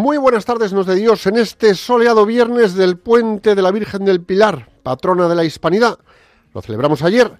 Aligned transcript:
Muy 0.00 0.16
buenas 0.16 0.46
tardes, 0.46 0.72
nos 0.72 0.86
de 0.86 0.94
Dios, 0.94 1.26
en 1.26 1.36
este 1.36 1.74
soleado 1.74 2.24
viernes 2.24 2.74
del 2.74 2.96
puente 2.96 3.54
de 3.54 3.60
la 3.60 3.70
Virgen 3.70 4.06
del 4.06 4.22
Pilar, 4.22 4.70
patrona 4.82 5.28
de 5.28 5.34
la 5.34 5.44
Hispanidad. 5.44 5.98
Lo 6.54 6.62
celebramos 6.62 7.02
ayer 7.02 7.30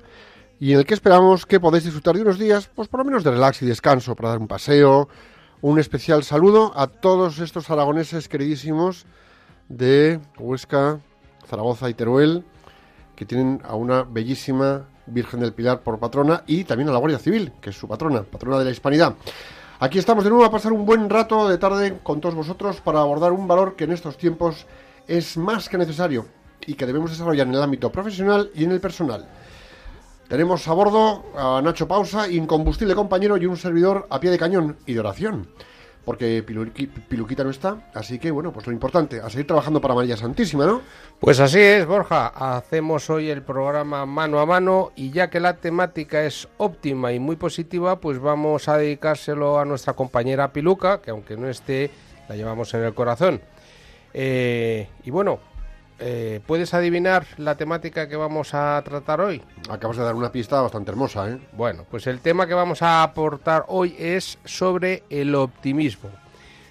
y 0.60 0.74
en 0.74 0.80
el 0.80 0.84
que 0.84 0.92
esperamos 0.92 1.46
que 1.46 1.58
podáis 1.58 1.84
disfrutar 1.84 2.16
de 2.16 2.20
unos 2.20 2.38
días, 2.38 2.70
pues 2.74 2.86
por 2.86 3.00
lo 3.00 3.06
menos 3.06 3.24
de 3.24 3.30
relax 3.30 3.62
y 3.62 3.66
descanso, 3.66 4.14
para 4.14 4.28
dar 4.28 4.40
un 4.40 4.46
paseo. 4.46 5.08
Un 5.62 5.78
especial 5.78 6.22
saludo 6.22 6.74
a 6.76 6.88
todos 6.88 7.38
estos 7.38 7.70
aragoneses 7.70 8.28
queridísimos 8.28 9.06
de 9.70 10.20
Huesca, 10.38 11.00
Zaragoza 11.46 11.88
y 11.88 11.94
Teruel, 11.94 12.44
que 13.16 13.24
tienen 13.24 13.62
a 13.64 13.74
una 13.74 14.02
bellísima 14.02 14.86
Virgen 15.06 15.40
del 15.40 15.54
Pilar 15.54 15.82
por 15.82 15.98
patrona 15.98 16.44
y 16.46 16.64
también 16.64 16.90
a 16.90 16.92
la 16.92 16.98
Guardia 16.98 17.20
Civil, 17.20 17.52
que 17.62 17.70
es 17.70 17.76
su 17.78 17.88
patrona, 17.88 18.22
patrona 18.22 18.58
de 18.58 18.66
la 18.66 18.70
Hispanidad. 18.70 19.14
Aquí 19.82 19.98
estamos 19.98 20.24
de 20.24 20.28
nuevo 20.28 20.44
a 20.44 20.50
pasar 20.50 20.74
un 20.74 20.84
buen 20.84 21.08
rato 21.08 21.48
de 21.48 21.56
tarde 21.56 22.00
con 22.02 22.20
todos 22.20 22.34
vosotros 22.34 22.82
para 22.82 23.00
abordar 23.00 23.32
un 23.32 23.48
valor 23.48 23.76
que 23.76 23.84
en 23.84 23.92
estos 23.92 24.18
tiempos 24.18 24.66
es 25.08 25.38
más 25.38 25.70
que 25.70 25.78
necesario 25.78 26.26
y 26.66 26.74
que 26.74 26.84
debemos 26.84 27.12
desarrollar 27.12 27.46
en 27.46 27.54
el 27.54 27.62
ámbito 27.62 27.90
profesional 27.90 28.50
y 28.54 28.64
en 28.64 28.72
el 28.72 28.80
personal. 28.82 29.26
Tenemos 30.28 30.68
a 30.68 30.74
bordo 30.74 31.24
a 31.34 31.62
Nacho 31.62 31.88
Pausa, 31.88 32.28
incombustible 32.28 32.94
compañero 32.94 33.38
y 33.38 33.46
un 33.46 33.56
servidor 33.56 34.06
a 34.10 34.20
pie 34.20 34.30
de 34.30 34.38
cañón 34.38 34.76
y 34.84 34.92
de 34.92 35.00
oración. 35.00 35.48
Porque 36.04 36.44
Piluqui- 36.44 36.88
Piluquita 36.88 37.44
no 37.44 37.50
está, 37.50 37.90
así 37.94 38.18
que 38.18 38.30
bueno, 38.30 38.52
pues 38.52 38.66
lo 38.66 38.72
importante, 38.72 39.20
a 39.20 39.28
seguir 39.28 39.46
trabajando 39.46 39.80
para 39.80 39.94
María 39.94 40.16
Santísima, 40.16 40.64
¿no? 40.64 40.80
Pues 41.20 41.38
así 41.40 41.60
es, 41.60 41.86
Borja. 41.86 42.28
Hacemos 42.28 43.10
hoy 43.10 43.28
el 43.28 43.42
programa 43.42 44.06
mano 44.06 44.40
a 44.40 44.46
mano 44.46 44.92
y 44.96 45.10
ya 45.10 45.28
que 45.28 45.40
la 45.40 45.56
temática 45.58 46.24
es 46.24 46.48
óptima 46.56 47.12
y 47.12 47.18
muy 47.18 47.36
positiva, 47.36 48.00
pues 48.00 48.18
vamos 48.18 48.66
a 48.68 48.78
dedicárselo 48.78 49.58
a 49.58 49.64
nuestra 49.66 49.92
compañera 49.92 50.52
Piluca, 50.52 51.02
que 51.02 51.10
aunque 51.10 51.36
no 51.36 51.48
esté, 51.48 51.90
la 52.28 52.34
llevamos 52.36 52.72
en 52.74 52.82
el 52.82 52.94
corazón. 52.94 53.40
Eh, 54.14 54.88
y 55.04 55.10
bueno, 55.10 55.38
eh, 56.00 56.40
¿puedes 56.46 56.74
adivinar 56.74 57.26
la 57.36 57.56
temática 57.56 58.08
que 58.08 58.16
vamos 58.16 58.54
a 58.54 58.82
tratar 58.84 59.20
hoy? 59.20 59.42
Acabas 59.68 59.96
de 59.96 60.04
dar 60.04 60.14
una 60.14 60.32
pista 60.32 60.60
bastante 60.60 60.90
hermosa, 60.90 61.28
¿eh? 61.28 61.38
Bueno, 61.52 61.84
pues 61.90 62.06
el 62.06 62.20
tema 62.20 62.46
que 62.46 62.54
vamos 62.54 62.82
a 62.82 63.02
aportar 63.02 63.64
hoy 63.68 63.94
es 63.98 64.38
sobre 64.44 65.04
el 65.10 65.34
optimismo. 65.34 66.10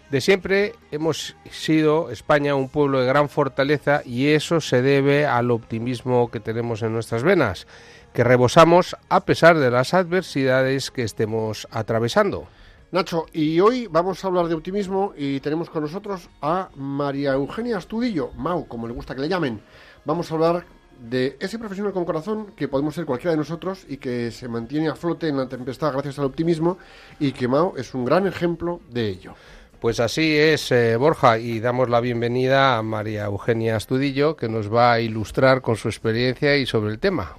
De 0.10 0.22
siempre 0.22 0.74
hemos 0.92 1.36
sido 1.52 2.10
España 2.10 2.56
un 2.56 2.70
pueblo 2.70 3.00
de 3.00 3.06
gran 3.06 3.30
fortaleza 3.30 4.02
y 4.04 4.30
eso 4.30 4.60
se 4.60 4.82
debe 4.82 5.28
al 5.28 5.52
optimismo 5.52 6.32
que 6.32 6.40
tenemos 6.40 6.82
en 6.82 6.94
nuestras 6.94 7.22
venas, 7.22 7.68
que 8.14 8.24
rebosamos 8.24 8.98
a 9.08 9.26
pesar 9.26 9.60
de 9.60 9.70
las 9.70 9.94
adversidades 9.94 10.90
que 10.90 11.04
estemos 11.04 11.68
atravesando. 11.70 12.48
Nacho, 12.92 13.28
y 13.34 13.60
hoy 13.60 13.86
vamos 13.86 14.24
a 14.24 14.28
hablar 14.28 14.48
de 14.48 14.56
optimismo 14.56 15.14
y 15.16 15.40
tenemos 15.42 15.70
con 15.70 15.84
nosotros 15.84 16.28
a 16.42 16.70
María 16.76 17.34
Eugenia 17.34 17.78
Astudillo, 17.78 18.32
Mau, 18.36 18.68
como 18.68 18.88
le 18.88 18.96
gusta 18.96 19.14
que 19.14 19.22
le 19.22 19.30
llamen. 19.30 19.62
Vamos 20.06 20.32
a 20.32 20.34
hablar 20.34 20.66
de 21.00 21.38
ese 21.40 21.60
profesional 21.60 21.94
con 21.94 22.04
corazón 22.04 22.48
que 22.56 22.68
podemos 22.68 22.96
ser 22.96 23.06
cualquiera 23.06 23.34
de 23.34 23.38
nosotros 23.38 23.86
y 23.88 23.98
que 23.98 24.32
se 24.32 24.48
mantiene 24.48 24.90
a 24.90 24.96
flote 24.96 25.28
en 25.28 25.38
la 25.38 25.48
tempestad 25.48 25.94
gracias 25.94 26.18
al 26.18 26.26
optimismo 26.26 26.80
y 27.20 27.32
que 27.32 27.48
Mau 27.48 27.76
es 27.78 27.94
un 27.94 28.06
gran 28.06 28.26
ejemplo 28.26 28.82
de 28.90 29.08
ello. 29.08 29.36
Pues 29.80 30.00
así 30.00 30.36
es, 30.36 30.72
eh, 30.72 30.96
Borja, 30.96 31.38
y 31.38 31.60
damos 31.60 31.90
la 31.90 32.02
bienvenida 32.02 32.80
a 32.80 32.82
María 32.82 33.26
Eugenia 33.26 33.76
Astudillo, 33.76 34.36
que 34.36 34.50
nos 34.50 34.74
va 34.74 34.94
a 34.94 35.00
ilustrar 35.00 35.62
con 35.62 35.76
su 35.76 35.90
experiencia 35.90 36.58
y 36.58 36.66
sobre 36.66 36.92
el 36.92 36.98
tema. 36.98 37.36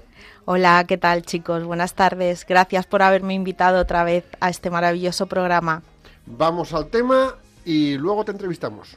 Hola, 0.47 0.85
¿qué 0.89 0.97
tal 0.97 1.23
chicos? 1.23 1.65
Buenas 1.65 1.95
tardes. 1.95 2.47
Gracias 2.49 2.87
por 2.87 3.03
haberme 3.03 3.35
invitado 3.35 3.81
otra 3.81 4.05
vez 4.05 4.25
a 4.41 4.49
este 4.49 4.71
maravilloso 4.71 5.27
programa. 5.27 5.83
Vamos 6.27 6.73
al 6.73 6.87
tema 6.89 7.35
y 7.65 7.97
luego 7.99 8.25
te 8.25 8.33
entrevistamos. 8.33 8.97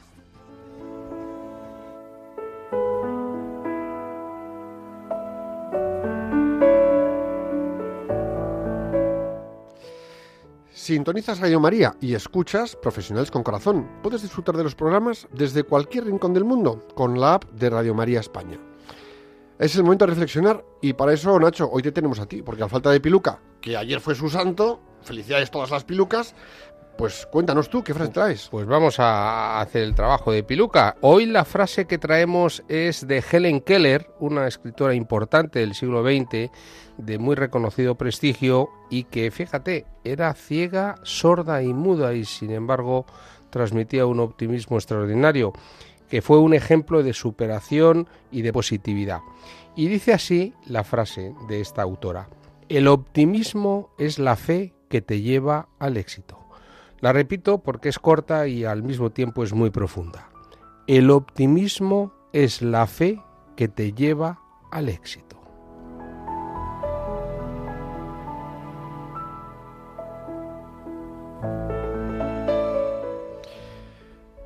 Sintonizas 10.72 11.40
Radio 11.40 11.60
María 11.60 11.96
y 12.00 12.14
escuchas 12.14 12.76
Profesionales 12.76 13.30
con 13.30 13.42
Corazón. 13.42 13.88
Puedes 14.02 14.20
disfrutar 14.20 14.56
de 14.56 14.64
los 14.64 14.74
programas 14.74 15.26
desde 15.32 15.62
cualquier 15.62 16.04
rincón 16.04 16.34
del 16.34 16.44
mundo 16.44 16.86
con 16.94 17.18
la 17.18 17.34
app 17.34 17.44
de 17.52 17.70
Radio 17.70 17.94
María 17.94 18.20
España. 18.20 18.58
Es 19.58 19.76
el 19.76 19.84
momento 19.84 20.04
de 20.04 20.10
reflexionar 20.10 20.64
y 20.82 20.94
para 20.94 21.12
eso, 21.12 21.38
Nacho, 21.38 21.70
hoy 21.70 21.80
te 21.80 21.92
tenemos 21.92 22.18
a 22.18 22.26
ti, 22.26 22.42
porque 22.42 22.64
a 22.64 22.68
falta 22.68 22.90
de 22.90 23.00
Piluca, 23.00 23.40
que 23.60 23.76
ayer 23.76 24.00
fue 24.00 24.16
su 24.16 24.28
santo, 24.28 24.80
felicidades 25.02 25.50
todas 25.52 25.70
las 25.70 25.84
Pilucas, 25.84 26.34
pues 26.98 27.26
cuéntanos 27.30 27.70
tú, 27.70 27.84
¿qué 27.84 27.94
frase 27.94 28.12
traes? 28.12 28.48
Pues 28.50 28.66
vamos 28.66 28.98
a 28.98 29.60
hacer 29.60 29.82
el 29.82 29.94
trabajo 29.94 30.32
de 30.32 30.42
Piluca. 30.42 30.96
Hoy 31.00 31.26
la 31.26 31.44
frase 31.44 31.86
que 31.86 31.98
traemos 31.98 32.64
es 32.68 33.06
de 33.06 33.22
Helen 33.30 33.60
Keller, 33.60 34.08
una 34.18 34.48
escritora 34.48 34.94
importante 34.94 35.60
del 35.60 35.74
siglo 35.74 36.02
XX, 36.02 36.50
de 36.98 37.18
muy 37.18 37.36
reconocido 37.36 37.96
prestigio 37.96 38.70
y 38.90 39.04
que, 39.04 39.30
fíjate, 39.30 39.86
era 40.02 40.34
ciega, 40.34 40.96
sorda 41.04 41.62
y 41.62 41.72
muda 41.72 42.14
y 42.14 42.24
sin 42.24 42.50
embargo 42.50 43.06
transmitía 43.50 44.06
un 44.06 44.18
optimismo 44.18 44.76
extraordinario, 44.76 45.52
que 46.14 46.22
fue 46.22 46.38
un 46.38 46.54
ejemplo 46.54 47.02
de 47.02 47.12
superación 47.12 48.06
y 48.30 48.42
de 48.42 48.52
positividad. 48.52 49.18
Y 49.74 49.88
dice 49.88 50.12
así 50.12 50.54
la 50.64 50.84
frase 50.84 51.34
de 51.48 51.60
esta 51.60 51.82
autora. 51.82 52.28
El 52.68 52.86
optimismo 52.86 53.90
es 53.98 54.20
la 54.20 54.36
fe 54.36 54.74
que 54.88 55.02
te 55.02 55.22
lleva 55.22 55.66
al 55.80 55.96
éxito. 55.96 56.38
La 57.00 57.12
repito 57.12 57.58
porque 57.58 57.88
es 57.88 57.98
corta 57.98 58.46
y 58.46 58.64
al 58.64 58.84
mismo 58.84 59.10
tiempo 59.10 59.42
es 59.42 59.52
muy 59.52 59.70
profunda. 59.70 60.28
El 60.86 61.10
optimismo 61.10 62.12
es 62.32 62.62
la 62.62 62.86
fe 62.86 63.20
que 63.56 63.66
te 63.66 63.92
lleva 63.92 64.38
al 64.70 64.90
éxito. 64.90 65.40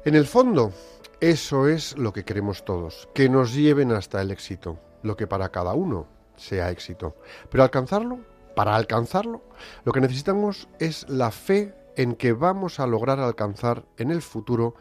En 0.06 0.15
el 0.15 0.25
fondo, 0.25 0.73
eso 1.21 1.67
es 1.67 1.99
lo 1.99 2.12
que 2.12 2.25
queremos 2.25 2.65
todos, 2.65 3.09
que 3.12 3.29
nos 3.29 3.53
lleven 3.53 3.91
hasta 3.91 4.23
el 4.23 4.31
éxito, 4.31 4.79
lo 5.03 5.17
que 5.17 5.27
para 5.27 5.49
cada 5.49 5.75
uno 5.75 6.06
sea 6.37 6.71
éxito. 6.71 7.17
Pero 7.51 7.65
alcanzarlo, 7.65 8.21
para 8.55 8.77
alcanzarlo, 8.77 9.43
lo 9.85 9.93
que 9.93 10.00
necesitamos 10.00 10.69
es 10.79 11.09
la 11.09 11.32
fe 11.32 11.75
en 11.97 12.15
que 12.15 12.32
vamos 12.32 12.79
a 12.79 12.87
lograr 12.87 13.19
alcanzar 13.19 13.85
en 13.97 14.12
el 14.12 14.23
futuro 14.23 14.76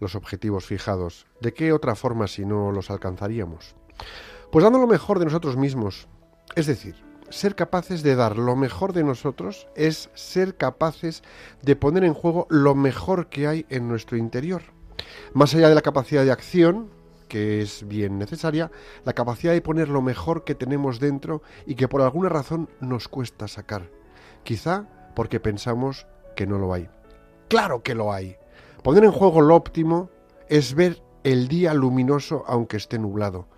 los 0.00 0.14
objetivos 0.14 0.64
fijados. 0.64 1.26
¿De 1.42 1.52
qué 1.52 1.72
otra 1.72 1.94
forma 1.94 2.26
si 2.26 2.46
no 2.46 2.72
los 2.72 2.90
alcanzaríamos? 2.90 3.74
Pues 4.50 4.62
dando 4.62 4.78
lo 4.78 4.86
mejor 4.86 5.18
de 5.18 5.26
nosotros 5.26 5.58
mismos. 5.58 6.08
Es 6.54 6.66
decir, 6.66 6.96
ser 7.28 7.54
capaces 7.54 8.02
de 8.02 8.16
dar 8.16 8.38
lo 8.38 8.56
mejor 8.56 8.94
de 8.94 9.04
nosotros 9.04 9.68
es 9.74 10.08
ser 10.14 10.56
capaces 10.56 11.22
de 11.60 11.76
poner 11.76 12.04
en 12.04 12.14
juego 12.14 12.46
lo 12.48 12.74
mejor 12.74 13.28
que 13.28 13.46
hay 13.46 13.66
en 13.68 13.88
nuestro 13.88 14.16
interior. 14.16 14.75
Más 15.32 15.54
allá 15.54 15.68
de 15.68 15.74
la 15.74 15.82
capacidad 15.82 16.24
de 16.24 16.32
acción, 16.32 16.90
que 17.28 17.60
es 17.60 17.86
bien 17.86 18.18
necesaria, 18.18 18.70
la 19.04 19.12
capacidad 19.12 19.52
de 19.52 19.62
poner 19.62 19.88
lo 19.88 20.02
mejor 20.02 20.44
que 20.44 20.54
tenemos 20.54 21.00
dentro 21.00 21.42
y 21.66 21.74
que 21.74 21.88
por 21.88 22.02
alguna 22.02 22.28
razón 22.28 22.68
nos 22.80 23.08
cuesta 23.08 23.48
sacar. 23.48 23.90
Quizá 24.44 24.86
porque 25.14 25.40
pensamos 25.40 26.06
que 26.36 26.46
no 26.46 26.58
lo 26.58 26.72
hay. 26.72 26.88
Claro 27.48 27.82
que 27.82 27.94
lo 27.94 28.12
hay. 28.12 28.36
Poner 28.82 29.04
en 29.04 29.12
juego 29.12 29.40
lo 29.40 29.56
óptimo 29.56 30.10
es 30.48 30.74
ver 30.74 31.02
el 31.24 31.48
día 31.48 31.74
luminoso 31.74 32.44
aunque 32.46 32.76
esté 32.76 32.98
nublado, 32.98 33.48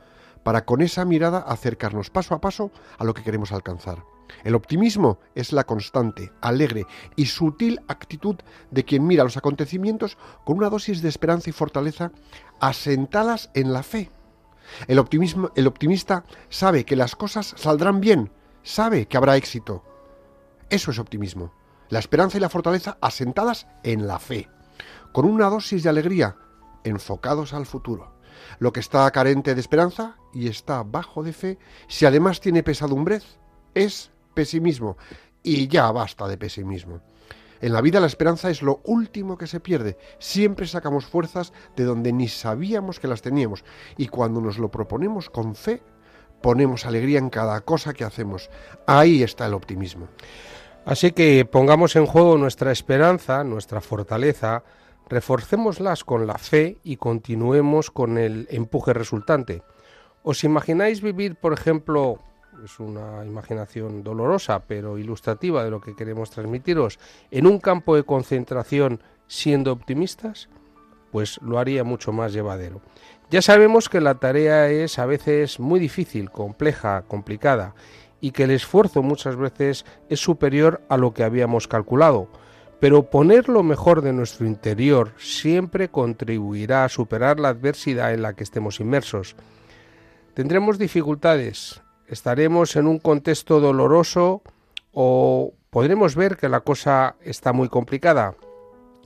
para 0.43 0.64
con 0.64 0.81
esa 0.81 1.05
mirada 1.05 1.38
acercarnos 1.38 2.08
paso 2.08 2.34
a 2.34 2.41
paso 2.41 2.70
a 2.96 3.05
lo 3.05 3.12
que 3.12 3.23
queremos 3.23 3.52
alcanzar. 3.52 4.05
El 4.45 4.55
optimismo 4.55 5.19
es 5.35 5.53
la 5.53 5.65
constante, 5.65 6.33
alegre 6.41 6.87
y 7.17 7.27
sutil 7.27 7.81
actitud 7.89 8.37
de 8.71 8.85
quien 8.85 9.07
mira 9.07 9.25
los 9.25 9.37
acontecimientos 9.37 10.17
con 10.45 10.59
una 10.59 10.71
dosis 10.71 11.03
de 11.03 11.09
esperanza 11.09 11.51
y 11.51 11.53
fortaleza 11.53 12.13
asentadas 12.61 13.51
en 13.55 13.73
la 13.73 13.83
fe. 13.83 14.11
El, 14.87 14.99
optimismo, 14.99 15.51
el 15.57 15.67
optimista 15.67 16.25
sabe 16.49 16.85
que 16.85 16.97
las 16.97 17.17
cosas 17.17 17.55
saldrán 17.57 18.01
bien, 18.01 18.31
sabe 18.63 19.07
que 19.07 19.17
habrá 19.17 19.37
éxito. 19.37 19.83
Eso 20.71 20.91
es 20.91 20.99
optimismo. 20.99 21.53
La 21.89 21.99
esperanza 21.99 22.37
y 22.37 22.41
la 22.41 22.51
fortaleza 22.51 22.99
asentadas 23.01 23.67
en 23.83 24.07
la 24.07 24.19
fe, 24.19 24.49
con 25.13 25.25
una 25.25 25.49
dosis 25.49 25.83
de 25.83 25.89
alegría, 25.89 26.37
enfocados 26.85 27.55
al 27.55 27.65
futuro. 27.65 28.19
Lo 28.59 28.73
que 28.73 28.81
está 28.81 29.11
carente 29.11 29.55
de 29.55 29.61
esperanza 29.61 30.17
y 30.35 30.49
está 30.49 30.83
bajo 30.83 31.23
de 31.23 31.33
fe, 31.33 31.59
si 31.89 32.05
además 32.05 32.41
tiene 32.41 32.63
pesadumbrez, 32.63 33.39
es 33.75 34.11
pesimismo. 34.38 34.96
Y 35.43 35.67
ya 35.67 35.90
basta 35.90 36.29
de 36.29 36.38
pesimismo. 36.38 37.00
En 37.61 37.73
la 37.73 37.81
vida 37.81 37.99
la 37.99 38.06
esperanza 38.06 38.50
es 38.50 38.62
lo 38.62 38.81
último 38.85 39.37
que 39.37 39.49
se 39.49 39.58
pierde. 39.58 39.99
Siempre 40.20 40.69
sacamos 40.69 41.06
fuerzas 41.06 41.52
de 41.75 41.82
donde 41.82 42.12
ni 42.12 42.29
sabíamos 42.29 43.00
que 43.00 43.08
las 43.08 43.20
teníamos. 43.20 43.64
Y 43.96 44.06
cuando 44.06 44.40
nos 44.40 44.58
lo 44.58 44.70
proponemos 44.70 45.29
con 45.29 45.56
fe, 45.56 45.82
ponemos 46.40 46.87
alegría 46.87 47.19
en 47.19 47.31
cada 47.31 47.61
cosa 47.62 47.94
que 47.94 48.05
hacemos. 48.05 48.49
Ahí 48.87 49.25
está 49.25 49.46
el 49.46 49.55
optimismo. 49.55 50.06
Así 50.84 51.11
que 51.11 51.44
pongamos 51.44 51.96
en 51.96 52.06
juego 52.06 52.38
nuestra 52.38 52.70
esperanza, 52.70 53.43
nuestra 53.43 53.81
fortaleza, 53.81 54.62
reforcémoslas 55.08 56.05
con 56.05 56.29
la 56.29 56.38
fe 56.38 56.79
y 56.84 56.96
continuemos 56.96 57.91
con 57.91 58.19
el 58.19 58.46
empuje 58.50 58.93
resultante. 58.93 59.64
¿Os 60.23 60.44
imagináis 60.44 61.02
vivir, 61.02 61.34
por 61.34 61.52
ejemplo, 61.52 62.20
es 62.64 62.81
una 62.81 63.25
imaginación 63.25 64.02
dolorosa, 64.02 64.60
pero 64.60 64.99
ilustrativa 64.99 65.64
de 65.64 65.70
lo 65.70 65.81
que 65.81 65.94
queremos 65.94 66.31
transmitiros, 66.31 66.99
en 67.31 67.46
un 67.46 67.58
campo 67.58 67.96
de 67.96 68.05
concentración 68.05 69.00
siendo 69.26 69.72
optimistas? 69.72 70.49
Pues 71.10 71.40
lo 71.43 71.58
haría 71.58 71.84
mucho 71.84 72.12
más 72.12 72.32
llevadero. 72.32 72.81
Ya 73.31 73.43
sabemos 73.43 73.88
que 73.88 74.00
la 74.00 74.14
tarea 74.16 74.70
es 74.70 74.99
a 74.99 75.06
veces 75.06 75.60
muy 75.60 75.81
difícil, 75.81 76.31
compleja, 76.31 77.02
complicada, 77.02 77.75
y 78.20 78.32
que 78.32 78.44
el 78.44 78.50
esfuerzo 78.50 79.02
muchas 79.02 79.37
veces 79.37 79.84
es 80.08 80.20
superior 80.20 80.82
a 80.88 80.96
lo 80.96 81.14
que 81.14 81.25
habíamos 81.25 81.69
calculado, 81.69 82.28
pero 82.81 83.10
poner 83.10 83.49
lo 83.49 83.62
mejor 83.62 84.02
de 84.02 84.12
nuestro 84.12 84.46
interior 84.46 85.12
siempre 85.19 85.88
contribuirá 85.88 86.84
a 86.84 86.88
superar 86.88 87.38
la 87.38 87.49
adversidad 87.50 88.12
en 88.12 88.22
la 88.22 88.34
que 88.34 88.44
estemos 88.44 88.81
inmersos. 88.81 89.37
Tendremos 90.34 90.78
dificultades, 90.78 91.82
estaremos 92.08 92.75
en 92.76 92.87
un 92.87 92.99
contexto 92.99 93.60
doloroso 93.60 94.43
o 94.93 95.52
podremos 95.70 96.16
ver 96.16 96.37
que 96.37 96.49
la 96.49 96.60
cosa 96.60 97.16
está 97.22 97.52
muy 97.52 97.69
complicada. 97.69 98.34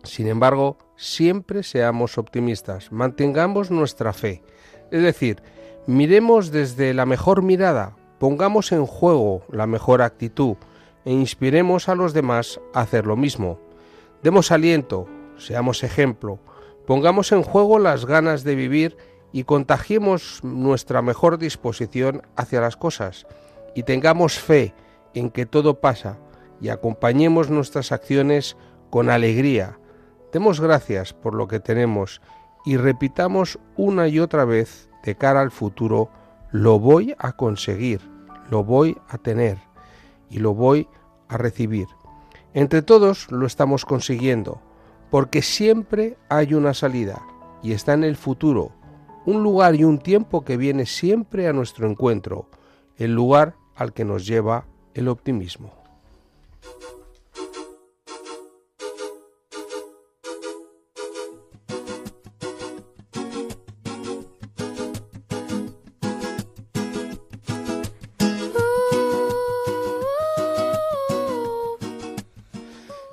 Sin 0.05 0.27
embargo, 0.29 0.79
siempre 0.97 1.63
seamos 1.63 2.17
optimistas, 2.19 2.91
mantengamos 2.93 3.71
nuestra 3.71 4.13
fe. 4.13 4.43
Es 4.91 5.03
decir, 5.03 5.43
miremos 5.87 6.51
desde 6.51 6.95
la 6.95 7.07
mejor 7.07 7.43
mirada, 7.43 7.97
pongamos 8.19 8.73
en 8.73 8.87
juego 8.87 9.43
la 9.51 9.67
mejor 9.67 10.03
actitud 10.03 10.57
e 11.05 11.13
inspiremos 11.13 11.89
a 11.89 11.95
los 11.95 12.13
demás 12.15 12.61
a 12.73 12.83
hacer 12.83 13.07
lo 13.07 13.17
mismo. 13.17 13.59
Demos 14.23 14.53
aliento, 14.53 15.09
seamos 15.37 15.83
ejemplo, 15.83 16.39
pongamos 16.87 17.33
en 17.33 17.43
juego 17.43 17.79
las 17.79 18.07
ganas 18.07 18.45
de 18.45 18.55
vivir 18.55 18.97
y 19.33 19.45
contagiemos 19.45 20.41
nuestra 20.45 21.03
mejor 21.03 21.39
disposición 21.39 22.23
hacia 22.37 22.61
las 22.61 22.77
cosas 22.77 23.27
y 23.75 23.83
tengamos 23.83 24.39
fe 24.39 24.75
en 25.15 25.31
que 25.31 25.47
todo 25.47 25.81
pasa 25.81 26.19
y 26.61 26.69
acompañemos 26.69 27.51
nuestras 27.51 27.93
acciones 27.93 28.57
con 28.91 29.11
alegría. 29.11 29.79
Demos 30.33 30.61
gracias 30.61 31.13
por 31.13 31.35
lo 31.35 31.49
que 31.49 31.61
tenemos 31.61 32.21
y 32.65 32.77
repitamos 32.77 33.59
una 33.77 34.07
y 34.09 34.21
otra 34.21 34.45
vez 34.45 34.89
de 35.03 35.17
cara 35.17 35.41
al 35.41 35.51
futuro, 35.51 36.11
lo 36.53 36.79
voy 36.79 37.15
a 37.19 37.33
conseguir, 37.33 38.01
lo 38.51 38.63
voy 38.63 38.97
a 39.09 39.19
tener 39.19 39.59
y 40.31 40.39
lo 40.39 40.55
voy 40.55 40.89
a 41.29 41.39
recibir. 41.39 41.89
Entre 42.55 42.83
todos 42.83 43.31
lo 43.33 43.47
estamos 43.47 43.85
consiguiendo, 43.85 44.61
porque 45.11 45.43
siempre 45.43 46.19
hay 46.29 46.55
una 46.55 46.75
salida 46.75 47.23
y 47.63 47.73
está 47.73 47.95
en 47.95 48.05
el 48.05 48.17
futuro 48.17 48.73
un 49.25 49.43
lugar 49.43 49.75
y 49.75 49.85
un 49.85 49.99
tiempo 49.99 50.45
que 50.45 50.57
viene 50.57 50.87
siempre 50.87 51.49
a 51.49 51.53
nuestro 51.53 51.89
encuentro, 51.89 52.47
el 52.97 53.15
lugar 53.15 53.55
al 53.75 53.93
que 53.93 54.05
nos 54.05 54.27
lleva 54.27 54.67
el 54.95 55.09
optimismo. 55.09 55.73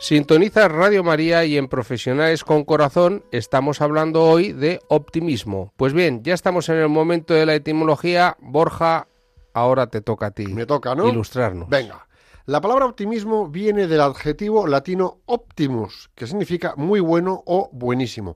Sintoniza 0.09 0.67
Radio 0.67 1.03
María 1.03 1.45
y 1.45 1.55
en 1.55 1.67
Profesionales 1.67 2.43
con 2.43 2.65
Corazón 2.65 3.23
estamos 3.31 3.79
hablando 3.79 4.23
hoy 4.23 4.53
de 4.53 4.79
optimismo. 4.87 5.71
Pues 5.77 5.93
bien, 5.93 6.23
ya 6.23 6.33
estamos 6.33 6.67
en 6.69 6.77
el 6.77 6.89
momento 6.89 7.35
de 7.35 7.45
la 7.45 7.53
etimología. 7.53 8.35
Borja, 8.39 9.07
ahora 9.53 9.85
te 9.85 10.01
toca 10.01 10.25
a 10.25 10.31
ti. 10.31 10.47
Me 10.47 10.65
toca, 10.65 10.95
¿no? 10.95 11.07
Ilustrarnos. 11.07 11.69
Venga. 11.69 12.07
La 12.47 12.59
palabra 12.59 12.87
optimismo 12.87 13.49
viene 13.49 13.85
del 13.85 14.01
adjetivo 14.01 14.65
latino 14.65 15.19
optimus, 15.27 16.09
que 16.15 16.25
significa 16.25 16.73
muy 16.75 17.01
bueno 17.01 17.43
o 17.45 17.69
buenísimo, 17.71 18.35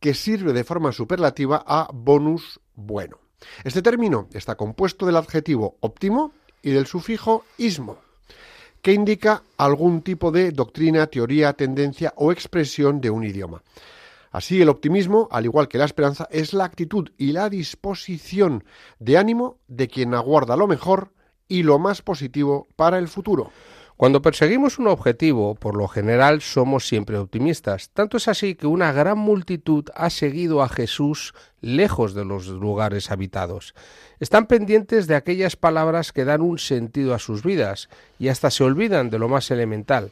que 0.00 0.12
sirve 0.12 0.52
de 0.52 0.62
forma 0.62 0.92
superlativa 0.92 1.64
a 1.66 1.88
bonus 1.90 2.60
bueno. 2.74 3.16
Este 3.64 3.80
término 3.80 4.28
está 4.34 4.56
compuesto 4.56 5.06
del 5.06 5.16
adjetivo 5.16 5.78
óptimo 5.80 6.32
y 6.60 6.72
del 6.72 6.84
sufijo 6.84 7.46
ismo 7.56 8.03
que 8.84 8.92
indica 8.92 9.42
algún 9.56 10.02
tipo 10.02 10.30
de 10.30 10.52
doctrina, 10.52 11.06
teoría, 11.06 11.54
tendencia 11.54 12.12
o 12.16 12.30
expresión 12.32 13.00
de 13.00 13.08
un 13.08 13.24
idioma. 13.24 13.62
Así, 14.30 14.60
el 14.60 14.68
optimismo, 14.68 15.26
al 15.30 15.46
igual 15.46 15.68
que 15.68 15.78
la 15.78 15.86
esperanza, 15.86 16.28
es 16.30 16.52
la 16.52 16.66
actitud 16.66 17.08
y 17.16 17.32
la 17.32 17.48
disposición 17.48 18.62
de 18.98 19.16
ánimo 19.16 19.56
de 19.68 19.88
quien 19.88 20.12
aguarda 20.12 20.54
lo 20.54 20.66
mejor 20.66 21.12
y 21.48 21.62
lo 21.62 21.78
más 21.78 22.02
positivo 22.02 22.68
para 22.76 22.98
el 22.98 23.08
futuro. 23.08 23.52
Cuando 24.04 24.20
perseguimos 24.20 24.78
un 24.78 24.88
objetivo, 24.88 25.54
por 25.54 25.78
lo 25.78 25.88
general 25.88 26.42
somos 26.42 26.86
siempre 26.86 27.16
optimistas. 27.16 27.88
Tanto 27.88 28.18
es 28.18 28.28
así 28.28 28.54
que 28.54 28.66
una 28.66 28.92
gran 28.92 29.16
multitud 29.16 29.86
ha 29.94 30.10
seguido 30.10 30.62
a 30.62 30.68
Jesús 30.68 31.32
lejos 31.62 32.12
de 32.12 32.26
los 32.26 32.48
lugares 32.48 33.10
habitados. 33.10 33.74
Están 34.20 34.46
pendientes 34.46 35.06
de 35.06 35.14
aquellas 35.14 35.56
palabras 35.56 36.12
que 36.12 36.26
dan 36.26 36.42
un 36.42 36.58
sentido 36.58 37.14
a 37.14 37.18
sus 37.18 37.42
vidas 37.42 37.88
y 38.18 38.28
hasta 38.28 38.50
se 38.50 38.62
olvidan 38.62 39.08
de 39.08 39.18
lo 39.18 39.30
más 39.30 39.50
elemental. 39.50 40.10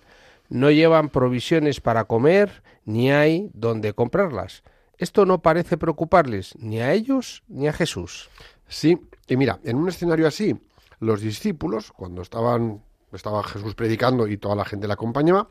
No 0.48 0.70
llevan 0.70 1.10
provisiones 1.10 1.82
para 1.82 2.04
comer, 2.04 2.62
ni 2.86 3.12
hay 3.12 3.50
donde 3.52 3.92
comprarlas. 3.92 4.62
Esto 4.96 5.26
no 5.26 5.42
parece 5.42 5.76
preocuparles 5.76 6.54
ni 6.56 6.80
a 6.80 6.94
ellos 6.94 7.42
ni 7.46 7.68
a 7.68 7.74
Jesús. 7.74 8.30
Sí, 8.68 8.98
y 9.28 9.36
mira, 9.36 9.60
en 9.64 9.76
un 9.76 9.90
escenario 9.90 10.26
así, 10.26 10.56
los 10.98 11.20
discípulos, 11.20 11.92
cuando 11.92 12.22
estaban 12.22 12.80
estaba 13.16 13.42
Jesús 13.42 13.74
predicando 13.74 14.26
y 14.26 14.36
toda 14.36 14.54
la 14.54 14.64
gente 14.64 14.86
le 14.86 14.92
acompañaba, 14.92 15.48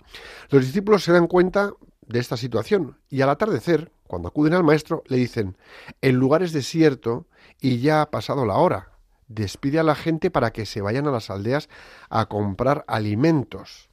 los 0.49 0.65
discípulos 0.65 1.03
se 1.03 1.11
dan 1.11 1.27
cuenta 1.27 1.71
de 2.07 2.19
esta 2.19 2.37
situación 2.37 2.97
y 3.09 3.21
al 3.21 3.29
atardecer, 3.29 3.91
cuando 4.07 4.27
acuden 4.27 4.53
al 4.53 4.63
maestro, 4.63 5.03
le 5.07 5.17
dicen, 5.17 5.57
el 6.01 6.15
lugar 6.15 6.43
es 6.43 6.51
desierto 6.51 7.27
y 7.59 7.79
ya 7.79 8.01
ha 8.01 8.09
pasado 8.09 8.45
la 8.45 8.55
hora. 8.55 8.89
Despide 9.27 9.79
a 9.79 9.83
la 9.83 9.95
gente 9.95 10.29
para 10.29 10.51
que 10.51 10.65
se 10.65 10.81
vayan 10.81 11.07
a 11.07 11.11
las 11.11 11.29
aldeas 11.29 11.69
a 12.09 12.25
comprar 12.25 12.83
alimentos. 12.87 13.89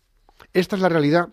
Esta 0.53 0.75
es 0.75 0.83
la 0.83 0.89
realidad 0.89 1.29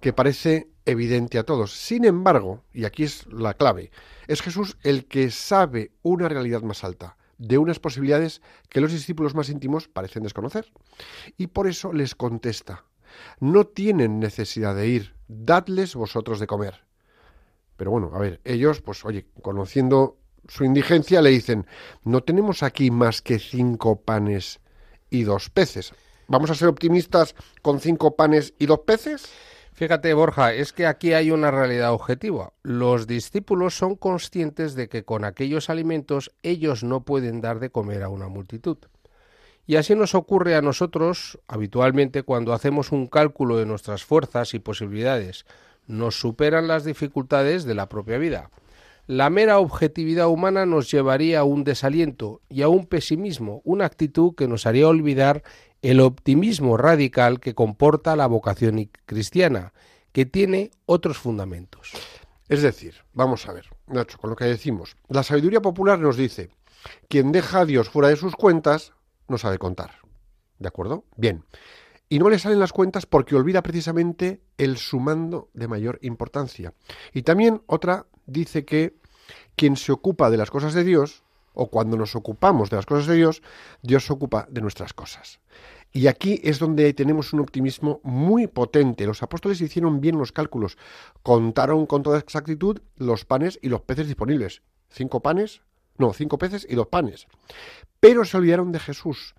que 0.00 0.12
parece 0.12 0.68
evidente 0.84 1.38
a 1.38 1.44
todos. 1.44 1.72
Sin 1.72 2.04
embargo, 2.04 2.62
y 2.74 2.84
aquí 2.84 3.04
es 3.04 3.26
la 3.28 3.54
clave, 3.54 3.90
es 4.26 4.42
Jesús 4.42 4.76
el 4.82 5.06
que 5.06 5.30
sabe 5.30 5.92
una 6.02 6.28
realidad 6.28 6.62
más 6.62 6.84
alta 6.84 7.16
de 7.42 7.58
unas 7.58 7.80
posibilidades 7.80 8.40
que 8.68 8.80
los 8.80 8.92
discípulos 8.92 9.34
más 9.34 9.48
íntimos 9.48 9.88
parecen 9.88 10.22
desconocer. 10.22 10.72
Y 11.36 11.48
por 11.48 11.66
eso 11.66 11.92
les 11.92 12.14
contesta, 12.14 12.84
no 13.40 13.66
tienen 13.66 14.20
necesidad 14.20 14.76
de 14.76 14.86
ir, 14.86 15.14
dadles 15.26 15.96
vosotros 15.96 16.38
de 16.38 16.46
comer. 16.46 16.84
Pero 17.76 17.90
bueno, 17.90 18.12
a 18.14 18.20
ver, 18.20 18.40
ellos, 18.44 18.80
pues 18.80 19.04
oye, 19.04 19.26
conociendo 19.42 20.18
su 20.46 20.64
indigencia, 20.64 21.20
le 21.20 21.30
dicen, 21.30 21.66
no 22.04 22.22
tenemos 22.22 22.62
aquí 22.62 22.92
más 22.92 23.22
que 23.22 23.40
cinco 23.40 24.00
panes 24.00 24.60
y 25.10 25.24
dos 25.24 25.50
peces. 25.50 25.92
¿Vamos 26.28 26.50
a 26.50 26.54
ser 26.54 26.68
optimistas 26.68 27.34
con 27.60 27.80
cinco 27.80 28.14
panes 28.14 28.54
y 28.58 28.66
dos 28.66 28.80
peces? 28.86 29.28
Fíjate, 29.82 30.14
Borja, 30.14 30.54
es 30.54 30.72
que 30.72 30.86
aquí 30.86 31.12
hay 31.12 31.32
una 31.32 31.50
realidad 31.50 31.92
objetiva. 31.92 32.52
Los 32.62 33.08
discípulos 33.08 33.76
son 33.76 33.96
conscientes 33.96 34.76
de 34.76 34.88
que 34.88 35.04
con 35.04 35.24
aquellos 35.24 35.70
alimentos 35.70 36.30
ellos 36.44 36.84
no 36.84 37.00
pueden 37.00 37.40
dar 37.40 37.58
de 37.58 37.70
comer 37.70 38.04
a 38.04 38.08
una 38.08 38.28
multitud. 38.28 38.78
Y 39.66 39.74
así 39.74 39.96
nos 39.96 40.14
ocurre 40.14 40.54
a 40.54 40.62
nosotros 40.62 41.40
habitualmente 41.48 42.22
cuando 42.22 42.52
hacemos 42.52 42.92
un 42.92 43.08
cálculo 43.08 43.56
de 43.56 43.66
nuestras 43.66 44.04
fuerzas 44.04 44.54
y 44.54 44.60
posibilidades. 44.60 45.46
Nos 45.88 46.14
superan 46.14 46.68
las 46.68 46.84
dificultades 46.84 47.64
de 47.64 47.74
la 47.74 47.88
propia 47.88 48.18
vida. 48.18 48.50
La 49.12 49.28
mera 49.28 49.58
objetividad 49.58 50.28
humana 50.28 50.64
nos 50.64 50.90
llevaría 50.90 51.40
a 51.40 51.44
un 51.44 51.64
desaliento 51.64 52.40
y 52.48 52.62
a 52.62 52.68
un 52.68 52.86
pesimismo, 52.86 53.60
una 53.62 53.84
actitud 53.84 54.34
que 54.34 54.48
nos 54.48 54.64
haría 54.64 54.88
olvidar 54.88 55.42
el 55.82 56.00
optimismo 56.00 56.78
radical 56.78 57.38
que 57.38 57.54
comporta 57.54 58.16
la 58.16 58.26
vocación 58.26 58.88
cristiana, 59.04 59.74
que 60.12 60.24
tiene 60.24 60.70
otros 60.86 61.18
fundamentos. 61.18 61.92
Es 62.48 62.62
decir, 62.62 62.94
vamos 63.12 63.46
a 63.46 63.52
ver, 63.52 63.66
Nacho, 63.86 64.16
con 64.16 64.30
lo 64.30 64.36
que 64.36 64.46
decimos, 64.46 64.96
la 65.08 65.22
sabiduría 65.22 65.60
popular 65.60 65.98
nos 65.98 66.16
dice, 66.16 66.48
quien 67.08 67.32
deja 67.32 67.60
a 67.60 67.66
Dios 67.66 67.90
fuera 67.90 68.08
de 68.08 68.16
sus 68.16 68.34
cuentas, 68.34 68.94
no 69.28 69.36
sabe 69.36 69.58
contar. 69.58 69.90
¿De 70.58 70.68
acuerdo? 70.68 71.04
Bien. 71.18 71.44
Y 72.08 72.18
no 72.18 72.30
le 72.30 72.38
salen 72.38 72.60
las 72.60 72.72
cuentas 72.72 73.04
porque 73.04 73.36
olvida 73.36 73.62
precisamente 73.62 74.40
el 74.56 74.78
sumando 74.78 75.50
de 75.52 75.68
mayor 75.68 75.98
importancia. 76.00 76.72
Y 77.12 77.22
también 77.22 77.60
otra 77.66 78.06
dice 78.24 78.64
que 78.64 79.01
quien 79.56 79.76
se 79.76 79.92
ocupa 79.92 80.30
de 80.30 80.36
las 80.36 80.50
cosas 80.50 80.74
de 80.74 80.84
Dios, 80.84 81.22
o 81.54 81.68
cuando 81.68 81.96
nos 81.96 82.16
ocupamos 82.16 82.70
de 82.70 82.76
las 82.76 82.86
cosas 82.86 83.06
de 83.06 83.16
Dios, 83.16 83.42
Dios 83.82 84.06
se 84.06 84.12
ocupa 84.12 84.46
de 84.50 84.60
nuestras 84.60 84.92
cosas. 84.94 85.40
Y 85.92 86.06
aquí 86.06 86.40
es 86.42 86.58
donde 86.58 86.94
tenemos 86.94 87.34
un 87.34 87.40
optimismo 87.40 88.00
muy 88.02 88.46
potente. 88.46 89.06
Los 89.06 89.22
apóstoles 89.22 89.60
hicieron 89.60 90.00
bien 90.00 90.16
los 90.16 90.32
cálculos, 90.32 90.78
contaron 91.22 91.84
con 91.84 92.02
toda 92.02 92.18
exactitud 92.18 92.80
los 92.96 93.26
panes 93.26 93.58
y 93.60 93.68
los 93.68 93.82
peces 93.82 94.06
disponibles. 94.06 94.62
Cinco 94.88 95.20
panes, 95.20 95.60
no, 95.98 96.14
cinco 96.14 96.38
peces 96.38 96.66
y 96.68 96.74
dos 96.74 96.86
panes. 96.86 97.26
Pero 98.00 98.24
se 98.24 98.38
olvidaron 98.38 98.72
de 98.72 98.78
Jesús, 98.78 99.34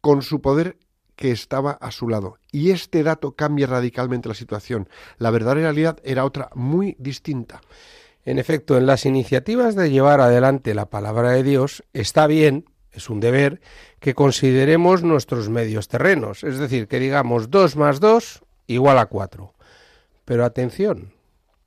con 0.00 0.22
su 0.22 0.40
poder 0.40 0.78
que 1.16 1.32
estaba 1.32 1.72
a 1.72 1.90
su 1.90 2.08
lado. 2.08 2.38
Y 2.52 2.70
este 2.70 3.02
dato 3.02 3.32
cambia 3.32 3.66
radicalmente 3.66 4.28
la 4.28 4.34
situación. 4.34 4.88
La 5.18 5.30
verdadera 5.30 5.62
realidad 5.62 5.98
era 6.04 6.24
otra 6.24 6.50
muy 6.54 6.94
distinta. 7.00 7.60
En 8.26 8.40
efecto, 8.40 8.76
en 8.76 8.86
las 8.86 9.06
iniciativas 9.06 9.76
de 9.76 9.88
llevar 9.88 10.20
adelante 10.20 10.74
la 10.74 10.90
palabra 10.90 11.30
de 11.30 11.44
Dios 11.44 11.84
está 11.92 12.26
bien, 12.26 12.64
es 12.90 13.08
un 13.08 13.20
deber, 13.20 13.60
que 14.00 14.14
consideremos 14.14 15.04
nuestros 15.04 15.48
medios 15.48 15.86
terrenos, 15.86 16.42
es 16.42 16.58
decir, 16.58 16.88
que 16.88 16.98
digamos 16.98 17.52
2 17.52 17.76
más 17.76 18.00
2 18.00 18.42
igual 18.66 18.98
a 18.98 19.06
4. 19.06 19.54
Pero 20.24 20.44
atención, 20.44 21.12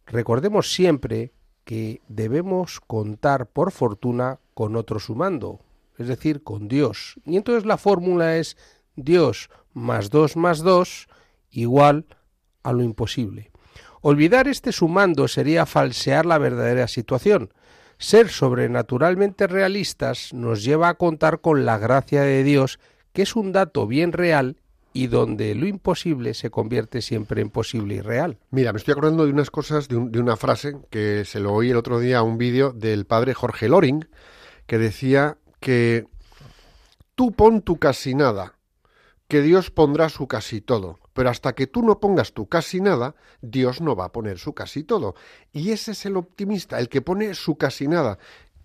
recordemos 0.05 0.73
siempre 0.73 1.31
que 1.63 2.01
debemos 2.09 2.81
contar 2.81 3.45
por 3.45 3.71
fortuna 3.71 4.39
con 4.53 4.75
otro 4.75 4.99
sumando, 4.99 5.61
es 5.97 6.09
decir, 6.09 6.43
con 6.43 6.67
Dios. 6.67 7.15
Y 7.25 7.37
entonces 7.37 7.65
la 7.65 7.77
fórmula 7.77 8.35
es 8.35 8.57
Dios 8.97 9.49
más 9.71 10.09
2 10.09 10.35
más 10.35 10.59
2 10.59 11.07
igual 11.51 12.05
a 12.63 12.73
lo 12.73 12.83
imposible. 12.83 13.49
Olvidar 14.01 14.47
este 14.47 14.71
sumando 14.71 15.27
sería 15.27 15.65
falsear 15.65 16.25
la 16.25 16.37
verdadera 16.37 16.87
situación. 16.87 17.53
Ser 17.97 18.29
sobrenaturalmente 18.29 19.45
realistas 19.47 20.33
nos 20.33 20.63
lleva 20.63 20.87
a 20.87 20.93
contar 20.93 21.41
con 21.41 21.65
la 21.65 21.77
gracia 21.77 22.21
de 22.21 22.43
Dios, 22.43 22.79
que 23.11 23.23
es 23.23 23.35
un 23.35 23.51
dato 23.51 23.87
bien 23.87 24.13
real 24.13 24.55
y 24.93 25.07
donde 25.07 25.53
lo 25.53 25.67
imposible 25.67 26.33
se 26.33 26.49
convierte 26.49 27.01
siempre 27.01 27.41
en 27.41 27.49
posible 27.49 27.95
y 27.95 28.01
real. 28.01 28.39
Mira, 28.51 28.73
me 28.73 28.79
estoy 28.79 28.93
acordando 28.93 29.25
de 29.25 29.31
unas 29.31 29.51
cosas, 29.51 29.87
de, 29.87 29.97
una 29.97 30.37
frase 30.37 30.77
que 30.89 31.25
se 31.25 31.39
lo 31.39 31.53
oí 31.53 31.71
el 31.71 31.77
otro 31.77 31.99
día 31.99 32.19
a 32.19 32.23
un 32.23 32.37
vídeo 32.37 32.71
del 32.71 33.05
padre 33.05 33.33
Jorge 33.33 33.67
Loring, 33.67 34.07
que 34.65 34.77
decía 34.77 35.37
que 35.59 36.07
tú 37.15 37.33
pon 37.33 37.61
tu 37.61 37.77
casi 37.77 38.15
nada, 38.15 38.53
que 39.27 39.41
Dios 39.41 39.71
pondrá 39.71 40.09
su 40.09 40.27
casi 40.27 40.61
todo. 40.61 40.99
Pero 41.19 41.31
hasta 41.31 41.53
que 41.53 41.67
tú 41.67 41.81
no 41.81 41.99
pongas 41.99 42.31
tu 42.31 42.47
casi 42.47 42.79
nada, 42.79 43.13
Dios 43.41 43.81
no 43.81 43.93
va 43.93 44.05
a 44.05 44.11
poner 44.13 44.39
su 44.39 44.53
casi 44.53 44.85
todo. 44.85 45.15
Y 45.51 45.71
ese 45.71 45.91
es 45.91 46.05
el 46.05 46.15
optimista, 46.15 46.79
el 46.79 46.87
que 46.87 47.01
pone 47.01 47.33
su 47.33 47.57
casi 47.57 47.89
nada. 47.89 48.17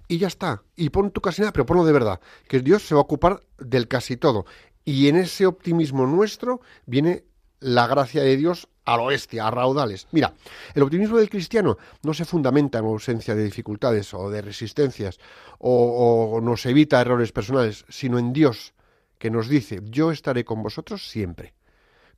Y 0.06 0.18
ya 0.18 0.28
está. 0.28 0.62
Y 0.76 0.90
pon 0.90 1.10
tu 1.10 1.20
casi 1.20 1.40
nada, 1.42 1.50
pero 1.50 1.66
ponlo 1.66 1.84
de 1.84 1.92
verdad. 1.92 2.20
Que 2.46 2.60
Dios 2.60 2.86
se 2.86 2.94
va 2.94 3.00
a 3.00 3.02
ocupar 3.02 3.42
del 3.58 3.88
casi 3.88 4.16
todo. 4.16 4.46
Y 4.84 5.08
en 5.08 5.16
ese 5.16 5.46
optimismo 5.46 6.06
nuestro 6.06 6.60
viene 6.86 7.24
la 7.58 7.88
gracia 7.88 8.22
de 8.22 8.36
Dios 8.36 8.68
a 8.84 8.98
lo 8.98 9.06
bestia, 9.06 9.48
a 9.48 9.50
raudales. 9.50 10.06
Mira, 10.12 10.32
el 10.76 10.84
optimismo 10.84 11.16
del 11.16 11.30
cristiano 11.30 11.76
no 12.04 12.14
se 12.14 12.24
fundamenta 12.24 12.78
en 12.78 12.84
ausencia 12.84 13.34
de 13.34 13.42
dificultades 13.42 14.14
o 14.14 14.30
de 14.30 14.42
resistencias 14.42 15.18
o 15.58 16.38
nos 16.40 16.66
evita 16.66 17.00
errores 17.00 17.32
personales, 17.32 17.84
sino 17.88 18.16
en 18.20 18.32
Dios, 18.32 18.74
que 19.18 19.28
nos 19.28 19.48
dice, 19.48 19.80
yo 19.82 20.12
estaré 20.12 20.44
con 20.44 20.62
vosotros 20.62 21.10
siempre. 21.10 21.52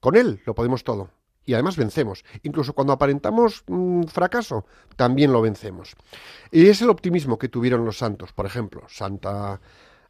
Con 0.07 0.15
Él 0.15 0.41
lo 0.47 0.55
podemos 0.55 0.85
todo. 0.85 1.11
Y 1.45 1.55
además 1.55 1.77
vencemos. 1.77 2.25
Incluso 2.45 2.75
cuando 2.75 2.93
aparentamos 2.93 3.65
mm, 3.67 4.05
fracaso, 4.05 4.65
también 4.95 5.33
lo 5.33 5.43
vencemos. 5.43 5.97
Y 6.53 6.69
es 6.69 6.81
el 6.81 6.91
optimismo 6.91 7.41
que 7.41 7.49
tuvieron 7.49 7.85
los 7.85 7.99
santos. 7.99 8.33
Por 8.33 8.47
ejemplo, 8.47 8.85
Santa... 8.89 9.61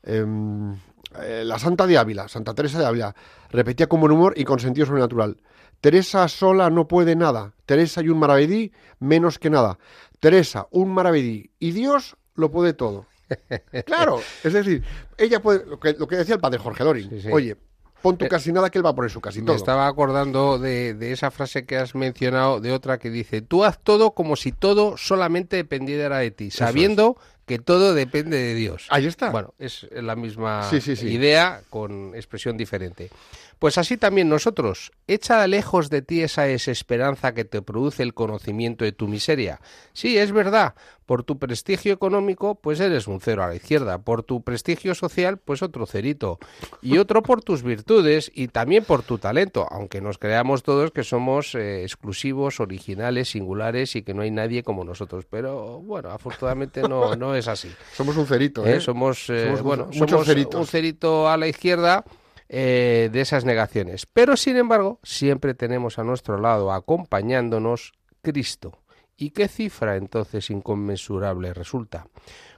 Em, 0.02 0.74
eh, 1.18 1.44
la 1.46 1.58
Santa 1.58 1.86
de 1.86 1.96
Ávila, 1.96 2.28
Santa 2.28 2.52
Teresa 2.52 2.78
de 2.78 2.84
Ávila, 2.84 3.16
repetía 3.48 3.86
con 3.86 4.00
buen 4.00 4.12
humor 4.12 4.34
y 4.36 4.44
con 4.44 4.58
sentido 4.58 4.86
sobrenatural. 4.86 5.38
Teresa 5.80 6.28
sola 6.28 6.68
no 6.68 6.86
puede 6.86 7.16
nada. 7.16 7.54
Teresa 7.64 8.02
y 8.02 8.10
un 8.10 8.18
maravedí 8.18 8.72
menos 8.98 9.38
que 9.38 9.48
nada. 9.48 9.78
Teresa, 10.20 10.66
un 10.72 10.92
maravedí 10.92 11.52
y 11.58 11.70
Dios 11.70 12.18
lo 12.34 12.50
puede 12.50 12.74
todo. 12.74 13.06
Claro, 13.86 14.20
es 14.44 14.52
decir, 14.52 14.84
ella 15.16 15.40
puede, 15.40 15.64
lo 15.64 15.80
que, 15.80 15.94
lo 15.94 16.06
que 16.06 16.16
decía 16.16 16.34
el 16.34 16.40
padre 16.42 16.58
Jorge 16.58 16.84
Loring, 16.84 17.32
oye, 17.32 17.56
pon 18.02 18.16
tu 18.16 18.24
eh, 18.24 18.28
casi 18.28 18.52
nada 18.52 18.70
que 18.70 18.78
él 18.78 18.86
va 18.86 18.90
a 18.90 18.94
poner 18.94 19.10
su 19.10 19.20
casi 19.20 19.40
todo. 19.40 19.52
Me 19.52 19.56
estaba 19.56 19.86
acordando 19.86 20.58
de, 20.58 20.94
de, 20.94 21.12
esa 21.12 21.30
frase 21.30 21.64
que 21.64 21.76
has 21.76 21.94
mencionado, 21.94 22.60
de 22.60 22.72
otra 22.72 22.98
que 22.98 23.10
dice, 23.10 23.42
tú 23.42 23.64
haz 23.64 23.78
todo 23.78 24.12
como 24.12 24.36
si 24.36 24.52
todo 24.52 24.96
solamente 24.96 25.56
dependiera 25.56 26.18
de 26.18 26.30
ti, 26.30 26.50
sabiendo 26.50 27.16
que 27.46 27.58
todo 27.60 27.94
depende 27.94 28.36
de 28.36 28.54
Dios. 28.54 28.86
Ahí 28.90 29.06
está. 29.06 29.30
Bueno, 29.30 29.54
es 29.58 29.86
la 29.92 30.16
misma 30.16 30.68
idea 31.02 31.62
con 31.70 32.14
expresión 32.14 32.56
diferente. 32.56 33.10
Pues 33.58 33.78
así 33.78 33.96
también 33.96 34.28
nosotros, 34.28 34.92
echa 35.06 35.46
lejos 35.46 35.88
de 35.88 36.02
ti 36.02 36.20
esa 36.22 36.42
desesperanza 36.42 37.32
que 37.32 37.44
te 37.44 37.62
produce 37.62 38.02
el 38.02 38.12
conocimiento 38.12 38.84
de 38.84 38.92
tu 38.92 39.08
miseria. 39.08 39.60
Sí, 39.94 40.18
es 40.18 40.30
verdad, 40.32 40.74
por 41.06 41.22
tu 41.22 41.38
prestigio 41.38 41.94
económico, 41.94 42.56
pues 42.56 42.80
eres 42.80 43.06
un 43.06 43.20
cero 43.20 43.44
a 43.44 43.48
la 43.48 43.54
izquierda, 43.54 43.98
por 43.98 44.22
tu 44.24 44.42
prestigio 44.42 44.94
social, 44.94 45.38
pues 45.38 45.62
otro 45.62 45.86
cerito, 45.86 46.38
y 46.82 46.98
otro 46.98 47.22
por 47.22 47.42
tus 47.42 47.62
virtudes 47.62 48.30
y 48.34 48.48
también 48.48 48.84
por 48.84 49.02
tu 49.02 49.16
talento, 49.16 49.66
aunque 49.70 50.02
nos 50.02 50.18
creamos 50.18 50.62
todos 50.62 50.90
que 50.90 51.04
somos 51.04 51.54
eh, 51.54 51.82
exclusivos, 51.82 52.60
originales, 52.60 53.30
singulares 53.30 53.96
y 53.96 54.02
que 54.02 54.12
no 54.12 54.22
hay 54.22 54.30
nadie 54.30 54.62
como 54.64 54.84
nosotros, 54.84 55.24
pero 55.30 55.80
bueno, 55.80 56.10
afortunadamente 56.10 56.82
no, 56.82 57.16
no 57.16 57.34
es 57.34 57.48
así. 57.48 57.72
Somos 57.94 58.16
un 58.16 58.26
cerito, 58.26 58.66
¿eh? 58.66 58.76
¿Eh? 58.76 58.80
Somos, 58.80 59.32
bueno, 59.62 59.88
somos 59.92 60.28
un 60.28 60.66
cerito 60.66 61.28
a 61.28 61.36
la 61.36 61.48
izquierda 61.48 62.04
eh, 62.48 63.10
de 63.12 63.20
esas 63.20 63.44
negaciones. 63.44 64.06
Pero, 64.06 64.36
sin 64.36 64.56
embargo, 64.56 65.00
siempre 65.02 65.54
tenemos 65.54 65.98
a 65.98 66.04
nuestro 66.04 66.38
lado, 66.38 66.72
acompañándonos, 66.72 67.92
Cristo. 68.22 68.78
¿Y 69.16 69.30
qué 69.30 69.48
cifra 69.48 69.96
entonces 69.96 70.50
inconmensurable 70.50 71.54
resulta? 71.54 72.06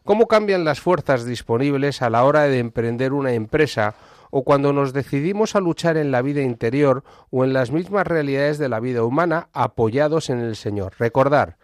¿Cómo 0.04 0.26
cambian 0.26 0.64
las 0.64 0.80
fuerzas 0.80 1.24
disponibles 1.24 2.02
a 2.02 2.10
la 2.10 2.24
hora 2.24 2.42
de 2.44 2.58
emprender 2.58 3.12
una 3.12 3.32
empresa 3.32 3.94
o 4.30 4.42
cuando 4.42 4.72
nos 4.72 4.92
decidimos 4.92 5.54
a 5.54 5.60
luchar 5.60 5.96
en 5.96 6.10
la 6.10 6.20
vida 6.20 6.42
interior 6.42 7.04
o 7.30 7.44
en 7.44 7.52
las 7.52 7.70
mismas 7.70 8.06
realidades 8.06 8.58
de 8.58 8.68
la 8.68 8.80
vida 8.80 9.04
humana 9.04 9.48
apoyados 9.52 10.30
en 10.30 10.40
el 10.40 10.56
Señor? 10.56 10.94
Recordar, 10.98 11.58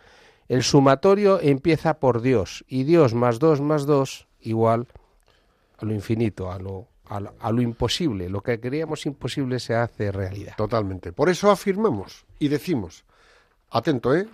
el 0.49 0.62
sumatorio 0.62 1.40
empieza 1.40 1.99
por 1.99 2.21
Dios 2.21 2.64
y 2.69 2.85
Dios 2.85 3.14
más 3.14 3.38
dos 3.38 3.61
más 3.61 3.87
dos 3.87 4.28
igual 4.40 4.87
a 5.78 5.85
lo 5.85 5.93
infinito, 5.93 6.52
a 6.52 6.59
lo 6.59 6.88
a 7.09 7.53
lo, 7.53 7.63
imposible. 7.63 8.29
Lo 8.29 8.41
que 8.43 8.61
creíamos 8.61 9.07
imposible 9.07 9.61
se 9.61 9.75
hace 9.75 10.11
realidad. 10.11 10.55
Totalmente. 10.57 11.13
Por 11.13 11.29
eso 11.29 11.51
afirmamos 11.51 12.25
y 12.39 12.49
decimos, 12.49 13.05
atento, 13.71 14.15
¿eh, 14.15 14.29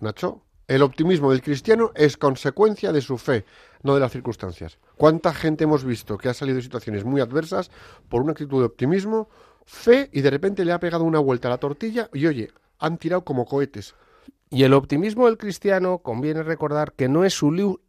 Nacho? 0.00 0.42
El 0.68 0.82
optimismo 0.82 1.30
del 1.30 1.42
cristiano 1.42 1.92
es 1.94 2.16
consecuencia 2.16 2.92
de 2.92 3.00
su 3.00 3.18
fe, 3.18 3.44
no 3.82 3.94
de 3.94 4.00
las 4.00 4.10
circunstancias. 4.10 4.78
¿Cuánta 4.96 5.32
gente 5.32 5.64
hemos 5.64 5.84
visto 5.84 6.18
que 6.18 6.28
ha 6.28 6.34
salido 6.34 6.56
de 6.56 6.62
situaciones 6.62 7.04
muy 7.04 7.20
adversas 7.20 7.70
por 8.08 8.22
una 8.22 8.32
actitud 8.32 8.60
de 8.60 8.66
optimismo, 8.66 9.28
fe 9.64 10.10
y 10.12 10.22
de 10.22 10.30
repente 10.30 10.64
le 10.64 10.72
ha 10.72 10.80
pegado 10.80 11.04
una 11.04 11.20
vuelta 11.20 11.46
a 11.46 11.52
la 11.52 11.58
tortilla 11.58 12.10
y 12.12 12.26
oye, 12.26 12.50
han 12.80 12.98
tirado 12.98 13.22
como 13.22 13.46
cohetes? 13.46 13.94
Y 14.50 14.64
el 14.64 14.74
optimismo 14.74 15.26
del 15.26 15.38
cristiano 15.38 15.98
conviene 15.98 16.42
recordar 16.42 16.92
que 16.92 17.08
no 17.08 17.24
es, 17.24 17.40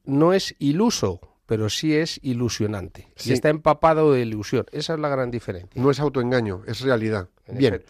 no 0.06 0.34
es 0.34 0.56
iluso, 0.60 1.20
pero 1.48 1.70
sí 1.70 1.96
es 1.96 2.20
ilusionante. 2.22 3.12
Y 3.26 3.32
está 3.32 3.50
empapado 3.50 4.12
de 4.12 4.22
ilusión. 4.22 4.66
Esa 4.72 4.94
es 4.94 5.00
la 5.00 5.10
gran 5.10 5.32
diferencia. 5.32 5.82
No 5.82 5.90
es 5.90 6.00
autoengaño, 6.00 6.62
es 6.68 6.82
realidad. 6.82 7.30
Bien, 7.48 7.82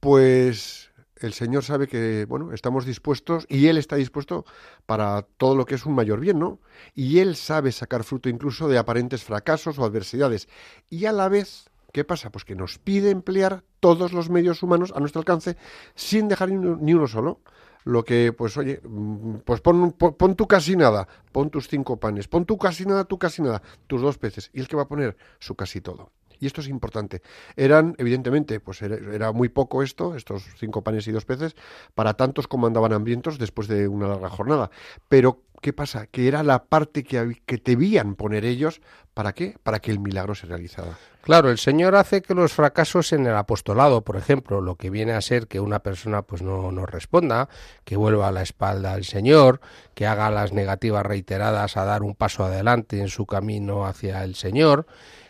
pues 0.00 0.90
el 1.20 1.34
Señor 1.34 1.62
sabe 1.62 1.86
que, 1.88 2.24
bueno, 2.24 2.52
estamos 2.52 2.86
dispuestos 2.86 3.46
y 3.48 3.68
Él 3.68 3.76
está 3.76 3.96
dispuesto 3.96 4.46
para 4.86 5.22
todo 5.36 5.54
lo 5.54 5.66
que 5.66 5.74
es 5.74 5.86
un 5.86 5.94
mayor 5.94 6.20
bien, 6.20 6.38
¿no? 6.38 6.58
Y 6.94 7.18
Él 7.18 7.36
sabe 7.36 7.70
sacar 7.70 8.02
fruto 8.02 8.30
incluso 8.30 8.66
de 8.66 8.78
aparentes 8.78 9.22
fracasos 9.22 9.78
o 9.78 9.84
adversidades. 9.84 10.48
Y 10.88 11.04
a 11.04 11.12
la 11.12 11.28
vez, 11.28 11.70
¿qué 11.92 12.04
pasa? 12.04 12.30
Pues 12.30 12.44
que 12.44 12.54
nos 12.54 12.78
pide 12.78 13.10
emplear 13.10 13.62
todos 13.80 14.14
los 14.14 14.30
medios 14.30 14.62
humanos 14.62 14.92
a 14.96 15.00
nuestro 15.00 15.20
alcance 15.20 15.56
sin 15.94 16.28
dejar 16.28 16.50
ni 16.50 16.94
uno 16.94 17.06
solo. 17.06 17.40
Lo 17.86 18.04
que, 18.04 18.32
pues 18.32 18.56
oye, 18.56 18.80
mm, 18.82 19.36
pues 19.44 19.60
pon, 19.60 19.92
pon, 19.92 20.12
pon 20.14 20.34
tu 20.34 20.48
casi 20.48 20.74
nada, 20.74 21.06
pon 21.30 21.50
tus 21.50 21.68
cinco 21.68 21.96
panes, 21.98 22.26
pon 22.26 22.44
tu 22.44 22.58
casi 22.58 22.84
nada, 22.84 23.04
tu 23.04 23.16
casi 23.16 23.42
nada, 23.42 23.62
tus 23.86 24.02
dos 24.02 24.18
peces. 24.18 24.50
¿Y 24.52 24.58
el 24.58 24.66
que 24.66 24.74
va 24.74 24.82
a 24.82 24.88
poner? 24.88 25.16
Su 25.38 25.54
casi 25.54 25.80
todo. 25.80 26.10
Y 26.40 26.46
esto 26.46 26.60
es 26.60 26.68
importante. 26.68 27.22
Eran, 27.56 27.94
evidentemente, 27.98 28.60
pues 28.60 28.82
era, 28.82 29.32
muy 29.32 29.48
poco 29.48 29.82
esto, 29.82 30.14
estos 30.14 30.44
cinco 30.58 30.82
panes 30.82 31.06
y 31.08 31.12
dos 31.12 31.24
peces, 31.24 31.56
para 31.94 32.14
tantos 32.14 32.48
como 32.48 32.66
andaban 32.66 32.92
hambrientos 32.92 33.38
después 33.38 33.68
de 33.68 33.88
una 33.88 34.08
larga 34.08 34.30
jornada. 34.30 34.70
Pero, 35.08 35.42
¿qué 35.60 35.72
pasa? 35.72 36.06
Que 36.06 36.28
era 36.28 36.42
la 36.42 36.64
parte 36.64 37.04
que, 37.04 37.40
que 37.46 37.56
debían 37.64 38.14
poner 38.14 38.44
ellos, 38.44 38.80
¿para 39.14 39.32
qué? 39.32 39.56
Para 39.62 39.80
que 39.80 39.90
el 39.90 39.98
milagro 39.98 40.34
se 40.34 40.46
realizara. 40.46 40.96
Claro, 41.26 41.50
el 41.50 41.58
Señor 41.58 41.96
hace 41.96 42.22
que 42.22 42.34
los 42.34 42.52
fracasos 42.52 43.12
en 43.12 43.26
el 43.26 43.34
apostolado, 43.34 44.02
por 44.02 44.16
ejemplo, 44.16 44.60
lo 44.60 44.76
que 44.76 44.90
viene 44.90 45.12
a 45.12 45.20
ser 45.20 45.48
que 45.48 45.58
una 45.58 45.80
persona 45.80 46.22
pues 46.22 46.40
no, 46.40 46.70
no 46.70 46.86
responda, 46.86 47.48
que 47.82 47.96
vuelva 47.96 48.28
a 48.28 48.30
la 48.30 48.42
espalda 48.42 48.92
al 48.92 49.02
Señor, 49.02 49.60
que 49.94 50.06
haga 50.06 50.30
las 50.30 50.52
negativas 50.52 51.04
reiteradas 51.04 51.76
a 51.76 51.84
dar 51.84 52.04
un 52.04 52.14
paso 52.14 52.44
adelante 52.44 53.00
en 53.00 53.08
su 53.08 53.26
camino 53.26 53.86
hacia 53.86 54.22
el 54.22 54.36
Señor, 54.36 54.86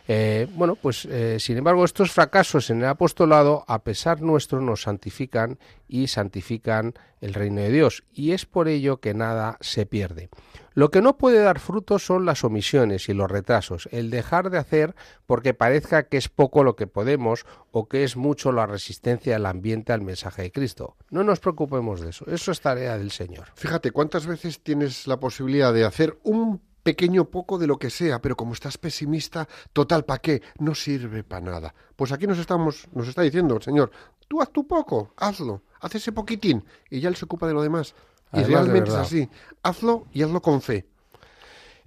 eh, 0.08 0.46
bueno, 0.54 0.76
pues 0.76 1.04
eh, 1.06 1.38
sin 1.40 1.58
embargo 1.58 1.84
estos 1.84 2.12
fracasos 2.12 2.70
en 2.70 2.78
el 2.78 2.88
apostolado, 2.88 3.64
a 3.66 3.82
pesar 3.82 4.20
nuestro, 4.20 4.60
nos 4.60 4.82
santifican 4.82 5.58
y 5.88 6.08
santifican 6.08 6.94
el 7.20 7.34
reino 7.34 7.60
de 7.60 7.70
Dios, 7.70 8.04
y 8.12 8.32
es 8.32 8.46
por 8.46 8.68
ello 8.68 9.00
que 9.00 9.14
nada 9.14 9.56
se 9.60 9.86
pierde. 9.86 10.28
Lo 10.74 10.90
que 10.90 11.00
no 11.00 11.16
puede 11.16 11.38
dar 11.38 11.58
frutos 11.58 12.04
son 12.04 12.26
las 12.26 12.44
omisiones 12.44 13.08
y 13.08 13.14
los 13.14 13.30
retrasos, 13.30 13.88
el 13.92 14.10
dejar 14.10 14.50
de 14.50 14.58
hacer 14.58 14.94
porque 15.24 15.54
parezca 15.54 16.02
que 16.02 16.18
es 16.18 16.28
poco 16.28 16.62
lo 16.62 16.76
que 16.76 16.86
podemos 16.86 17.46
o 17.70 17.88
que 17.88 18.04
es 18.04 18.16
mucho 18.16 18.52
la 18.52 18.66
resistencia 18.66 19.32
del 19.32 19.46
ambiente 19.46 19.94
al 19.94 20.02
mensaje 20.02 20.42
de 20.42 20.52
Cristo. 20.52 20.96
No 21.10 21.24
nos 21.24 21.40
preocupemos 21.40 22.02
de 22.02 22.10
eso, 22.10 22.26
eso 22.26 22.52
es 22.52 22.60
tarea 22.60 22.98
del 22.98 23.10
Señor. 23.10 23.46
Fíjate, 23.54 23.90
¿cuántas 23.90 24.26
veces 24.26 24.60
tienes 24.62 25.06
la 25.06 25.18
posibilidad 25.18 25.72
de 25.72 25.86
hacer 25.86 26.18
un 26.22 26.60
pequeño 26.86 27.24
poco 27.24 27.58
de 27.58 27.66
lo 27.66 27.80
que 27.80 27.90
sea, 27.90 28.22
pero 28.22 28.36
como 28.36 28.52
estás 28.52 28.78
pesimista, 28.78 29.48
total, 29.72 30.04
¿para 30.04 30.20
qué? 30.20 30.40
No 30.60 30.72
sirve 30.72 31.24
para 31.24 31.44
nada. 31.44 31.74
Pues 31.96 32.12
aquí 32.12 32.28
nos 32.28 32.38
estamos, 32.38 32.86
nos 32.92 33.08
está 33.08 33.22
diciendo 33.22 33.56
el 33.56 33.62
Señor, 33.62 33.90
tú 34.28 34.40
haz 34.40 34.52
tu 34.52 34.68
poco, 34.68 35.12
hazlo, 35.16 35.62
haz 35.80 35.96
ese 35.96 36.12
poquitín, 36.12 36.64
y 36.88 37.00
ya 37.00 37.08
Él 37.08 37.16
se 37.16 37.24
ocupa 37.24 37.48
de 37.48 37.54
lo 37.54 37.62
demás. 37.62 37.96
Y 38.32 38.44
realmente 38.44 38.92
de 38.92 38.96
es 38.96 39.02
así. 39.02 39.28
Hazlo 39.64 40.06
y 40.12 40.22
hazlo 40.22 40.40
con 40.40 40.62
fe. 40.62 40.86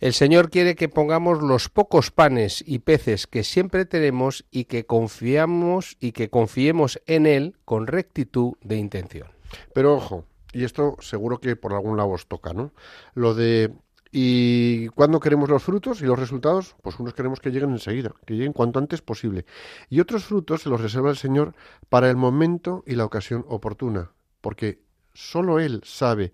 El 0.01 0.13
Señor 0.13 0.49
quiere 0.49 0.75
que 0.75 0.89
pongamos 0.89 1.41
los 1.41 1.69
pocos 1.69 2.11
panes 2.11 2.61
y 2.67 2.79
peces 2.79 3.25
que 3.25 3.45
siempre 3.45 3.85
tenemos 3.85 4.43
y 4.51 4.65
que 4.65 4.85
confiamos 4.85 5.95
y 6.01 6.11
que 6.11 6.29
confiemos 6.29 7.01
en 7.05 7.25
Él 7.25 7.55
con 7.63 7.87
rectitud 7.87 8.55
de 8.61 8.75
intención. 8.75 9.29
Pero 9.73 9.95
ojo, 9.95 10.25
y 10.51 10.65
esto 10.65 10.97
seguro 10.99 11.39
que 11.39 11.55
por 11.55 11.71
algún 11.73 11.95
lado 11.95 12.09
os 12.09 12.27
toca, 12.27 12.51
¿no? 12.51 12.73
Lo 13.13 13.33
de 13.33 13.71
¿Y 14.11 14.87
cuándo 14.89 15.19
queremos 15.19 15.49
los 15.49 15.63
frutos 15.63 16.01
y 16.01 16.05
los 16.05 16.17
resultados? 16.17 16.75
Pues 16.81 16.99
unos 16.99 17.13
queremos 17.13 17.39
que 17.39 17.51
lleguen 17.51 17.71
enseguida, 17.71 18.13
que 18.25 18.33
lleguen 18.33 18.53
cuanto 18.53 18.79
antes 18.79 19.01
posible. 19.01 19.45
Y 19.89 19.99
otros 19.99 20.25
frutos 20.25 20.63
se 20.63 20.69
los 20.69 20.81
reserva 20.81 21.11
el 21.11 21.17
Señor 21.17 21.53
para 21.89 22.09
el 22.09 22.15
momento 22.15 22.83
y 22.87 22.95
la 22.95 23.05
ocasión 23.05 23.45
oportuna, 23.47 24.11
porque 24.41 24.81
solo 25.13 25.59
Él 25.59 25.81
sabe 25.83 26.33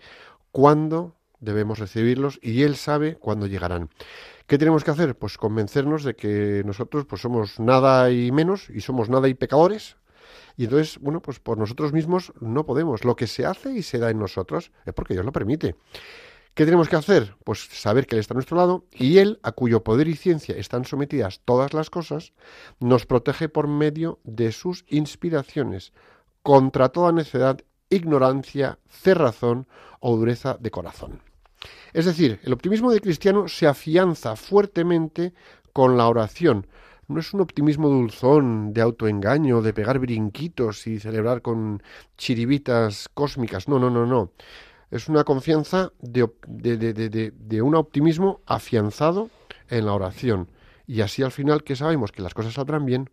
cuándo 0.52 1.16
debemos 1.42 1.80
recibirlos 1.80 2.40
y 2.42 2.64
Él 2.64 2.78
sabe 2.78 3.16
cuándo 3.16 3.46
llegarán. 3.46 3.90
¿Qué 4.48 4.58
tenemos 4.58 4.84
que 4.84 4.92
hacer? 4.92 5.18
Pues 5.18 5.38
convencernos 5.38 6.04
de 6.04 6.16
que 6.16 6.64
nosotros 6.66 7.06
pues 7.06 7.22
somos 7.22 7.60
nada 7.60 8.10
y 8.12 8.32
menos 8.32 8.70
y 8.70 8.82
somos 8.82 9.10
nada 9.10 9.28
y 9.28 9.34
pecadores. 9.34 9.98
Y 10.56 10.66
entonces, 10.66 11.00
bueno, 11.00 11.22
pues 11.22 11.40
por 11.40 11.58
nosotros 11.58 11.92
mismos 11.92 12.32
no 12.40 12.66
podemos. 12.66 13.04
Lo 13.04 13.16
que 13.16 13.28
se 13.28 13.46
hace 13.46 13.74
y 13.74 13.84
se 13.84 13.98
da 13.98 14.10
en 14.12 14.20
nosotros 14.20 14.72
es 14.86 14.94
porque 14.94 15.14
Dios 15.14 15.26
lo 15.26 15.32
permite. 15.32 15.76
¿Qué 16.56 16.64
tenemos 16.64 16.88
que 16.88 16.96
hacer? 16.96 17.36
Pues 17.44 17.68
saber 17.70 18.08
que 18.08 18.16
Él 18.16 18.22
está 18.22 18.34
a 18.34 18.36
nuestro 18.36 18.56
lado 18.56 18.86
y 18.94 19.18
Él, 19.18 19.40
a 19.44 19.52
cuyo 19.52 19.84
poder 19.84 20.08
y 20.08 20.16
ciencia 20.16 20.56
están 20.56 20.86
sometidas 20.86 21.42
todas 21.44 21.74
las 21.74 21.90
cosas, 21.90 22.32
nos 22.80 23.06
protege 23.06 23.50
por 23.50 23.68
medio 23.68 24.20
de 24.24 24.54
sus 24.54 24.86
inspiraciones 24.88 25.92
contra 26.44 26.88
toda 26.88 27.12
necedad, 27.12 27.60
ignorancia, 27.90 28.80
cerrazón 28.88 29.68
o 30.00 30.16
dureza 30.16 30.56
de 30.58 30.72
corazón. 30.72 31.22
Es 31.92 32.06
decir, 32.06 32.40
el 32.44 32.54
optimismo 32.54 32.90
del 32.90 33.02
cristiano 33.02 33.50
se 33.50 33.68
afianza 33.68 34.38
fuertemente 34.38 35.34
con 35.74 35.98
la 35.98 36.08
oración. 36.08 36.68
No 37.10 37.20
es 37.20 37.34
un 37.34 37.42
optimismo 37.42 37.90
dulzón, 37.90 38.74
de 38.74 38.80
autoengaño, 38.80 39.62
de 39.62 39.74
pegar 39.74 40.00
brinquitos 40.00 40.88
y 40.88 41.02
celebrar 41.02 41.42
con 41.42 41.84
chiribitas 42.18 43.10
cósmicas. 43.14 43.68
No, 43.68 43.78
no, 43.78 43.90
no, 43.90 44.06
no 44.06 44.32
es 44.92 45.10
una 45.10 45.24
confianza 45.24 45.92
de, 46.00 46.30
de, 46.48 47.32
de, 47.32 47.62
un 47.62 47.76
optimismo 47.76 48.42
afianzado 48.46 49.30
en 49.70 49.86
la 49.86 49.94
oración. 49.94 50.50
Y 50.88 51.02
así 51.02 51.24
al 51.24 51.32
final 51.32 51.64
que 51.64 51.76
sabemos 51.76 52.12
que 52.12 52.22
las 52.22 52.34
cosas 52.34 52.54
saldrán 52.54 52.86
bien. 52.86 53.10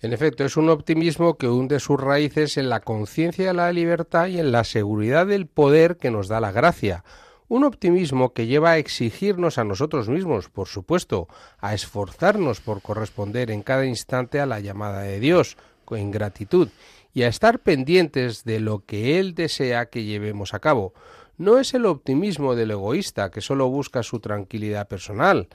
En 0.00 0.12
efecto, 0.12 0.44
es 0.44 0.56
un 0.56 0.68
optimismo 0.68 1.38
que 1.38 1.48
hunde 1.48 1.78
sus 1.78 2.00
raíces 2.00 2.56
en 2.56 2.68
la 2.68 2.80
conciencia 2.80 3.46
de 3.46 3.54
la 3.54 3.72
libertad 3.72 4.26
y 4.26 4.40
en 4.40 4.50
la 4.50 4.64
seguridad 4.64 5.26
del 5.26 5.46
poder 5.46 5.96
que 5.96 6.10
nos 6.10 6.26
da 6.26 6.40
la 6.40 6.50
gracia. 6.50 7.04
Un 7.46 7.64
optimismo 7.64 8.32
que 8.32 8.46
lleva 8.46 8.72
a 8.72 8.78
exigirnos 8.78 9.58
a 9.58 9.64
nosotros 9.64 10.08
mismos, 10.08 10.48
por 10.48 10.66
supuesto, 10.66 11.28
a 11.60 11.74
esforzarnos 11.74 12.60
por 12.60 12.82
corresponder 12.82 13.50
en 13.50 13.62
cada 13.62 13.86
instante 13.86 14.40
a 14.40 14.46
la 14.46 14.58
llamada 14.58 15.02
de 15.02 15.20
Dios, 15.20 15.56
en 15.96 16.10
gratitud, 16.10 16.68
y 17.14 17.22
a 17.22 17.28
estar 17.28 17.60
pendientes 17.60 18.44
de 18.44 18.60
lo 18.60 18.84
que 18.84 19.18
Él 19.18 19.34
desea 19.34 19.86
que 19.86 20.04
llevemos 20.04 20.54
a 20.54 20.60
cabo. 20.60 20.94
No 21.38 21.58
es 21.58 21.74
el 21.74 21.86
optimismo 21.86 22.54
del 22.54 22.70
egoísta 22.70 23.30
que 23.30 23.40
solo 23.40 23.68
busca 23.68 24.02
su 24.02 24.20
tranquilidad 24.20 24.88
personal, 24.88 25.48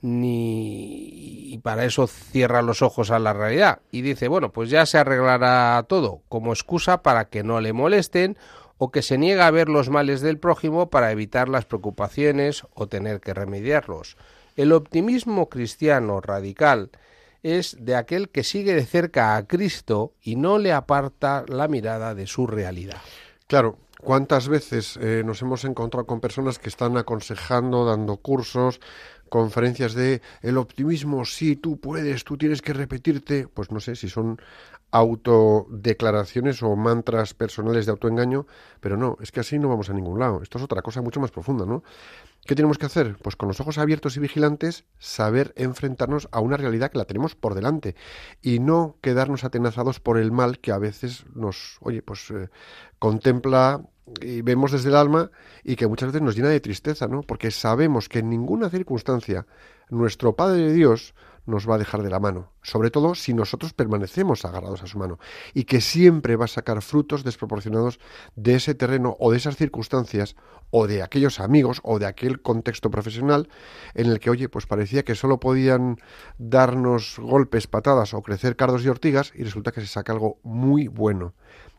ni 0.00 1.52
y 1.52 1.58
para 1.58 1.84
eso 1.84 2.06
cierra 2.06 2.62
los 2.62 2.82
ojos 2.82 3.10
a 3.10 3.18
la 3.18 3.32
realidad 3.32 3.80
y 3.90 4.02
dice, 4.02 4.28
bueno, 4.28 4.52
pues 4.52 4.70
ya 4.70 4.86
se 4.86 4.98
arreglará 4.98 5.84
todo 5.88 6.22
como 6.28 6.52
excusa 6.52 7.02
para 7.02 7.26
que 7.26 7.42
no 7.42 7.60
le 7.60 7.72
molesten 7.72 8.36
o 8.76 8.90
que 8.90 9.02
se 9.02 9.18
niega 9.18 9.46
a 9.46 9.50
ver 9.50 9.68
los 9.68 9.90
males 9.90 10.20
del 10.20 10.38
prójimo 10.38 10.88
para 10.88 11.10
evitar 11.10 11.48
las 11.48 11.64
preocupaciones 11.64 12.64
o 12.74 12.86
tener 12.86 13.20
que 13.20 13.34
remediarlos. 13.34 14.16
El 14.56 14.72
optimismo 14.72 15.48
cristiano 15.48 16.20
radical 16.20 16.90
es 17.42 17.76
de 17.80 17.96
aquel 17.96 18.28
que 18.28 18.44
sigue 18.44 18.74
de 18.74 18.84
cerca 18.84 19.36
a 19.36 19.46
Cristo 19.46 20.14
y 20.22 20.36
no 20.36 20.58
le 20.58 20.72
aparta 20.72 21.44
la 21.48 21.68
mirada 21.68 22.14
de 22.14 22.26
su 22.26 22.46
realidad. 22.46 23.00
Claro, 23.46 23.78
¿cuántas 24.02 24.48
veces 24.48 24.98
eh, 25.00 25.22
nos 25.24 25.40
hemos 25.42 25.64
encontrado 25.64 26.06
con 26.06 26.20
personas 26.20 26.58
que 26.58 26.68
están 26.68 26.96
aconsejando, 26.96 27.84
dando 27.84 28.16
cursos, 28.18 28.80
conferencias 29.28 29.94
de 29.94 30.22
el 30.42 30.58
optimismo, 30.58 31.24
sí, 31.24 31.56
tú 31.56 31.78
puedes, 31.78 32.24
tú 32.24 32.36
tienes 32.36 32.62
que 32.62 32.72
repetirte, 32.72 33.48
pues 33.48 33.70
no 33.70 33.80
sé 33.80 33.96
si 33.96 34.08
son 34.08 34.40
autodeclaraciones 34.90 36.62
o 36.62 36.74
mantras 36.74 37.34
personales 37.34 37.84
de 37.86 37.92
autoengaño, 37.92 38.46
pero 38.80 38.96
no, 38.96 39.18
es 39.20 39.32
que 39.32 39.40
así 39.40 39.58
no 39.58 39.68
vamos 39.68 39.90
a 39.90 39.92
ningún 39.92 40.18
lado. 40.18 40.42
Esto 40.42 40.58
es 40.58 40.64
otra 40.64 40.82
cosa 40.82 41.02
mucho 41.02 41.20
más 41.20 41.30
profunda, 41.30 41.66
¿no? 41.66 41.82
¿Qué 42.46 42.54
tenemos 42.54 42.78
que 42.78 42.86
hacer? 42.86 43.16
Pues 43.22 43.36
con 43.36 43.48
los 43.48 43.60
ojos 43.60 43.76
abiertos 43.76 44.16
y 44.16 44.20
vigilantes, 44.20 44.84
saber 44.98 45.52
enfrentarnos 45.56 46.28
a 46.32 46.40
una 46.40 46.56
realidad 46.56 46.90
que 46.90 46.98
la 46.98 47.04
tenemos 47.04 47.34
por 47.34 47.54
delante 47.54 47.94
y 48.40 48.60
no 48.60 48.96
quedarnos 49.02 49.44
atenazados 49.44 50.00
por 50.00 50.16
el 50.16 50.32
mal 50.32 50.58
que 50.58 50.72
a 50.72 50.78
veces 50.78 51.26
nos, 51.34 51.76
oye, 51.80 52.00
pues 52.00 52.30
eh, 52.30 52.48
contempla 52.98 53.84
y 54.20 54.42
vemos 54.42 54.72
desde 54.72 54.88
el 54.88 54.96
alma 54.96 55.30
y 55.64 55.76
que 55.76 55.86
muchas 55.86 56.08
veces 56.08 56.22
nos 56.22 56.36
llena 56.36 56.48
de 56.48 56.60
tristeza, 56.60 57.06
¿no? 57.08 57.22
Porque 57.22 57.50
sabemos 57.50 58.08
que 58.08 58.20
en 58.20 58.30
ninguna 58.30 58.70
circunstancia 58.70 59.46
nuestro 59.90 60.36
Padre 60.36 60.62
de 60.62 60.72
Dios 60.72 61.14
nos 61.48 61.68
va 61.68 61.76
a 61.76 61.78
dejar 61.78 62.02
de 62.02 62.10
la 62.10 62.20
mano, 62.20 62.52
sobre 62.62 62.90
todo 62.90 63.14
si 63.14 63.32
nosotros 63.32 63.72
permanecemos 63.72 64.44
agarrados 64.44 64.82
a 64.82 64.86
su 64.86 64.98
mano, 64.98 65.18
y 65.54 65.64
que 65.64 65.80
siempre 65.80 66.36
va 66.36 66.44
a 66.44 66.48
sacar 66.48 66.82
frutos 66.82 67.24
desproporcionados 67.24 67.98
de 68.36 68.56
ese 68.56 68.74
terreno 68.74 69.16
o 69.18 69.30
de 69.30 69.38
esas 69.38 69.56
circunstancias 69.56 70.36
o 70.70 70.86
de 70.86 71.02
aquellos 71.02 71.40
amigos 71.40 71.80
o 71.84 71.98
de 71.98 72.04
aquel 72.04 72.42
contexto 72.42 72.90
profesional 72.90 73.48
en 73.94 74.10
el 74.10 74.20
que, 74.20 74.28
oye, 74.28 74.50
pues 74.50 74.66
parecía 74.66 75.04
que 75.04 75.14
solo 75.14 75.40
podían 75.40 75.96
darnos 76.36 77.16
golpes, 77.18 77.66
patadas 77.66 78.12
o 78.12 78.22
crecer 78.22 78.54
cardos 78.54 78.84
y 78.84 78.88
ortigas 78.88 79.32
y 79.34 79.42
resulta 79.42 79.72
que 79.72 79.80
se 79.80 79.86
saca 79.86 80.12
algo 80.12 80.38
muy 80.42 80.88
bueno. 80.88 81.32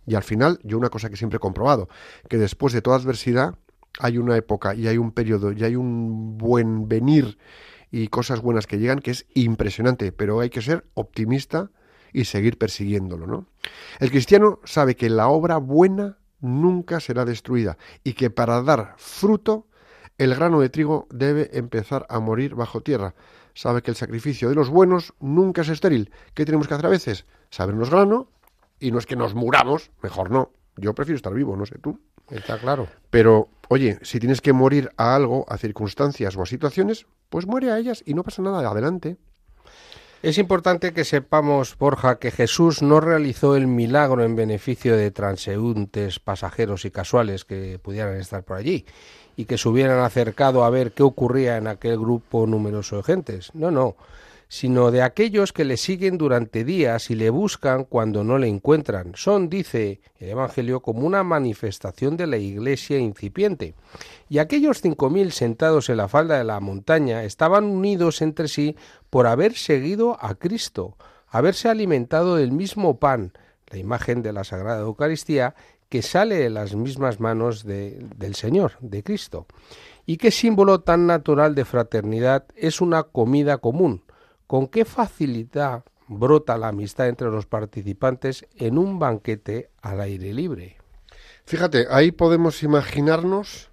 Y 0.10 0.16
al 0.16 0.24
final, 0.24 0.60
yo 0.64 0.80
una 0.80 0.90
cosa 0.90 1.12
que 1.12 1.18
siempre 1.18 1.38
he 1.38 1.40
comprobado, 1.40 1.88
que 2.28 2.38
después 2.38 2.74
de 2.74 2.82
toda 2.82 2.98
adversidad 2.98 3.54
hay 4.00 4.18
una 4.18 4.36
época 4.36 4.74
y 4.74 4.88
hay 4.88 4.98
un 4.98 5.12
periodo 5.12 5.52
y 5.52 5.64
hay 5.64 5.76
un 5.76 6.36
buen 6.36 6.88
venir 6.88 7.38
y 7.92 8.08
cosas 8.08 8.42
buenas 8.42 8.66
que 8.66 8.80
llegan 8.80 9.02
que 9.02 9.12
es 9.12 9.28
impresionante, 9.36 10.12
pero 10.12 10.40
hay 10.40 10.50
que 10.50 10.64
ser 10.64 10.88
optimista 10.96 11.70
y 12.12 12.26
seguir 12.26 12.58
persiguiéndolo, 12.58 13.28
¿no? 13.28 13.46
El 14.00 14.10
cristiano 14.10 14.60
sabe 14.64 14.96
que 14.96 15.12
la 15.12 15.28
obra 15.28 15.58
buena 15.58 16.18
nunca 16.40 17.00
será 17.00 17.24
destruida 17.24 17.78
y 18.04 18.14
que 18.14 18.32
para 18.32 18.64
dar 18.64 18.96
fruto 18.98 19.68
el 20.18 20.34
grano 20.34 20.60
de 20.60 20.70
trigo 20.70 21.08
debe 21.12 21.56
empezar 21.56 22.08
a 22.10 22.20
morir 22.20 22.56
bajo 22.56 22.82
tierra. 22.82 23.14
Sabe 23.54 23.84
que 23.84 23.92
el 23.92 23.96
sacrificio 23.96 24.50
de 24.50 24.56
los 24.56 24.70
buenos 24.72 25.14
nunca 25.20 25.62
es 25.62 25.70
estéril. 25.70 26.12
¿Qué 26.34 26.46
tenemos 26.46 26.68
que 26.68 26.74
hacer 26.74 26.88
a 26.88 26.90
veces? 26.90 27.28
Sabernos 27.52 27.92
grano 27.92 28.32
y 28.80 28.92
no 28.92 29.00
es 29.00 29.06
que 29.06 29.16
nos 29.16 29.34
muramos, 29.36 29.92
mejor 30.02 30.32
no. 30.32 30.52
Yo 30.78 30.94
prefiero 30.94 31.18
estar 31.18 31.34
vivo, 31.34 31.56
no 31.56 31.66
sé 31.66 31.78
tú. 31.80 32.00
Está 32.30 32.58
claro. 32.58 32.88
Pero, 33.10 33.50
oye, 33.68 34.00
si 34.02 34.20
tienes 34.20 34.42
que 34.42 34.54
morir 34.54 34.92
a 34.98 35.16
algo, 35.16 35.46
a 35.50 35.58
circunstancias 35.58 36.36
o 36.38 36.42
a 36.42 36.46
situaciones, 36.46 37.06
pues 37.30 37.46
muere 37.46 37.72
a 37.72 37.78
ellas 37.78 38.04
y 38.06 38.14
no 38.14 38.24
pasa 38.24 38.42
nada, 38.42 38.68
adelante. 38.70 39.18
Es 40.22 40.38
importante 40.38 40.94
que 40.94 41.06
sepamos, 41.06 41.78
Borja, 41.78 42.20
que 42.20 42.32
Jesús 42.32 42.82
no 42.82 43.00
realizó 43.00 43.56
el 43.56 43.68
milagro 43.68 44.24
en 44.24 44.36
beneficio 44.36 44.98
de 44.98 45.12
transeúntes, 45.12 46.20
pasajeros 46.20 46.84
y 46.84 46.92
casuales 46.92 47.46
que 47.46 47.80
pudieran 47.80 48.18
estar 48.18 48.44
por 48.44 48.58
allí 48.58 48.86
y 49.38 49.46
que 49.46 49.58
se 49.58 49.70
hubieran 49.70 50.00
acercado 50.00 50.66
a 50.66 50.70
ver 50.70 50.92
qué 50.92 51.04
ocurría 51.04 51.56
en 51.56 51.68
aquel 51.68 51.98
grupo 51.98 52.46
numeroso 52.46 52.98
de 52.98 53.04
gentes. 53.04 53.52
No, 53.54 53.72
no 53.72 53.96
sino 54.50 54.90
de 54.90 55.04
aquellos 55.04 55.54
que 55.54 55.64
le 55.64 55.78
siguen 55.78 56.18
durante 56.18 56.64
días 56.64 57.12
y 57.12 57.16
le 57.16 57.30
buscan 57.30 57.86
cuando 57.86 58.24
no 58.24 58.40
le 58.40 58.48
encuentran. 58.48 59.14
Son, 59.16 59.48
dice 59.48 60.02
el 60.18 60.30
Evangelio, 60.30 60.82
como 60.82 61.06
una 61.06 61.24
manifestación 61.24 62.18
de 62.18 62.26
la 62.26 62.38
iglesia 62.38 62.98
incipiente. 62.98 63.76
Y 64.28 64.40
aquellos 64.40 64.82
cinco 64.82 65.12
mil 65.12 65.32
sentados 65.32 65.90
en 65.90 65.98
la 65.98 66.08
falda 66.08 66.40
de 66.40 66.44
la 66.44 66.60
montaña 66.60 67.24
estaban 67.24 67.64
unidos 67.64 68.24
entre 68.24 68.48
sí 68.48 68.76
por 69.12 69.28
haber 69.28 69.54
seguido 69.54 70.18
a 70.20 70.34
Cristo, 70.34 70.98
haberse 71.28 71.70
alimentado 71.70 72.36
del 72.36 72.52
mismo 72.52 73.00
pan, 73.00 73.34
la 73.68 73.78
imagen 73.78 74.24
de 74.24 74.34
la 74.34 74.44
Sagrada 74.44 74.82
Eucaristía, 74.82 75.54
que 75.90 76.02
sale 76.02 76.38
de 76.38 76.50
las 76.50 76.74
mismas 76.76 77.20
manos 77.20 77.66
del 77.66 78.36
Señor, 78.36 78.74
de 78.80 79.04
Cristo. 79.04 79.46
Y 80.08 80.18
qué 80.18 80.32
símbolo 80.32 80.82
tan 80.82 81.06
natural 81.06 81.54
de 81.54 81.66
fraternidad 81.66 82.46
es 82.56 82.82
una 82.82 83.04
comida 83.04 83.60
común, 83.60 84.04
con 84.50 84.66
qué 84.66 84.84
facilidad 84.84 85.84
brota 86.08 86.58
la 86.58 86.70
amistad 86.70 87.08
entre 87.08 87.30
los 87.30 87.46
participantes 87.46 88.48
en 88.56 88.80
un 88.80 88.98
banquete 88.98 89.70
al 89.80 90.02
aire 90.02 90.34
libre. 90.34 90.78
Fíjate, 91.46 91.86
ahí 91.92 92.12
podemos 92.12 92.64
imaginarnos 92.64 93.70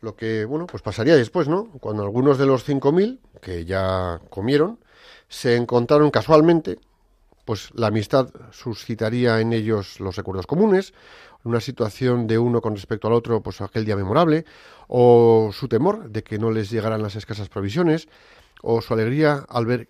lo 0.00 0.16
que, 0.16 0.44
bueno, 0.44 0.66
pues 0.66 0.82
pasaría 0.82 1.14
después, 1.14 1.46
¿no? 1.46 1.70
Cuando 1.78 2.02
algunos 2.02 2.36
de 2.36 2.46
los 2.46 2.68
5.000 2.68 3.20
que 3.40 3.64
ya 3.64 4.20
comieron 4.28 4.80
se 5.28 5.54
encontraron 5.54 6.10
casualmente, 6.10 6.80
pues 7.44 7.70
la 7.74 7.86
amistad 7.86 8.28
suscitaría 8.50 9.38
en 9.38 9.52
ellos 9.52 10.00
los 10.00 10.16
recuerdos 10.16 10.48
comunes, 10.48 10.94
una 11.44 11.60
situación 11.60 12.26
de 12.26 12.38
uno 12.38 12.60
con 12.60 12.74
respecto 12.74 13.06
al 13.06 13.14
otro, 13.14 13.40
pues 13.40 13.60
aquel 13.60 13.84
día 13.84 13.94
memorable, 13.94 14.44
o 14.88 15.50
su 15.52 15.68
temor 15.68 16.10
de 16.10 16.24
que 16.24 16.40
no 16.40 16.50
les 16.50 16.70
llegaran 16.70 17.02
las 17.02 17.14
escasas 17.14 17.48
provisiones, 17.48 18.08
o 18.62 18.80
su 18.80 18.92
alegría 18.94 19.44
al 19.48 19.64
ver 19.64 19.88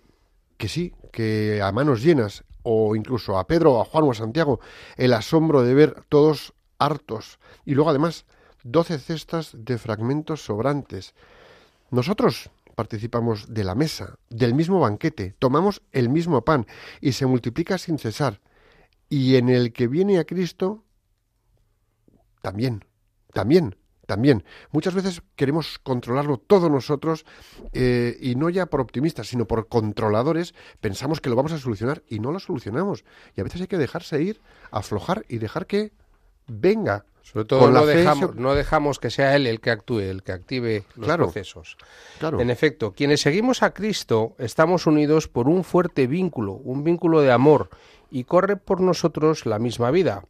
que 0.59 0.67
sí, 0.67 0.93
que 1.13 1.61
a 1.63 1.71
manos 1.71 2.03
llenas, 2.03 2.43
o 2.63 2.93
incluso 2.93 3.39
a 3.39 3.47
Pedro, 3.47 3.79
a 3.79 3.85
Juan 3.85 4.03
o 4.03 4.11
a 4.11 4.13
Santiago, 4.13 4.59
el 4.97 5.13
asombro 5.13 5.63
de 5.63 5.73
ver 5.73 6.03
todos 6.09 6.53
hartos, 6.77 7.39
y 7.65 7.75
luego 7.75 7.89
además 7.89 8.25
doce 8.63 8.99
cestas 8.99 9.51
de 9.53 9.77
fragmentos 9.77 10.43
sobrantes. 10.43 11.15
Nosotros 11.91 12.51
participamos 12.75 13.53
de 13.53 13.63
la 13.63 13.73
mesa, 13.73 14.19
del 14.29 14.53
mismo 14.53 14.81
banquete, 14.81 15.33
tomamos 15.39 15.81
el 15.93 16.09
mismo 16.09 16.43
pan, 16.43 16.67
y 16.99 17.13
se 17.13 17.25
multiplica 17.25 17.77
sin 17.77 17.97
cesar, 17.97 18.41
y 19.07 19.37
en 19.37 19.47
el 19.47 19.71
que 19.71 19.87
viene 19.87 20.19
a 20.19 20.25
Cristo, 20.25 20.83
también, 22.41 22.83
también, 23.31 23.77
también. 24.09 24.43
Muchas 24.71 24.95
veces 24.95 25.21
queremos 25.35 25.77
controlarlo 25.77 26.37
todo 26.37 26.67
nosotros 26.67 27.27
eh, 27.73 28.17
y 28.19 28.33
no 28.33 28.49
ya 28.49 28.65
por 28.65 28.81
optimistas, 28.81 29.27
sino 29.27 29.45
por 29.45 29.67
controladores, 29.67 30.55
pensamos 30.81 31.21
que 31.21 31.29
lo 31.29 31.35
vamos 31.35 31.51
a 31.51 31.59
solucionar 31.59 32.01
y 32.09 32.17
no 32.17 32.31
lo 32.31 32.39
solucionamos. 32.39 33.05
Y 33.37 33.41
a 33.41 33.43
veces 33.43 33.61
hay 33.61 33.67
que 33.67 33.77
dejarse 33.77 34.19
ir, 34.23 34.41
aflojar 34.71 35.25
y 35.29 35.37
dejar 35.37 35.67
que 35.67 35.91
venga. 36.47 37.05
Sobre 37.21 37.45
todo 37.45 37.69
no, 37.69 37.85
dejamos, 37.85 38.35
no 38.35 38.55
dejamos 38.55 38.97
que 38.97 39.11
sea 39.11 39.35
él 39.35 39.45
el 39.45 39.61
que 39.61 39.69
actúe, 39.69 39.99
el 39.99 40.23
que 40.23 40.31
active 40.31 40.85
los 40.95 41.15
procesos. 41.15 41.77
Claro. 42.17 42.41
En 42.41 42.49
efecto, 42.49 42.93
quienes 42.93 43.21
seguimos 43.21 43.61
a 43.61 43.75
Cristo 43.75 44.33
estamos 44.39 44.87
unidos 44.87 45.27
por 45.27 45.47
un 45.47 45.63
fuerte 45.63 46.07
vínculo, 46.07 46.53
un 46.53 46.83
vínculo 46.83 47.21
de 47.21 47.31
amor, 47.31 47.69
y 48.09 48.23
corre 48.23 48.57
por 48.57 48.81
nosotros 48.81 49.45
la 49.45 49.59
misma 49.59 49.91
vida. 49.91 50.23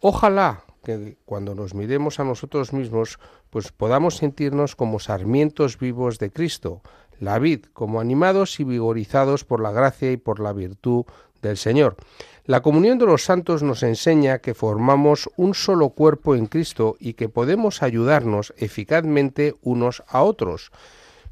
Ojalá 0.00 0.64
que 0.82 1.16
cuando 1.24 1.54
nos 1.54 1.74
miremos 1.74 2.20
a 2.20 2.24
nosotros 2.24 2.72
mismos, 2.72 3.18
pues 3.50 3.72
podamos 3.72 4.16
sentirnos 4.16 4.76
como 4.76 4.98
sarmientos 4.98 5.78
vivos 5.78 6.18
de 6.18 6.30
Cristo, 6.30 6.82
la 7.18 7.38
vid, 7.38 7.66
como 7.72 8.00
animados 8.00 8.60
y 8.60 8.64
vigorizados 8.64 9.44
por 9.44 9.60
la 9.60 9.72
gracia 9.72 10.10
y 10.10 10.16
por 10.16 10.40
la 10.40 10.52
virtud 10.52 11.04
del 11.42 11.56
Señor. 11.56 11.96
La 12.44 12.62
comunión 12.62 12.98
de 12.98 13.06
los 13.06 13.24
santos 13.24 13.62
nos 13.62 13.82
enseña 13.82 14.38
que 14.38 14.54
formamos 14.54 15.30
un 15.36 15.54
solo 15.54 15.90
cuerpo 15.90 16.34
en 16.34 16.46
Cristo 16.46 16.96
y 16.98 17.12
que 17.12 17.28
podemos 17.28 17.82
ayudarnos 17.82 18.54
eficazmente 18.56 19.54
unos 19.62 20.02
a 20.08 20.22
otros. 20.22 20.72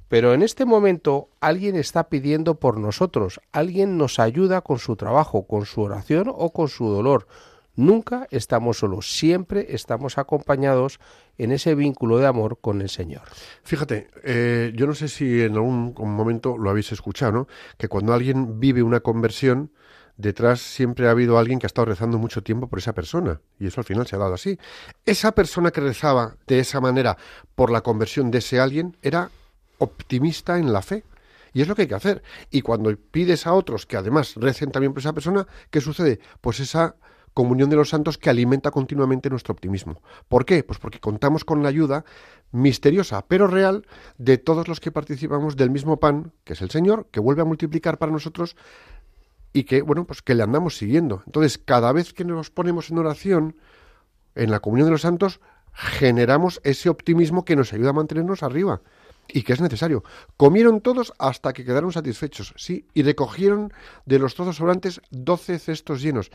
Pero 0.08 0.32
en 0.32 0.42
este 0.42 0.64
momento 0.64 1.28
alguien 1.40 1.76
está 1.76 2.08
pidiendo 2.08 2.54
por 2.54 2.78
nosotros, 2.78 3.40
alguien 3.52 3.98
nos 3.98 4.18
ayuda 4.18 4.62
con 4.62 4.78
su 4.78 4.96
trabajo, 4.96 5.46
con 5.46 5.66
su 5.66 5.82
oración 5.82 6.32
o 6.34 6.52
con 6.52 6.68
su 6.68 6.88
dolor. 6.88 7.26
Nunca 7.78 8.26
estamos 8.32 8.78
solos, 8.78 9.08
siempre 9.08 9.68
estamos 9.70 10.18
acompañados 10.18 10.98
en 11.36 11.52
ese 11.52 11.76
vínculo 11.76 12.18
de 12.18 12.26
amor 12.26 12.58
con 12.60 12.80
el 12.80 12.88
Señor. 12.88 13.22
Fíjate, 13.62 14.08
eh, 14.24 14.72
yo 14.74 14.88
no 14.88 14.94
sé 14.94 15.06
si 15.06 15.42
en 15.42 15.52
algún 15.52 15.94
momento 15.96 16.58
lo 16.58 16.70
habéis 16.70 16.90
escuchado, 16.90 17.30
¿no? 17.30 17.48
que 17.76 17.86
cuando 17.86 18.12
alguien 18.12 18.58
vive 18.58 18.82
una 18.82 18.98
conversión, 18.98 19.70
detrás 20.16 20.58
siempre 20.58 21.06
ha 21.06 21.12
habido 21.12 21.38
alguien 21.38 21.60
que 21.60 21.66
ha 21.66 21.68
estado 21.68 21.84
rezando 21.84 22.18
mucho 22.18 22.42
tiempo 22.42 22.66
por 22.66 22.80
esa 22.80 22.94
persona, 22.94 23.40
y 23.60 23.68
eso 23.68 23.80
al 23.80 23.84
final 23.84 24.08
se 24.08 24.16
ha 24.16 24.18
dado 24.18 24.34
así. 24.34 24.58
Esa 25.06 25.30
persona 25.30 25.70
que 25.70 25.80
rezaba 25.80 26.34
de 26.48 26.58
esa 26.58 26.80
manera 26.80 27.16
por 27.54 27.70
la 27.70 27.82
conversión 27.82 28.32
de 28.32 28.38
ese 28.38 28.58
alguien 28.58 28.96
era 29.02 29.30
optimista 29.78 30.58
en 30.58 30.72
la 30.72 30.82
fe. 30.82 31.04
Y 31.52 31.62
es 31.62 31.68
lo 31.68 31.76
que 31.76 31.82
hay 31.82 31.88
que 31.88 31.94
hacer. 31.94 32.24
Y 32.50 32.60
cuando 32.60 32.94
pides 32.96 33.46
a 33.46 33.52
otros 33.52 33.86
que 33.86 33.96
además 33.96 34.34
recen 34.34 34.72
también 34.72 34.92
por 34.92 34.98
esa 35.00 35.12
persona, 35.12 35.46
¿qué 35.70 35.80
sucede? 35.80 36.18
Pues 36.40 36.58
esa 36.58 36.96
comunión 37.38 37.70
de 37.70 37.76
los 37.76 37.90
santos 37.90 38.18
que 38.18 38.30
alimenta 38.30 38.72
continuamente 38.72 39.30
nuestro 39.30 39.52
optimismo. 39.52 40.02
¿Por 40.26 40.44
qué? 40.44 40.64
Pues 40.64 40.80
porque 40.80 40.98
contamos 40.98 41.44
con 41.44 41.62
la 41.62 41.68
ayuda 41.68 42.04
misteriosa, 42.50 43.24
pero 43.28 43.46
real, 43.46 43.86
de 44.16 44.38
todos 44.38 44.66
los 44.66 44.80
que 44.80 44.90
participamos 44.90 45.54
del 45.54 45.70
mismo 45.70 46.00
pan, 46.00 46.32
que 46.42 46.54
es 46.54 46.62
el 46.62 46.70
Señor, 46.70 47.06
que 47.12 47.20
vuelve 47.20 47.42
a 47.42 47.44
multiplicar 47.44 47.96
para 47.96 48.10
nosotros 48.10 48.56
y 49.52 49.62
que, 49.62 49.82
bueno, 49.82 50.04
pues 50.04 50.20
que 50.20 50.34
le 50.34 50.42
andamos 50.42 50.78
siguiendo. 50.78 51.22
Entonces, 51.26 51.58
cada 51.58 51.92
vez 51.92 52.12
que 52.12 52.24
nos 52.24 52.50
ponemos 52.50 52.90
en 52.90 52.98
oración, 52.98 53.56
en 54.34 54.50
la 54.50 54.58
comunión 54.58 54.88
de 54.88 54.92
los 54.92 55.02
santos, 55.02 55.38
generamos 55.72 56.60
ese 56.64 56.88
optimismo 56.88 57.44
que 57.44 57.54
nos 57.54 57.72
ayuda 57.72 57.90
a 57.90 57.92
mantenernos 57.92 58.42
arriba 58.42 58.80
y 59.28 59.42
que 59.42 59.52
es 59.52 59.60
necesario. 59.60 60.02
Comieron 60.36 60.80
todos 60.80 61.12
hasta 61.20 61.52
que 61.52 61.64
quedaron 61.64 61.92
satisfechos, 61.92 62.52
sí, 62.56 62.88
y 62.94 63.04
recogieron 63.04 63.72
de 64.06 64.18
los 64.18 64.34
trozos 64.34 64.56
sobrantes 64.56 65.00
doce 65.12 65.60
cestos 65.60 66.02
llenos. 66.02 66.32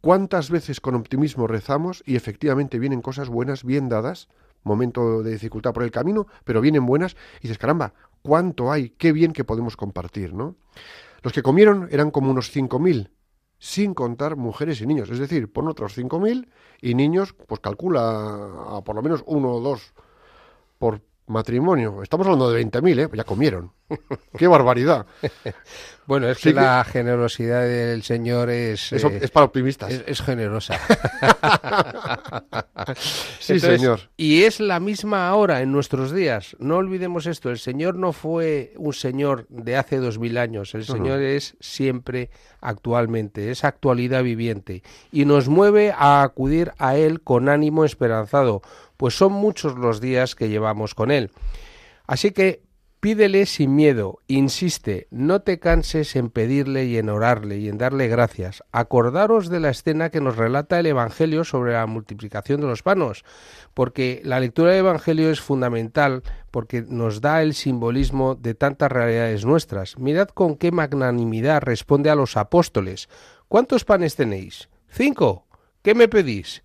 ¿Cuántas 0.00 0.50
veces 0.50 0.80
con 0.80 0.94
optimismo 0.94 1.46
rezamos 1.46 2.02
y 2.06 2.16
efectivamente 2.16 2.78
vienen 2.78 3.02
cosas 3.02 3.28
buenas, 3.28 3.64
bien 3.64 3.88
dadas? 3.88 4.28
Momento 4.62 5.22
de 5.22 5.32
dificultad 5.32 5.72
por 5.72 5.82
el 5.82 5.90
camino, 5.90 6.26
pero 6.44 6.60
vienen 6.60 6.86
buenas 6.86 7.16
y 7.38 7.42
dices, 7.42 7.58
caramba, 7.58 7.94
¿cuánto 8.22 8.70
hay? 8.70 8.90
Qué 8.90 9.12
bien 9.12 9.32
que 9.32 9.44
podemos 9.44 9.76
compartir, 9.76 10.34
¿no? 10.34 10.56
Los 11.22 11.32
que 11.32 11.42
comieron 11.42 11.88
eran 11.90 12.10
como 12.10 12.30
unos 12.30 12.50
cinco 12.50 12.78
mil, 12.78 13.10
sin 13.58 13.94
contar 13.94 14.36
mujeres 14.36 14.80
y 14.80 14.86
niños. 14.86 15.10
Es 15.10 15.18
decir, 15.18 15.52
pon 15.52 15.68
otros 15.68 15.94
cinco 15.94 16.20
mil 16.20 16.50
y 16.80 16.94
niños, 16.94 17.32
pues 17.32 17.60
calcula 17.60 18.76
a 18.76 18.82
por 18.84 18.96
lo 18.96 19.02
menos 19.02 19.24
uno 19.26 19.52
o 19.52 19.60
dos 19.60 19.92
por 20.78 21.00
matrimonio. 21.26 22.02
Estamos 22.02 22.26
hablando 22.26 22.50
de 22.50 22.64
20.000, 22.64 23.00
¿eh? 23.00 23.08
Pues 23.08 23.18
ya 23.18 23.24
comieron. 23.24 23.72
¡Qué 24.36 24.46
barbaridad! 24.46 25.06
bueno, 26.06 26.28
es 26.28 26.38
que 26.38 26.52
la 26.52 26.82
generosidad 26.84 27.62
del 27.62 28.02
Señor 28.02 28.50
es... 28.50 28.92
Es, 28.92 29.04
eh, 29.04 29.18
es 29.22 29.30
para 29.30 29.46
optimistas. 29.46 29.92
Es, 30.06 30.20
generosa. 30.22 30.78
sí, 33.40 33.60
Señor. 33.60 34.00
Y 34.16 34.42
es 34.42 34.60
la 34.60 34.80
misma 34.80 35.28
ahora, 35.28 35.62
en 35.62 35.72
nuestros 35.72 36.12
días. 36.12 36.56
No 36.58 36.76
olvidemos 36.76 37.26
esto. 37.26 37.50
El 37.50 37.58
Señor 37.58 37.96
no 37.96 38.12
fue 38.12 38.72
un 38.76 38.92
Señor 38.92 39.46
de 39.48 39.76
hace 39.76 39.98
dos 39.98 40.18
mil 40.18 40.38
años. 40.38 40.74
El 40.74 40.84
Señor 40.84 41.20
es 41.22 41.56
siempre 41.60 42.30
actualmente. 42.60 43.50
Es 43.50 43.64
actualidad 43.64 44.22
viviente. 44.22 44.82
Y 45.12 45.24
nos 45.24 45.48
mueve 45.48 45.92
a 45.96 46.22
acudir 46.22 46.72
a 46.78 46.96
Él 46.96 47.20
con 47.20 47.48
ánimo 47.48 47.84
esperanzado 47.84 48.62
pues 48.96 49.14
son 49.14 49.32
muchos 49.32 49.76
los 49.76 50.00
días 50.00 50.34
que 50.34 50.48
llevamos 50.48 50.94
con 50.94 51.10
Él. 51.10 51.30
Así 52.06 52.30
que 52.30 52.66
Pídele 53.06 53.46
sin 53.46 53.76
miedo, 53.76 54.18
insiste, 54.26 55.06
no 55.10 55.40
te 55.40 55.60
canses 55.60 56.16
en 56.16 56.30
pedirle 56.30 56.86
y 56.86 56.96
en 56.96 57.08
orarle 57.08 57.58
y 57.58 57.68
en 57.68 57.78
darle 57.78 58.08
gracias. 58.08 58.64
Acordaros 58.72 59.48
de 59.48 59.60
la 59.60 59.70
escena 59.70 60.10
que 60.10 60.20
nos 60.20 60.36
relata 60.36 60.80
el 60.80 60.86
Evangelio 60.86 61.44
sobre 61.44 61.74
la 61.74 61.86
multiplicación 61.86 62.60
de 62.60 62.66
los 62.66 62.82
panos, 62.82 63.24
porque 63.74 64.22
la 64.24 64.40
lectura 64.40 64.70
del 64.70 64.80
Evangelio 64.80 65.30
es 65.30 65.40
fundamental 65.40 66.24
porque 66.50 66.82
nos 66.82 67.20
da 67.20 67.42
el 67.42 67.54
simbolismo 67.54 68.34
de 68.34 68.54
tantas 68.54 68.90
realidades 68.90 69.44
nuestras. 69.44 69.98
Mirad 69.98 70.30
con 70.30 70.56
qué 70.56 70.72
magnanimidad 70.72 71.62
responde 71.62 72.10
a 72.10 72.16
los 72.16 72.36
apóstoles. 72.36 73.08
¿Cuántos 73.46 73.84
panes 73.84 74.16
tenéis? 74.16 74.68
Cinco. 74.88 75.46
¿Qué 75.82 75.94
me 75.94 76.08
pedís? 76.08 76.64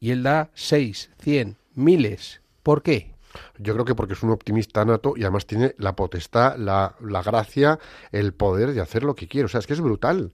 Y 0.00 0.10
él 0.10 0.22
da 0.22 0.50
seis, 0.54 1.10
cien, 1.20 1.56
miles. 1.74 2.40
¿Por 2.62 2.82
qué? 2.82 3.14
Yo 3.58 3.74
creo 3.74 3.84
que 3.84 3.94
porque 3.94 4.14
es 4.14 4.22
un 4.22 4.30
optimista 4.30 4.84
nato 4.84 5.14
y 5.16 5.22
además 5.22 5.46
tiene 5.46 5.74
la 5.78 5.94
potestad, 5.94 6.56
la, 6.56 6.94
la 7.00 7.22
gracia, 7.22 7.78
el 8.10 8.32
poder 8.32 8.72
de 8.72 8.80
hacer 8.80 9.02
lo 9.02 9.14
que 9.14 9.28
quiere. 9.28 9.46
O 9.46 9.48
sea, 9.48 9.60
es 9.60 9.66
que 9.66 9.74
es 9.74 9.80
brutal. 9.80 10.32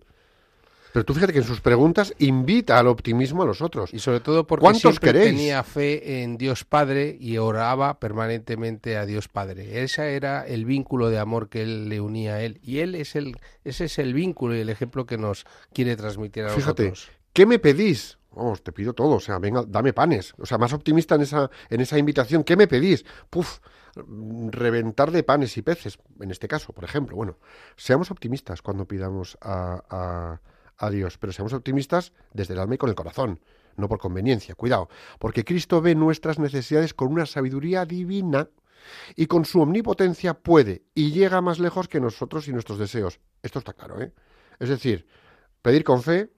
Pero 0.92 1.05
tú 1.05 1.12
fíjate 1.12 1.33
que 1.33 1.40
en 1.40 1.44
sus 1.44 1.61
preguntas 1.61 2.14
invita 2.20 2.79
al 2.79 2.87
optimismo 2.87 3.42
a 3.42 3.46
los 3.46 3.61
otros. 3.62 3.92
Y 3.92 3.98
sobre 3.98 4.20
todo 4.20 4.46
porque 4.46 4.61
¿Cuántos 4.61 4.83
siempre 4.83 5.12
queréis? 5.12 5.35
tenía 5.35 5.64
fe 5.64 6.22
en 6.22 6.38
Dios 6.38 6.64
Padre 6.64 7.16
y 7.18 7.37
oraba 7.38 7.98
permanentemente 7.98 8.96
a 8.96 9.05
Dios 9.05 9.27
Padre. 9.27 9.83
Ese 9.83 10.14
era 10.14 10.46
el 10.46 10.64
vínculo 10.64 11.11
de 11.11 11.18
amor 11.18 11.48
que 11.48 11.62
él 11.62 11.88
le 11.88 12.00
unía 12.00 12.35
a 12.35 12.42
él. 12.42 12.61
Y 12.62 12.79
él 12.79 12.94
es 12.94 13.16
el, 13.16 13.37
ese 13.64 13.87
es 13.87 13.98
el 13.98 14.14
vínculo 14.14 14.55
y 14.55 14.61
el 14.61 14.68
ejemplo 14.68 15.05
que 15.05 15.18
nos 15.18 15.46
quiere 15.72 15.96
transmitir 15.96 16.44
a 16.44 16.50
Fíjate, 16.50 16.90
nosotros. 16.90 17.11
¿qué 17.33 17.44
me 17.44 17.59
pedís? 17.59 18.18
Vamos, 18.34 18.62
te 18.62 18.72
pido 18.72 18.92
todo, 18.94 19.16
o 19.16 19.20
sea, 19.20 19.38
venga, 19.38 19.64
dame 19.66 19.92
panes. 19.92 20.34
O 20.38 20.46
sea, 20.46 20.58
más 20.58 20.72
optimista 20.72 21.14
en 21.14 21.22
esa, 21.22 21.50
en 21.70 21.80
esa 21.80 21.98
invitación, 21.98 22.44
¿qué 22.44 22.56
me 22.56 22.66
pedís? 22.66 23.04
Puf, 23.30 23.60
reventar 24.50 25.10
de 25.10 25.22
panes 25.22 25.56
y 25.56 25.62
peces, 25.62 25.98
en 26.20 26.30
este 26.30 26.48
caso, 26.48 26.72
por 26.72 26.84
ejemplo. 26.84 27.16
Bueno, 27.16 27.38
seamos 27.76 28.10
optimistas 28.10 28.62
cuando 28.62 28.86
pidamos 28.86 29.38
a, 29.40 29.82
a- 29.88 30.40
a 30.76 30.90
Dios, 30.90 31.18
pero 31.18 31.32
seamos 31.32 31.52
optimistas 31.52 32.12
desde 32.32 32.54
el 32.54 32.60
alma 32.60 32.74
y 32.74 32.78
con 32.78 32.88
el 32.90 32.96
corazón, 32.96 33.40
no 33.76 33.88
por 33.88 33.98
conveniencia, 34.00 34.54
cuidado, 34.56 34.88
porque 35.20 35.44
Cristo 35.44 35.80
ve 35.80 35.94
nuestras 35.94 36.38
necesidades 36.40 36.94
con 36.94 37.12
una 37.12 37.26
sabiduría 37.26 37.84
divina 37.84 38.48
y 39.14 39.26
con 39.26 39.44
su 39.44 39.60
omnipotencia 39.60 40.34
puede 40.34 40.82
y 40.94 41.12
llega 41.12 41.40
más 41.40 41.58
lejos 41.60 41.86
que 41.88 42.00
nosotros 42.00 42.48
y 42.48 42.52
nuestros 42.52 42.78
deseos. 42.78 43.20
Esto 43.42 43.60
está 43.60 43.72
claro, 43.72 44.00
¿eh? 44.02 44.12
Es 44.58 44.68
decir, 44.68 45.06
pedir 45.62 45.84
con 45.84 46.02
fe 46.02 46.30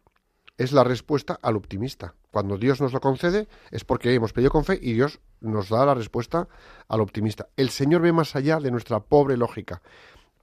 es 0.58 0.72
la 0.72 0.84
respuesta 0.84 1.38
al 1.42 1.56
optimista. 1.56 2.14
Cuando 2.30 2.58
Dios 2.58 2.80
nos 2.80 2.92
lo 2.92 3.00
concede 3.00 3.48
es 3.70 3.84
porque 3.84 4.14
hemos 4.14 4.32
pedido 4.32 4.50
con 4.50 4.64
fe 4.64 4.78
y 4.80 4.92
Dios 4.92 5.20
nos 5.40 5.68
da 5.68 5.86
la 5.86 5.94
respuesta 5.94 6.48
al 6.88 7.00
optimista. 7.00 7.48
El 7.56 7.70
Señor 7.70 8.02
ve 8.02 8.12
más 8.12 8.36
allá 8.36 8.58
de 8.58 8.70
nuestra 8.70 9.00
pobre 9.00 9.36
lógica. 9.36 9.82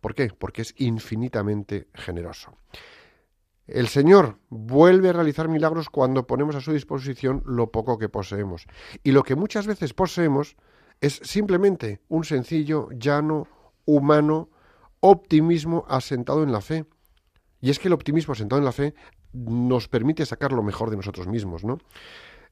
¿Por 0.02 0.16
qué? 0.16 0.30
Porque 0.38 0.62
es 0.62 0.76
infinitamente 0.78 1.88
generoso. 1.94 2.58
El 3.66 3.88
Señor 3.88 4.40
vuelve 4.50 5.10
a 5.10 5.14
realizar 5.14 5.48
milagros 5.48 5.90
cuando 5.90 6.28
ponemos 6.28 6.56
a 6.56 6.62
su 6.62 6.74
disposición 6.74 7.42
lo 7.46 7.72
poco 7.72 7.98
que 7.98 8.10
poseemos. 8.10 8.68
Y 9.04 9.12
lo 9.12 9.24
que 9.24 9.36
muchas 9.36 9.68
veces 9.68 9.94
poseemos 9.94 10.58
es 11.00 11.22
simplemente 11.24 12.02
un 12.10 12.26
sencillo, 12.26 12.90
llano, 12.92 13.48
humano 13.86 14.50
optimismo 15.00 15.86
asentado 15.88 16.44
en 16.44 16.52
la 16.52 16.62
fe. 16.62 16.86
Y 17.62 17.70
es 17.70 17.80
que 17.80 17.88
el 17.88 17.94
optimismo 17.94 18.34
asentado 18.34 18.60
en 18.60 18.66
la 18.66 18.72
fe 18.74 18.94
nos 19.34 19.88
permite 19.88 20.26
sacar 20.26 20.52
lo 20.52 20.64
mejor 20.64 20.90
de 20.90 20.98
nosotros 20.98 21.28
mismos, 21.28 21.64
¿no? 21.64 21.80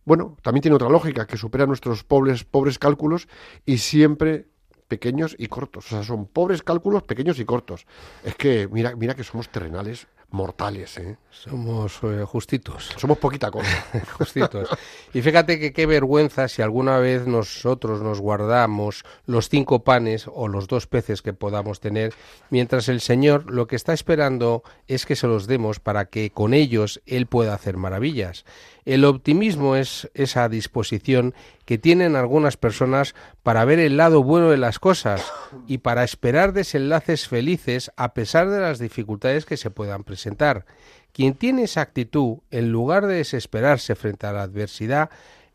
Bueno, 0.03 0.35
también 0.41 0.61
tiene 0.61 0.75
otra 0.75 0.89
lógica 0.89 1.27
que 1.27 1.37
supera 1.37 1.67
nuestros 1.67 2.03
pobres, 2.03 2.43
pobres 2.43 2.79
cálculos 2.79 3.27
y 3.65 3.77
siempre 3.77 4.47
pequeños 4.87 5.35
y 5.37 5.47
cortos. 5.47 5.85
O 5.85 5.89
sea, 5.89 6.03
son 6.03 6.25
pobres 6.25 6.63
cálculos 6.63 7.03
pequeños 7.03 7.39
y 7.39 7.45
cortos. 7.45 7.85
Es 8.23 8.35
que 8.35 8.67
mira, 8.71 8.95
mira 8.95 9.15
que 9.15 9.23
somos 9.23 9.49
terrenales 9.49 10.07
mortales, 10.31 10.97
¿eh? 10.97 11.17
Somos 11.29 11.99
eh, 12.03 12.23
justitos. 12.25 12.89
Somos 12.97 13.17
poquita 13.17 13.51
cosa. 13.51 13.85
Justitos. 14.17 14.69
Y 15.13 15.21
fíjate 15.21 15.59
que 15.59 15.73
qué 15.73 15.85
vergüenza 15.85 16.47
si 16.47 16.61
alguna 16.61 16.99
vez 16.99 17.27
nosotros 17.27 18.01
nos 18.01 18.19
guardamos 18.19 19.03
los 19.25 19.49
cinco 19.49 19.83
panes 19.83 20.25
o 20.31 20.47
los 20.47 20.67
dos 20.67 20.87
peces 20.87 21.21
que 21.21 21.33
podamos 21.33 21.79
tener, 21.79 22.13
mientras 22.49 22.89
el 22.89 23.01
Señor 23.01 23.51
lo 23.51 23.67
que 23.67 23.75
está 23.75 23.93
esperando 23.93 24.63
es 24.87 25.05
que 25.05 25.15
se 25.15 25.27
los 25.27 25.47
demos 25.47 25.79
para 25.79 26.05
que 26.05 26.31
con 26.31 26.53
ellos 26.53 27.01
Él 27.05 27.27
pueda 27.27 27.53
hacer 27.53 27.77
maravillas. 27.77 28.45
El 28.85 29.05
optimismo 29.05 29.75
es 29.75 30.09
esa 30.13 30.49
disposición 30.49 31.35
que 31.65 31.77
tienen 31.77 32.15
algunas 32.15 32.57
personas 32.57 33.15
para 33.43 33.65
ver 33.65 33.79
el 33.79 33.97
lado 33.97 34.23
bueno 34.23 34.49
de 34.49 34.57
las 34.57 34.79
cosas 34.79 35.31
y 35.67 35.79
para 35.79 36.03
esperar 36.03 36.53
desenlaces 36.53 37.27
felices 37.27 37.91
a 37.95 38.13
pesar 38.13 38.49
de 38.49 38.59
las 38.59 38.79
dificultades 38.79 39.45
que 39.45 39.57
se 39.57 39.71
puedan 39.71 40.03
presentar. 40.03 40.65
Quien 41.13 41.33
tiene 41.33 41.63
esa 41.63 41.81
actitud, 41.81 42.37
en 42.51 42.71
lugar 42.71 43.05
de 43.05 43.15
desesperarse 43.15 43.95
frente 43.95 44.27
a 44.27 44.33
la 44.33 44.43
adversidad, 44.43 45.09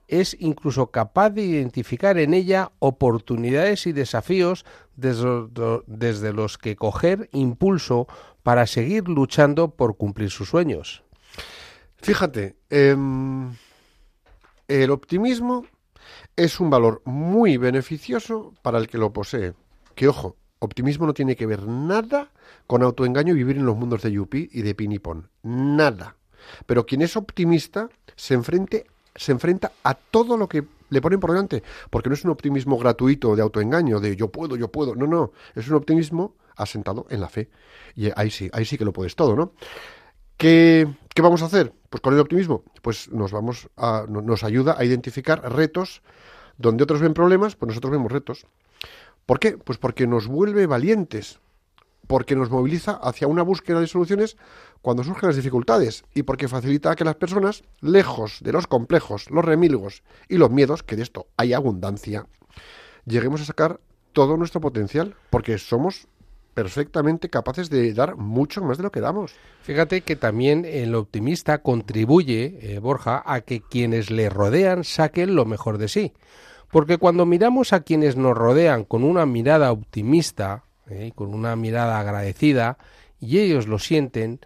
es 0.09 0.37
incluso 0.39 0.91
capaz 0.91 1.31
de 1.31 1.43
identificar 1.43 2.19
en 2.19 2.35
ella 2.35 2.71
oportunidades 2.79 3.87
y 3.87 3.93
desafíos 3.93 4.65
desde, 4.95 6.33
los 6.33 6.59
que 6.59 6.77
coger 6.77 7.29
impulso 7.33 8.07
para 8.43 8.67
seguir 8.67 9.09
luchando 9.09 9.71
por 9.71 9.97
cumplir 9.97 10.31
sus 10.31 10.49
sueños. 10.49 11.03
Fíjate, 11.97 12.57
em, 12.71 13.53
el 14.69 14.91
optimismo 14.91 15.67
es 16.37 16.61
un 16.61 16.71
valor 16.71 17.03
muy 17.05 17.57
beneficioso 17.57 18.55
para 18.63 18.79
el 18.79 18.89
que 18.89 18.99
lo 18.99 19.13
posee. 19.13 19.55
Que 19.95 20.09
ojo, 20.09 20.37
optimismo 20.59 21.07
no 21.07 21.15
tiene 21.15 21.35
que 21.35 21.47
ver 21.47 21.67
nada 21.67 22.31
con 22.67 22.83
autoengaño 22.83 23.33
y 23.33 23.39
vivir 23.39 23.57
en 23.57 23.67
los 23.67 23.77
mundos 23.77 24.03
de 24.03 24.13
Yupi 24.13 24.51
y 24.53 24.63
de 24.63 24.75
Pinipón. 24.75 25.31
Nada. 25.43 26.17
Pero 26.67 26.87
quien 26.87 27.03
es 27.03 27.17
optimista 27.17 27.89
se, 28.15 28.35
enfrente, 28.35 28.87
se 29.15 29.33
enfrenta 29.33 29.73
a 29.83 29.95
todo 29.95 30.37
lo 30.37 30.49
que 30.49 30.65
le 30.91 31.01
ponen 31.01 31.21
por 31.21 31.31
delante. 31.31 31.63
Porque 31.91 32.11
no 32.11 32.15
es 32.15 32.25
un 32.25 32.31
optimismo 32.31 32.79
gratuito 32.79 33.35
de 33.35 33.43
autoengaño, 33.43 34.01
de 34.01 34.15
yo 34.15 34.29
puedo, 34.31 34.57
yo 34.57 34.71
puedo. 34.71 34.95
No, 34.95 35.07
no. 35.07 35.33
Es 35.55 35.69
un 35.69 35.75
optimismo 35.75 36.35
asentado 36.57 37.07
en 37.09 37.21
la 37.21 37.29
fe. 37.29 37.49
Y 37.95 38.11
ahí 38.15 38.31
sí, 38.31 38.51
ahí 38.53 38.65
sí 38.65 38.77
que 38.77 38.85
lo 38.85 38.93
puedes 38.93 39.17
todo, 39.17 39.35
¿no? 39.35 39.53
¿Qué, 40.37 40.87
qué 41.17 41.23
vamos 41.23 41.43
a 41.43 41.47
hacer? 41.47 41.73
Pues 41.89 42.03
con 42.03 42.13
el 42.13 42.21
optimismo, 42.21 42.63
pues 42.83 43.11
nos 43.11 43.33
vamos 43.33 43.69
a, 43.77 44.05
no- 44.07 44.21
nos 44.21 44.45
ayuda 44.45 44.77
a 44.79 44.85
identificar 44.85 45.41
retos 45.51 46.03
donde 46.59 46.85
otros 46.85 47.01
ven 47.01 47.15
problemas, 47.15 47.57
pues 47.57 47.69
nosotros 47.69 47.91
vemos 47.91 48.13
retos. 48.13 48.47
¿Por 49.25 49.39
qué? 49.41 49.57
Pues 49.57 49.79
porque 49.79 50.07
nos 50.07 50.27
vuelve 50.27 50.67
valientes, 50.67 51.41
porque 52.07 52.37
nos 52.37 52.51
moviliza 52.51 52.93
hacia 52.93 53.29
una 53.29 53.43
búsqueda 53.43 53.81
de 53.81 53.87
soluciones 53.87 54.37
cuando 54.83 55.05
surgen 55.05 55.29
las 55.29 55.37
dificultades 55.37 56.05
y 56.15 56.23
porque 56.23 56.49
facilita 56.49 56.95
que 56.95 57.05
las 57.05 57.17
personas, 57.17 57.63
lejos 57.81 58.39
de 58.43 58.53
los 58.53 58.67
complejos, 58.67 59.31
los 59.31 59.45
remilgos 59.45 60.03
y 60.29 60.37
los 60.37 60.51
miedos, 60.51 60.83
que 60.83 60.97
de 60.97 61.03
esto 61.03 61.27
hay 61.39 61.55
abundancia, 61.55 62.27
lleguemos 63.07 63.41
a 63.41 63.47
sacar 63.47 63.81
todo 64.13 64.37
nuestro 64.37 64.61
potencial, 64.61 65.17
porque 65.31 65.57
somos 65.57 66.09
perfectamente 66.57 67.29
capaces 67.29 67.69
de 67.69 67.93
dar 67.93 68.17
mucho 68.17 68.63
más 68.63 68.79
de 68.79 68.85
lo 68.85 68.91
que 68.91 69.03
damos. 69.03 69.35
Fíjate 69.61 70.01
que 70.01 70.17
también 70.17 70.65
el 70.65 70.95
optimista 70.95 71.59
contribuye, 71.59 72.59
eh, 72.63 72.79
Borja, 72.79 73.23
a 73.27 73.43
que 73.43 73.61
quienes 73.61 74.11
le 74.11 74.31
rodean 74.31 74.83
saquen 74.83 75.35
lo 75.35 75.45
mejor 75.45 75.77
de 75.77 75.89
sí. 75.89 76.15
Porque 76.71 76.97
cuando 76.97 77.27
miramos 77.27 77.75
a 77.75 77.81
quienes 77.81 78.17
nos 78.17 78.35
rodean 78.35 78.85
con 78.85 79.05
una 79.05 79.27
mirada 79.27 79.71
optimista, 79.71 80.65
eh, 80.89 81.13
con 81.15 81.35
una 81.35 81.57
mirada 81.57 82.01
agradecida, 82.01 82.79
y 83.21 83.39
ellos 83.41 83.69
lo 83.69 83.79
sienten, 83.79 84.41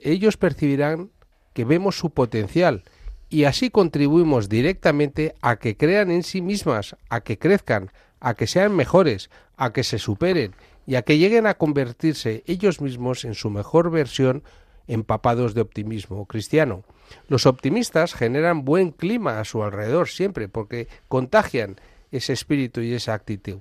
ellos 0.00 0.36
percibirán 0.36 1.10
que 1.52 1.64
vemos 1.64 1.96
su 1.96 2.10
potencial 2.10 2.82
y 3.28 3.44
así 3.44 3.70
contribuimos 3.70 4.48
directamente 4.48 5.36
a 5.42 5.56
que 5.56 5.76
crean 5.76 6.10
en 6.10 6.24
sí 6.24 6.42
mismas, 6.42 6.96
a 7.08 7.20
que 7.20 7.38
crezcan, 7.38 7.92
a 8.18 8.34
que 8.34 8.48
sean 8.48 8.74
mejores, 8.74 9.30
a 9.56 9.72
que 9.72 9.84
se 9.84 10.00
superen 10.00 10.56
y 10.86 10.96
a 10.96 11.02
que 11.02 11.18
lleguen 11.18 11.46
a 11.46 11.54
convertirse 11.54 12.42
ellos 12.46 12.80
mismos 12.80 13.24
en 13.24 13.34
su 13.34 13.50
mejor 13.50 13.90
versión 13.90 14.42
empapados 14.86 15.54
de 15.54 15.60
optimismo 15.60 16.26
cristiano. 16.26 16.84
Los 17.28 17.46
optimistas 17.46 18.14
generan 18.14 18.64
buen 18.64 18.90
clima 18.90 19.40
a 19.40 19.44
su 19.44 19.62
alrededor 19.62 20.08
siempre 20.08 20.48
porque 20.48 20.88
contagian 21.08 21.76
ese 22.10 22.32
espíritu 22.32 22.80
y 22.80 22.92
esa 22.92 23.14
actitud. 23.14 23.60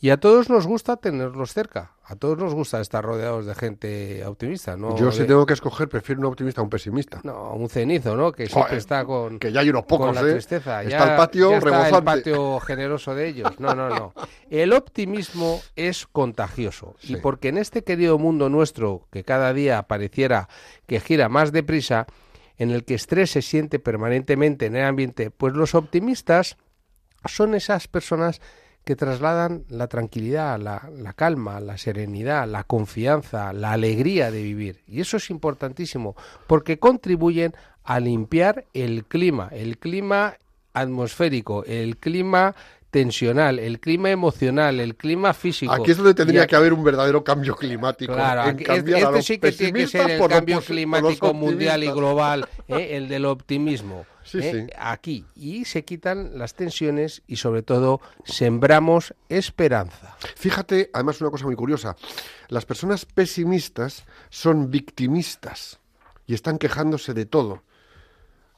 Y 0.00 0.10
a 0.10 0.16
todos 0.18 0.48
nos 0.48 0.64
gusta 0.64 0.96
tenerlos 0.96 1.52
cerca, 1.52 1.90
a 2.04 2.14
todos 2.14 2.38
nos 2.38 2.54
gusta 2.54 2.80
estar 2.80 3.04
rodeados 3.04 3.46
de 3.46 3.54
gente 3.56 4.24
optimista, 4.24 4.76
¿no? 4.76 4.96
Yo 4.96 5.10
si 5.10 5.20
de- 5.20 5.24
tengo 5.24 5.44
que 5.44 5.54
escoger, 5.54 5.88
prefiero 5.88 6.20
un 6.20 6.26
optimista 6.26 6.60
a 6.60 6.64
un 6.64 6.70
pesimista. 6.70 7.20
no, 7.24 7.54
un 7.54 7.68
cenizo, 7.68 8.14
¿no? 8.14 8.30
Que 8.30 8.46
siempre 8.46 8.62
Joder, 8.62 8.78
está 8.78 9.04
con, 9.04 9.40
que 9.40 9.50
ya 9.50 9.58
hay 9.60 9.70
unos 9.70 9.86
pocos, 9.86 10.06
con 10.06 10.14
la 10.14 10.20
¿eh? 10.30 10.34
tristeza. 10.34 10.84
Está 10.84 10.98
Ya- 10.98 11.10
el 11.10 11.16
patio 11.16 11.50
ya 11.50 11.56
está 11.58 11.98
el 11.98 12.04
patio 12.04 12.60
generoso 12.60 13.12
de 13.16 13.26
ellos. 13.28 13.58
No, 13.58 13.74
no, 13.74 13.88
no. 13.88 14.14
El 14.50 14.72
optimismo 14.72 15.60
es 15.74 16.06
contagioso. 16.06 16.94
Sí. 17.00 17.14
Y 17.14 17.16
porque 17.16 17.48
en 17.48 17.58
este 17.58 17.82
querido 17.82 18.18
mundo 18.18 18.48
nuestro, 18.48 19.08
que 19.10 19.24
cada 19.24 19.52
día 19.52 19.82
pareciera 19.82 20.48
que 20.86 21.00
gira 21.00 21.28
más 21.28 21.50
deprisa, 21.50 22.06
en 22.56 22.70
el 22.70 22.84
que 22.84 22.94
estrés 22.94 23.32
se 23.32 23.42
siente 23.42 23.80
permanentemente 23.80 24.66
en 24.66 24.76
el 24.76 24.84
ambiente, 24.84 25.32
pues 25.32 25.54
los 25.54 25.74
optimistas 25.74 26.56
son 27.24 27.56
esas 27.56 27.88
personas 27.88 28.40
que 28.88 28.96
trasladan 28.96 29.64
la 29.68 29.86
tranquilidad, 29.86 30.58
la, 30.58 30.88
la, 30.96 31.12
calma, 31.12 31.60
la 31.60 31.76
serenidad, 31.76 32.48
la 32.48 32.64
confianza, 32.64 33.52
la 33.52 33.72
alegría 33.72 34.30
de 34.30 34.42
vivir. 34.42 34.80
Y 34.86 35.02
eso 35.02 35.18
es 35.18 35.28
importantísimo 35.28 36.16
porque 36.46 36.78
contribuyen 36.78 37.52
a 37.84 38.00
limpiar 38.00 38.64
el 38.72 39.04
clima, 39.04 39.50
el 39.52 39.76
clima 39.76 40.38
atmosférico, 40.72 41.64
el 41.66 41.98
clima 41.98 42.54
tensional, 42.90 43.58
el 43.58 43.78
clima 43.78 44.08
emocional, 44.08 44.80
el 44.80 44.96
clima 44.96 45.34
físico. 45.34 45.74
Aquí 45.74 45.90
es 45.90 45.98
donde 45.98 46.14
tendría 46.14 46.46
que 46.46 46.56
haber 46.56 46.72
un 46.72 46.82
verdadero 46.82 47.22
cambio 47.22 47.56
climático. 47.56 48.14
Claro, 48.14 48.48
en 48.48 48.58
este 48.58 49.22
sí 49.22 49.38
que 49.38 49.52
tiene 49.52 49.80
que 49.80 49.86
ser 49.86 50.12
el 50.12 50.28
cambio 50.28 50.62
climático 50.62 51.34
mundial 51.34 51.84
y 51.84 51.90
global, 51.90 52.48
¿eh? 52.68 52.96
el 52.96 53.08
del 53.08 53.26
optimismo. 53.26 54.06
Sí, 54.28 54.38
¿eh? 54.38 54.66
sí. 54.68 54.72
Aquí. 54.78 55.24
Y 55.34 55.64
se 55.64 55.84
quitan 55.84 56.38
las 56.38 56.54
tensiones 56.54 57.22
y 57.26 57.36
sobre 57.36 57.62
todo 57.62 58.00
sembramos 58.24 59.14
esperanza. 59.28 60.16
Fíjate, 60.36 60.90
además, 60.92 61.20
una 61.20 61.30
cosa 61.30 61.46
muy 61.46 61.56
curiosa. 61.56 61.96
Las 62.48 62.66
personas 62.66 63.04
pesimistas 63.06 64.04
son 64.28 64.70
victimistas 64.70 65.80
y 66.26 66.34
están 66.34 66.58
quejándose 66.58 67.14
de 67.14 67.26
todo. 67.26 67.62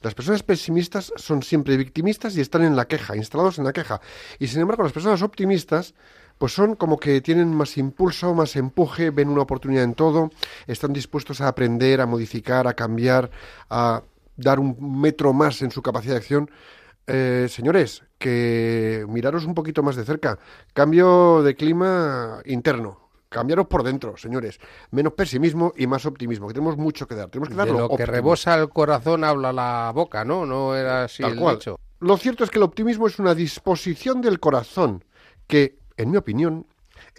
Las 0.02 0.14
personas 0.14 0.42
pesimistas 0.42 1.12
son 1.16 1.42
siempre 1.42 1.76
victimistas 1.76 2.35
y 2.37 2.40
están 2.40 2.62
en 2.62 2.74
la 2.74 2.88
queja, 2.88 3.16
instalados 3.16 3.59
en 3.59 3.64
la 3.64 3.72
queja. 3.74 4.00
Y 4.38 4.46
sin 4.46 4.62
embargo, 4.62 4.83
las 4.83 4.92
personas 4.92 5.20
optimistas, 5.20 5.94
pues 6.38 6.54
son 6.54 6.74
como 6.74 6.98
que 6.98 7.20
tienen 7.20 7.54
más 7.54 7.76
impulso, 7.76 8.35
más 8.35 8.56
empuje, 8.56 9.11
ven 9.11 9.28
una 9.28 9.42
oportunidad 9.42 9.85
en 9.85 9.92
todo, 9.92 10.30
están 10.66 10.94
dispuestos 10.94 11.42
a 11.42 11.48
aprender, 11.48 12.00
a 12.00 12.06
modificar, 12.06 12.66
a 12.66 12.72
cambiar, 12.72 13.30
a 13.68 14.02
dar 14.40 14.59
un 14.59 15.00
metro 15.00 15.33
más 15.33 15.62
en 15.62 15.70
su 15.70 15.83
capacidad 15.83 16.14
de 16.14 16.18
acción. 16.18 16.50
Eh, 17.07 17.46
señores, 17.48 18.05
que 18.18 19.05
miraros 19.09 19.44
un 19.44 19.55
poquito 19.55 19.83
más 19.83 19.96
de 19.96 20.05
cerca. 20.05 20.38
Cambio 20.72 21.42
de 21.42 21.55
clima 21.55 22.40
interno. 22.44 23.11
Cambiaros 23.29 23.68
por 23.68 23.85
dentro, 23.85 24.16
señores. 24.16 24.59
Menos 24.90 25.12
pesimismo 25.12 25.72
y 25.76 25.87
más 25.87 26.05
optimismo, 26.05 26.48
que 26.48 26.55
tenemos 26.55 26.76
mucho 26.76 27.07
que 27.07 27.14
dar. 27.14 27.29
Tenemos 27.29 27.48
que 27.48 27.55
De 27.55 27.59
dar 27.59 27.68
lo 27.68 27.96
que 27.96 28.05
rebosa 28.05 28.57
el 28.57 28.68
corazón 28.68 29.22
habla 29.22 29.53
la 29.53 29.92
boca, 29.94 30.24
¿no? 30.24 30.44
No 30.44 30.74
era 30.74 31.05
así 31.05 31.22
Tal 31.22 31.33
el 31.33 31.38
cual. 31.38 31.57
dicho. 31.57 31.79
Lo 32.00 32.16
cierto 32.16 32.42
es 32.42 32.50
que 32.50 32.59
el 32.59 32.64
optimismo 32.64 33.07
es 33.07 33.18
una 33.18 33.35
disposición 33.35 34.20
del 34.20 34.40
corazón 34.40 35.05
que, 35.46 35.79
en 35.96 36.11
mi 36.11 36.16
opinión, 36.16 36.66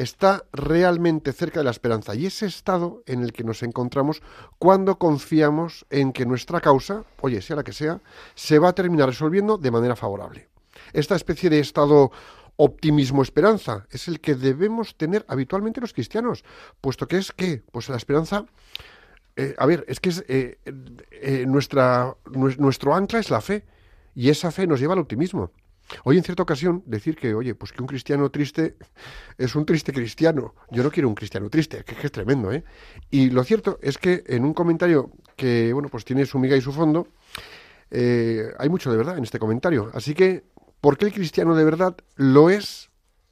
está 0.02 0.46
realmente 0.54 1.34
cerca 1.34 1.60
de 1.60 1.64
la 1.64 1.72
esperanza 1.72 2.16
y 2.16 2.26
ese 2.26 2.46
estado 2.46 3.04
en 3.06 3.22
el 3.22 3.34
que 3.34 3.44
nos 3.44 3.64
encontramos 3.64 4.22
cuando 4.60 4.98
confiamos 4.98 5.86
en 5.90 6.14
que 6.14 6.26
nuestra 6.26 6.62
causa, 6.62 7.04
oye, 7.22 7.42
sea 7.42 7.56
la 7.58 7.64
que 7.64 7.74
sea, 7.74 8.02
se 8.36 8.60
va 8.60 8.70
a 8.70 8.76
terminar 8.76 9.10
resolviendo 9.10 9.58
de 9.58 9.72
manera 9.72 9.96
favorable. 9.96 10.50
Esta 10.94 11.16
especie 11.16 11.50
de 11.50 11.60
estado 11.60 12.12
optimismo-esperanza 12.58 13.88
es 13.92 14.08
el 14.08 14.20
que 14.20 14.36
debemos 14.36 14.96
tener 14.96 15.26
habitualmente 15.28 15.82
los 15.82 15.94
cristianos, 15.94 16.44
puesto 16.80 17.08
que 17.08 17.18
es 17.18 17.32
que, 17.32 17.64
pues 17.72 17.90
la 17.90 17.98
esperanza 17.98 18.46
eh, 19.38 19.56
a 19.58 19.66
ver, 19.66 19.86
es 19.88 20.00
que 20.02 20.10
es, 20.10 20.26
eh, 20.28 20.60
eh, 21.12 21.46
nuestra, 21.48 22.16
nues- 22.26 22.58
nuestro 22.58 22.94
ancla 22.94 23.20
es 23.20 23.30
la 23.30 23.40
fe 23.40 23.66
y 24.14 24.30
esa 24.30 24.52
fe 24.52 24.68
nos 24.68 24.80
lleva 24.82 24.94
al 24.94 25.00
optimismo. 25.00 25.52
Hoy 26.04 26.18
en 26.18 26.24
cierta 26.24 26.44
ocasión 26.44 26.84
decir 26.86 27.16
que, 27.16 27.34
oye, 27.34 27.56
pues 27.56 27.72
que 27.72 27.82
un 27.82 27.88
cristiano 27.88 28.30
triste 28.30 28.76
es 29.38 29.56
un 29.56 29.66
triste 29.66 29.94
cristiano. 29.94 30.56
Yo 30.72 30.84
no 30.84 30.92
quiero 30.92 31.10
un 31.10 31.16
cristiano 31.16 31.50
triste, 31.50 31.84
que, 31.84 31.96
es 32.02 32.12
tremendo, 32.12 32.52
¿eh? 32.52 32.64
Y 33.10 33.30
lo 33.30 33.44
cierto 33.44 33.80
es 33.82 33.98
que 33.98 34.24
en 34.28 34.46
un 34.46 34.54
comentario 34.54 35.12
que, 35.36 35.74
bueno, 35.74 35.90
pues 35.90 36.06
tiene 36.06 36.26
su 36.26 36.40
miga 36.40 36.56
y 36.56 36.62
su 36.62 36.72
fondo, 36.72 37.08
eh, 37.90 38.52
hay 38.58 38.70
mucho 38.70 38.92
de 38.92 38.98
verdad 38.98 39.18
en 39.18 39.24
este 39.24 39.40
comentario. 39.40 39.92
Así 39.94 40.14
que, 40.14 40.44
¿por 40.80 40.98
qué 40.98 41.06
el 41.06 41.14
cristiano 41.14 41.56
de 41.56 41.64
verdad 41.64 41.96
lo 42.16 42.50
es 42.50 42.90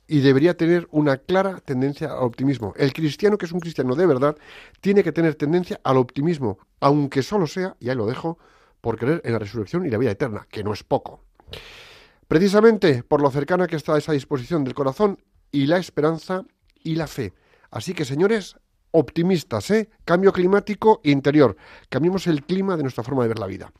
y 0.07 0.21
debería 0.21 0.57
tener 0.57 0.87
una 0.91 1.17
clara 1.17 1.59
tendencia 1.63 2.11
al 2.11 2.23
optimismo? 2.23 2.73
El 2.77 2.93
cristiano 2.93 3.37
que 3.37 3.45
es 3.45 3.51
un 3.51 3.59
cristiano 3.59 3.95
de 3.95 4.05
verdad 4.05 4.35
tiene 4.81 5.03
que 5.03 5.11
tener 5.11 5.35
tendencia 5.35 5.79
al 5.83 5.97
optimismo, 5.97 6.59
aunque 6.79 7.23
solo 7.23 7.47
sea, 7.47 7.75
y 7.79 7.89
ahí 7.89 7.95
lo 7.95 8.05
dejo, 8.05 8.37
por 8.81 8.97
creer 8.97 9.21
en 9.23 9.33
la 9.33 9.39
resurrección 9.39 9.85
y 9.85 9.89
la 9.89 9.97
vida 9.97 10.11
eterna, 10.11 10.47
que 10.49 10.63
no 10.63 10.73
es 10.73 10.83
poco. 10.83 11.23
Precisamente 12.29 13.01
por 13.01 13.23
lo 13.23 13.31
cercana 13.31 13.65
que 13.65 13.75
está 13.75 13.97
esa 13.97 14.11
disposición 14.11 14.63
del 14.63 14.75
corazón 14.75 15.17
y 15.51 15.65
la 15.65 15.79
esperanza 15.79 16.43
y 16.83 16.93
la 16.93 17.07
fe. 17.07 17.33
Así 17.71 17.95
que, 17.95 18.05
señores, 18.05 18.55
optimistas, 18.91 19.71
¿eh? 19.71 19.89
Cambio 20.05 20.31
climático 20.31 21.01
interior. 21.03 21.57
Cambiemos 21.89 22.27
el 22.27 22.45
clima 22.45 22.77
de 22.77 22.83
nuestra 22.83 23.03
forma 23.03 23.23
de 23.23 23.29
ver 23.29 23.39
la 23.39 23.47
vida. 23.47 23.73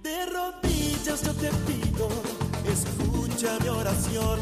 De 0.00 0.26
rodillas 0.26 1.22
te 1.22 1.50
pido, 1.66 2.08
escucha 2.70 3.58
mi 3.62 3.68
oración, 3.68 4.38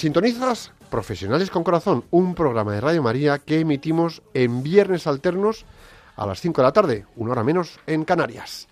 sintonizas 0.00 0.72
Profesionales 0.88 1.50
con 1.50 1.62
Corazón, 1.62 2.04
un 2.10 2.34
programa 2.34 2.72
de 2.72 2.80
Radio 2.80 3.02
María 3.02 3.38
que 3.38 3.60
emitimos 3.60 4.22
en 4.32 4.62
viernes 4.62 5.06
alternos 5.06 5.66
a 6.16 6.24
las 6.26 6.40
5 6.40 6.58
de 6.58 6.66
la 6.66 6.72
tarde, 6.72 7.06
una 7.16 7.32
hora 7.32 7.44
menos 7.44 7.78
en 7.86 8.06
Canarias. 8.06 8.66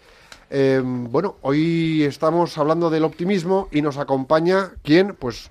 Eh, 0.48 0.80
bueno, 0.82 1.36
hoy 1.42 2.02
estamos 2.04 2.56
hablando 2.56 2.88
del 2.88 3.04
optimismo 3.04 3.68
y 3.70 3.82
nos 3.82 3.98
acompaña, 3.98 4.72
¿quién? 4.82 5.14
Pues 5.14 5.50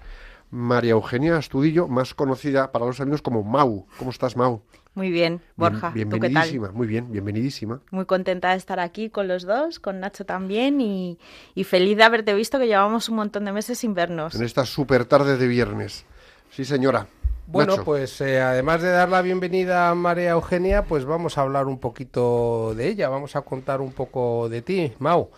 María 0.50 0.94
Eugenia 0.94 1.38
Astudillo, 1.38 1.88
más 1.88 2.16
conocida 2.16 2.72
para 2.72 2.88
los 2.88 3.00
amigos 3.00 3.22
como 3.22 3.44
Mau. 3.44 3.86
¿Cómo 4.00 4.10
estás, 4.10 4.36
Mau? 4.36 4.64
Muy 4.98 5.12
bien, 5.12 5.42
Borja. 5.58 5.92
Bien- 5.92 6.10
¿Tú 6.10 6.16
qué 6.16 6.22
tal? 6.22 6.50
bienvenidísima, 6.50 6.72
muy 6.72 6.88
bien, 6.88 7.12
bienvenidísima. 7.12 7.82
Muy 7.92 8.06
contenta 8.06 8.50
de 8.50 8.58
estar 8.58 8.80
aquí 8.80 9.12
con 9.12 9.28
los 9.28 9.44
dos, 9.44 9.80
con 9.80 10.00
Nacho 10.00 10.26
también 10.26 10.82
y, 10.82 11.20
y 11.54 11.66
feliz 11.66 11.96
de 11.98 12.04
haberte 12.04 12.34
visto 12.34 12.58
que 12.58 12.66
llevamos 12.66 13.08
un 13.08 13.18
montón 13.18 13.46
de 13.46 13.52
meses 13.52 13.78
sin 13.78 13.94
vernos. 13.94 14.34
En 14.34 14.42
esta 14.44 14.66
super 14.66 15.06
tarde 15.06 15.38
de 15.38 15.48
viernes. 15.48 16.04
Sí, 16.50 16.66
señora. 16.66 17.06
Bueno, 17.46 17.74
Nacho. 17.74 17.86
pues 17.86 18.20
eh, 18.22 18.42
además 18.42 18.82
de 18.82 18.90
dar 18.90 19.08
la 19.10 19.22
bienvenida 19.22 19.92
a 19.92 19.94
María 19.94 20.32
Eugenia, 20.32 20.86
pues 20.86 21.06
vamos 21.06 21.38
a 21.38 21.42
hablar 21.42 21.68
un 21.68 21.78
poquito 21.78 22.74
de 22.76 22.88
ella, 22.88 23.08
vamos 23.08 23.36
a 23.36 23.42
contar 23.42 23.82
un 23.82 23.92
poco 23.92 24.50
de 24.50 24.64
ti, 24.64 24.94
Mau, 24.98 25.30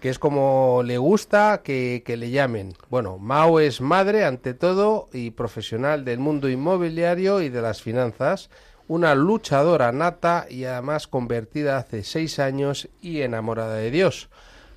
que 0.00 0.08
es 0.08 0.20
como 0.20 0.82
le 0.84 0.98
gusta 0.98 1.62
que, 1.64 2.04
que 2.06 2.16
le 2.16 2.30
llamen. 2.30 2.74
Bueno, 2.90 3.18
Mau 3.18 3.58
es 3.58 3.80
madre 3.80 4.24
ante 4.24 4.54
todo 4.54 5.08
y 5.12 5.32
profesional 5.32 6.04
del 6.04 6.20
mundo 6.20 6.48
inmobiliario 6.48 7.42
y 7.42 7.48
de 7.48 7.60
las 7.60 7.82
finanzas, 7.82 8.50
una 8.90 9.14
luchadora 9.14 9.92
nata 9.92 10.46
y 10.50 10.64
además 10.64 11.06
convertida 11.06 11.76
hace 11.76 12.02
seis 12.02 12.40
años 12.40 12.88
y 13.00 13.20
enamorada 13.20 13.76
de 13.76 13.92
Dios. 13.92 14.28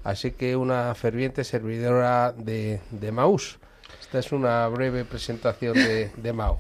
Así 0.04 0.34
que 0.34 0.56
una 0.56 0.94
ferviente 0.94 1.44
servidora 1.44 2.32
de, 2.32 2.80
de 2.92 3.12
Maús. 3.12 3.58
Esta 4.00 4.20
es 4.20 4.32
una 4.32 4.68
breve 4.68 5.04
presentación 5.04 5.74
de, 5.74 6.12
de 6.16 6.32
Mau. 6.32 6.60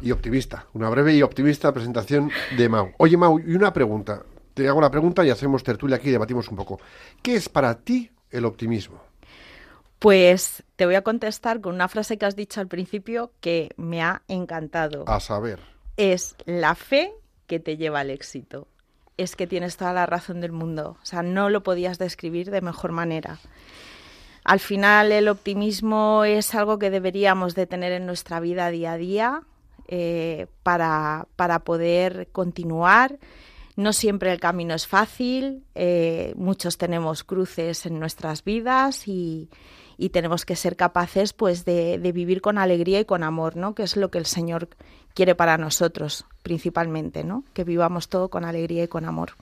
Y 0.00 0.12
optimista. 0.12 0.64
Una 0.72 0.88
breve 0.88 1.14
y 1.14 1.20
optimista 1.20 1.74
presentación 1.74 2.30
de 2.56 2.70
Mau. 2.70 2.92
Oye, 2.96 3.18
Mau, 3.18 3.38
y 3.38 3.54
una 3.54 3.74
pregunta. 3.74 4.22
Te 4.54 4.66
hago 4.66 4.80
la 4.80 4.90
pregunta 4.90 5.26
y 5.26 5.28
hacemos 5.28 5.62
tertulia 5.62 5.96
aquí 5.96 6.08
y 6.08 6.12
debatimos 6.12 6.48
un 6.48 6.56
poco. 6.56 6.80
¿Qué 7.20 7.34
es 7.34 7.50
para 7.50 7.74
ti 7.74 8.10
el 8.30 8.46
optimismo? 8.46 8.98
Pues 9.98 10.62
te 10.76 10.86
voy 10.86 10.94
a 10.94 11.02
contestar 11.02 11.60
con 11.60 11.74
una 11.74 11.88
frase 11.88 12.16
que 12.16 12.24
has 12.24 12.34
dicho 12.34 12.62
al 12.62 12.68
principio 12.68 13.32
que 13.42 13.74
me 13.76 14.02
ha 14.02 14.22
encantado. 14.26 15.04
A 15.06 15.20
saber. 15.20 15.73
Es 15.96 16.36
la 16.44 16.74
fe 16.74 17.12
que 17.46 17.60
te 17.60 17.76
lleva 17.76 18.00
al 18.00 18.10
éxito. 18.10 18.68
Es 19.16 19.36
que 19.36 19.46
tienes 19.46 19.76
toda 19.76 19.92
la 19.92 20.06
razón 20.06 20.40
del 20.40 20.52
mundo. 20.52 20.96
O 21.02 21.06
sea, 21.06 21.22
no 21.22 21.50
lo 21.50 21.62
podías 21.62 21.98
describir 21.98 22.50
de 22.50 22.60
mejor 22.60 22.92
manera. 22.92 23.38
Al 24.44 24.60
final 24.60 25.12
el 25.12 25.28
optimismo 25.28 26.24
es 26.24 26.54
algo 26.54 26.78
que 26.78 26.90
deberíamos 26.90 27.54
de 27.54 27.66
tener 27.66 27.92
en 27.92 28.06
nuestra 28.06 28.40
vida 28.40 28.70
día 28.70 28.92
a 28.92 28.96
día 28.96 29.42
eh, 29.88 30.46
para, 30.62 31.28
para 31.36 31.60
poder 31.60 32.28
continuar. 32.32 33.18
No 33.76 33.92
siempre 33.92 34.32
el 34.32 34.40
camino 34.40 34.74
es 34.74 34.86
fácil, 34.86 35.64
eh, 35.74 36.32
muchos 36.36 36.78
tenemos 36.78 37.24
cruces 37.24 37.86
en 37.86 37.98
nuestras 37.98 38.44
vidas 38.44 39.08
y, 39.08 39.48
y 39.96 40.10
tenemos 40.10 40.44
que 40.44 40.56
ser 40.56 40.76
capaces 40.76 41.32
pues 41.32 41.64
de, 41.64 41.98
de 41.98 42.12
vivir 42.12 42.40
con 42.40 42.58
alegría 42.58 43.00
y 43.00 43.04
con 43.04 43.22
amor, 43.22 43.56
¿no? 43.56 43.74
Que 43.74 43.82
es 43.84 43.96
lo 43.96 44.10
que 44.10 44.18
el 44.18 44.26
Señor 44.26 44.68
quiere 45.14 45.34
para 45.34 45.58
nosotros 45.58 46.24
principalmente, 46.42 47.24
¿no? 47.24 47.44
Que 47.52 47.64
vivamos 47.64 48.08
todo 48.08 48.28
con 48.28 48.44
alegría 48.44 48.84
y 48.84 48.88
con 48.88 49.04
amor. 49.04 49.32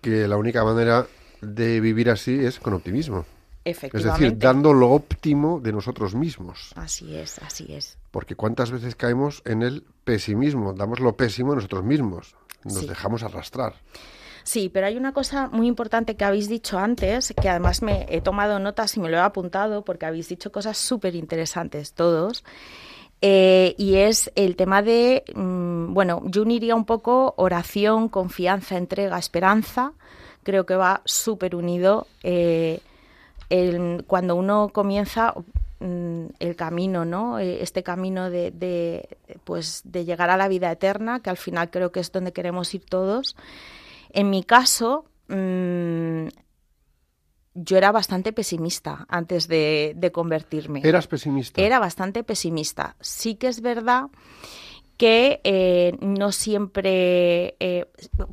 Que 0.00 0.26
la 0.28 0.36
única 0.36 0.64
manera 0.64 1.06
de 1.40 1.80
vivir 1.80 2.10
así 2.10 2.44
es 2.44 2.58
con 2.58 2.74
optimismo. 2.74 3.24
Es 3.64 3.76
Efectivamente. 3.76 4.24
decir, 4.24 4.38
dando 4.38 4.72
lo 4.72 4.90
óptimo 4.90 5.60
de 5.60 5.72
nosotros 5.72 6.14
mismos. 6.16 6.72
Así 6.74 7.14
es, 7.16 7.38
así 7.38 7.72
es. 7.72 7.96
Porque 8.10 8.34
cuántas 8.34 8.72
veces 8.72 8.96
caemos 8.96 9.40
en 9.44 9.62
el 9.62 9.84
pesimismo, 10.04 10.72
damos 10.72 10.98
lo 10.98 11.16
pésimo 11.16 11.50
de 11.52 11.56
nosotros 11.56 11.84
mismos, 11.84 12.34
nos 12.64 12.74
Sí. 12.80 12.86
dejamos 12.88 13.22
arrastrar. 13.22 13.74
Sí, 14.44 14.68
pero 14.68 14.86
hay 14.86 14.96
una 14.96 15.12
cosa 15.12 15.48
muy 15.52 15.66
importante 15.68 16.16
que 16.16 16.24
habéis 16.24 16.48
dicho 16.48 16.78
antes, 16.78 17.32
que 17.40 17.48
además 17.48 17.82
me 17.82 18.06
he 18.08 18.20
tomado 18.20 18.58
notas 18.58 18.96
y 18.96 19.00
me 19.00 19.08
lo 19.08 19.16
he 19.16 19.20
apuntado 19.20 19.84
porque 19.84 20.06
habéis 20.06 20.28
dicho 20.28 20.50
cosas 20.52 20.76
súper 20.78 21.14
interesantes 21.14 21.92
todos. 21.92 22.44
eh, 23.24 23.74
y 23.78 23.96
es 23.96 24.32
el 24.34 24.56
tema 24.56 24.82
de, 24.82 25.22
mm, 25.34 25.94
bueno, 25.94 26.22
yo 26.26 26.42
uniría 26.42 26.74
un 26.74 26.84
poco 26.84 27.34
oración, 27.36 28.08
confianza, 28.08 28.76
entrega, 28.76 29.16
esperanza. 29.18 29.92
Creo 30.42 30.66
que 30.66 30.74
va 30.76 31.02
súper 31.04 31.54
unido. 31.54 32.06
eh, 32.24 32.80
cuando 34.06 34.34
uno 34.36 34.70
comienza 34.72 35.34
mm, 35.80 36.24
el 36.38 36.56
camino, 36.56 37.04
¿no? 37.04 37.38
Eh, 37.38 37.62
Este 37.62 37.82
camino 37.82 38.30
de, 38.30 39.08
pues, 39.44 39.82
de 39.84 40.04
llegar 40.04 40.30
a 40.30 40.36
la 40.36 40.48
vida 40.48 40.70
eterna, 40.72 41.20
que 41.20 41.30
al 41.30 41.36
final 41.36 41.70
creo 41.70 41.92
que 41.92 42.00
es 42.00 42.10
donde 42.12 42.32
queremos 42.32 42.72
ir 42.74 42.84
todos. 42.84 43.36
En 44.12 44.30
mi 44.30 44.44
caso, 44.44 45.06
mm, 45.28 46.28
yo 47.54 47.76
era 47.76 47.92
bastante 47.92 48.32
pesimista 48.32 49.06
antes 49.08 49.48
de, 49.48 49.92
de 49.96 50.12
convertirme. 50.12 50.80
Eras 50.84 51.06
pesimista. 51.06 51.60
Era 51.60 51.78
bastante 51.78 52.24
pesimista. 52.24 52.96
Sí 53.00 53.34
que 53.34 53.48
es 53.48 53.60
verdad 53.60 54.06
que 54.96 55.40
eh, 55.44 55.96
no 56.00 56.32
siempre, 56.32 57.56
eh, 57.58 57.90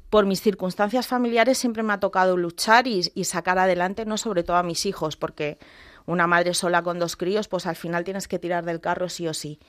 por 0.10 0.26
mis 0.26 0.42
circunstancias 0.42 1.08
familiares, 1.08 1.58
siempre 1.58 1.84
me 1.84 1.94
ha 1.94 2.00
tocado 2.00 2.38
luchar 2.38 2.88
y, 2.88 3.12
y 3.16 3.24
sacar 3.24 3.58
adelante, 3.58 4.06
no 4.06 4.18
sobre 4.18 4.44
todo 4.44 4.58
a 4.58 4.64
mis 4.64 4.86
hijos, 4.86 5.16
porque 5.16 5.58
una 6.06 6.28
madre 6.28 6.54
sola 6.54 6.84
con 6.84 7.00
dos 7.00 7.16
críos, 7.16 7.48
pues 7.48 7.66
al 7.66 7.76
final 7.76 8.04
tienes 8.04 8.28
que 8.28 8.40
tirar 8.40 8.66
del 8.66 8.82
carro 8.82 9.10
sí 9.10 9.28
o 9.28 9.34
sí. 9.34 9.60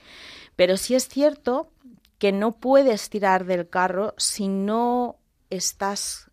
Pero 0.57 0.77
sí 0.77 0.95
es 0.95 1.09
cierto 1.09 1.71
que 2.19 2.33
no 2.33 2.53
puedes 2.53 3.09
tirar 3.09 3.47
del 3.47 3.69
carro 3.69 4.15
si 4.19 4.49
no 4.49 5.20
estás 5.51 6.31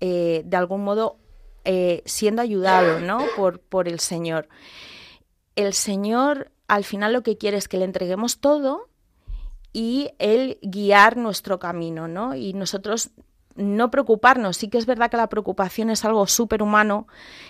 eh, 0.00 0.42
de 0.44 0.56
algún 0.56 0.84
modo 0.84 1.18
eh, 1.64 2.02
siendo 2.06 2.42
ayudado 2.42 3.00
¿no? 3.00 3.24
por, 3.36 3.60
por 3.60 3.88
el 3.88 4.00
Señor. 4.00 4.48
El 5.56 5.74
Señor 5.74 6.52
al 6.68 6.84
final 6.84 7.12
lo 7.12 7.22
que 7.22 7.36
quiere 7.36 7.56
es 7.56 7.68
que 7.68 7.76
le 7.76 7.84
entreguemos 7.84 8.40
todo 8.40 8.88
y 9.72 10.10
Él 10.18 10.58
guiar 10.62 11.16
nuestro 11.16 11.58
camino, 11.58 12.08
¿no? 12.08 12.34
Y 12.34 12.52
nosotros 12.52 13.10
no 13.54 13.90
preocuparnos. 13.90 14.56
Sí 14.56 14.68
que 14.68 14.78
es 14.78 14.86
verdad 14.86 15.10
que 15.10 15.16
la 15.16 15.28
preocupación 15.28 15.90
es 15.90 16.04
algo 16.04 16.26
súper 16.26 16.62
humano 16.62 17.06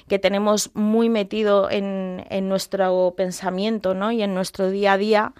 que 0.08 0.18
tenemos 0.18 0.70
muy 0.74 1.08
metido 1.08 1.70
en, 1.70 2.24
en 2.30 2.48
nuestro 2.48 3.14
pensamiento 3.16 3.94
¿no? 3.94 4.12
y 4.12 4.22
en 4.22 4.34
nuestro 4.34 4.70
día 4.70 4.94
a 4.94 4.98
día. 4.98 5.34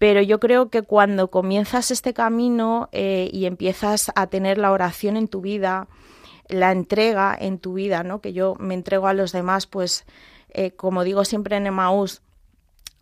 Pero 0.00 0.22
yo 0.22 0.40
creo 0.40 0.70
que 0.70 0.80
cuando 0.80 1.28
comienzas 1.28 1.90
este 1.90 2.14
camino 2.14 2.88
eh, 2.90 3.28
y 3.34 3.44
empiezas 3.44 4.10
a 4.14 4.28
tener 4.28 4.56
la 4.56 4.72
oración 4.72 5.18
en 5.18 5.28
tu 5.28 5.42
vida, 5.42 5.88
la 6.48 6.72
entrega 6.72 7.36
en 7.38 7.58
tu 7.58 7.74
vida, 7.74 8.02
¿no? 8.02 8.22
que 8.22 8.32
yo 8.32 8.56
me 8.58 8.72
entrego 8.72 9.08
a 9.08 9.12
los 9.12 9.32
demás, 9.32 9.66
pues 9.66 10.06
eh, 10.54 10.70
como 10.70 11.04
digo 11.04 11.26
siempre 11.26 11.56
en 11.58 11.66
Emaús, 11.66 12.22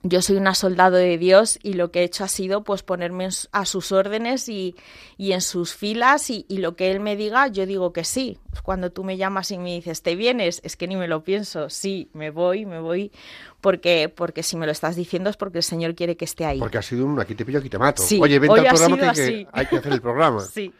yo 0.08 0.22
soy 0.22 0.36
una 0.36 0.54
soldado 0.54 0.96
de 0.96 1.18
Dios 1.18 1.58
y 1.62 1.74
lo 1.74 1.90
que 1.90 2.00
he 2.00 2.04
hecho 2.04 2.24
ha 2.24 2.28
sido 2.28 2.64
pues 2.64 2.82
ponerme 2.82 3.28
a 3.52 3.64
sus 3.64 3.92
órdenes 3.92 4.48
y, 4.48 4.74
y 5.16 5.32
en 5.32 5.40
sus 5.40 5.74
filas 5.74 6.30
y, 6.30 6.46
y 6.48 6.58
lo 6.58 6.76
que 6.76 6.90
él 6.90 7.00
me 7.00 7.16
diga 7.16 7.48
yo 7.48 7.66
digo 7.66 7.92
que 7.92 8.04
sí. 8.04 8.38
Cuando 8.62 8.90
tú 8.90 9.04
me 9.04 9.16
llamas 9.16 9.50
y 9.50 9.58
me 9.58 9.74
dices 9.74 10.02
te 10.02 10.16
vienes, 10.16 10.60
es 10.64 10.76
que 10.76 10.88
ni 10.88 10.96
me 10.96 11.08
lo 11.08 11.22
pienso, 11.24 11.70
sí, 11.70 12.10
me 12.12 12.30
voy, 12.30 12.66
me 12.66 12.80
voy, 12.80 13.12
porque, 13.60 14.08
porque 14.14 14.42
si 14.42 14.56
me 14.56 14.66
lo 14.66 14.72
estás 14.72 14.96
diciendo 14.96 15.30
es 15.30 15.36
porque 15.36 15.58
el 15.58 15.64
Señor 15.64 15.94
quiere 15.94 16.16
que 16.16 16.24
esté 16.24 16.44
ahí. 16.44 16.58
Porque 16.58 16.78
ha 16.78 16.82
sido 16.82 17.06
un 17.06 17.20
aquí 17.20 17.34
te 17.34 17.44
pillo, 17.44 17.58
aquí 17.58 17.68
te 17.68 17.78
mato. 17.78 18.02
Sí, 18.02 18.18
Oye, 18.20 18.38
vente 18.38 18.52
hoy 18.52 18.60
al 18.60 18.66
ha 18.68 18.74
programa 18.74 19.12
que 19.12 19.46
hay 19.52 19.66
que 19.66 19.76
hacer 19.76 19.92
el 19.92 20.00
programa. 20.00 20.40
Sí. 20.52 20.72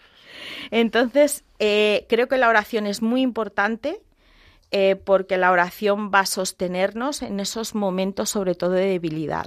Entonces, 0.71 1.45
eh, 1.59 2.07
creo 2.09 2.29
que 2.29 2.37
la 2.37 2.49
oración 2.49 2.87
es 2.87 3.03
muy 3.03 3.23
importante 3.23 4.01
eh, 4.71 4.97
porque 4.97 5.39
la 5.39 5.51
oración 5.51 6.11
va 6.15 6.21
a 6.21 6.27
sostenernos 6.27 7.23
en 7.23 7.41
esos 7.41 7.75
momentos, 7.75 8.31
sobre 8.31 8.55
todo 8.55 8.73
de 8.73 8.87
debilidad. 8.87 9.47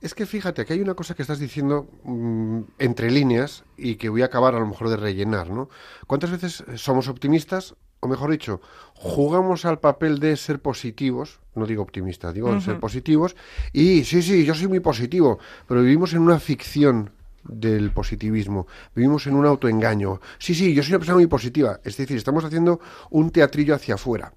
Es 0.00 0.14
que 0.14 0.26
fíjate, 0.26 0.64
que 0.64 0.74
hay 0.74 0.80
una 0.80 0.94
cosa 0.94 1.14
que 1.14 1.22
estás 1.22 1.38
diciendo 1.38 1.88
mm, 2.04 2.60
entre 2.78 3.10
líneas 3.10 3.64
y 3.76 3.96
que 3.96 4.08
voy 4.08 4.22
a 4.22 4.26
acabar 4.26 4.54
a 4.54 4.60
lo 4.60 4.66
mejor 4.66 4.90
de 4.90 4.96
rellenar, 4.96 5.50
¿no? 5.50 5.68
¿Cuántas 6.06 6.30
veces 6.30 6.64
somos 6.76 7.08
optimistas, 7.08 7.74
o 8.00 8.08
mejor 8.08 8.30
dicho, 8.30 8.60
jugamos 8.94 9.64
al 9.64 9.80
papel 9.80 10.20
de 10.20 10.36
ser 10.36 10.60
positivos, 10.60 11.40
no 11.54 11.66
digo 11.66 11.82
optimistas, 11.82 12.34
digo 12.34 12.60
ser 12.60 12.78
positivos, 12.78 13.34
y 13.72 14.04
sí, 14.04 14.22
sí, 14.22 14.44
yo 14.44 14.54
soy 14.54 14.68
muy 14.68 14.80
positivo, 14.80 15.38
pero 15.66 15.82
vivimos 15.82 16.12
en 16.12 16.20
una 16.20 16.38
ficción 16.38 17.10
del 17.44 17.90
positivismo, 17.90 18.66
vivimos 18.94 19.26
en 19.26 19.34
un 19.34 19.46
autoengaño. 19.46 20.20
Sí, 20.38 20.54
sí, 20.54 20.74
yo 20.74 20.82
soy 20.82 20.92
una 20.92 20.98
persona 20.98 21.16
muy 21.16 21.26
positiva, 21.26 21.80
es 21.82 21.96
decir, 21.96 22.16
estamos 22.16 22.44
haciendo 22.44 22.80
un 23.10 23.30
teatrillo 23.30 23.74
hacia 23.74 23.94
afuera. 23.94 24.32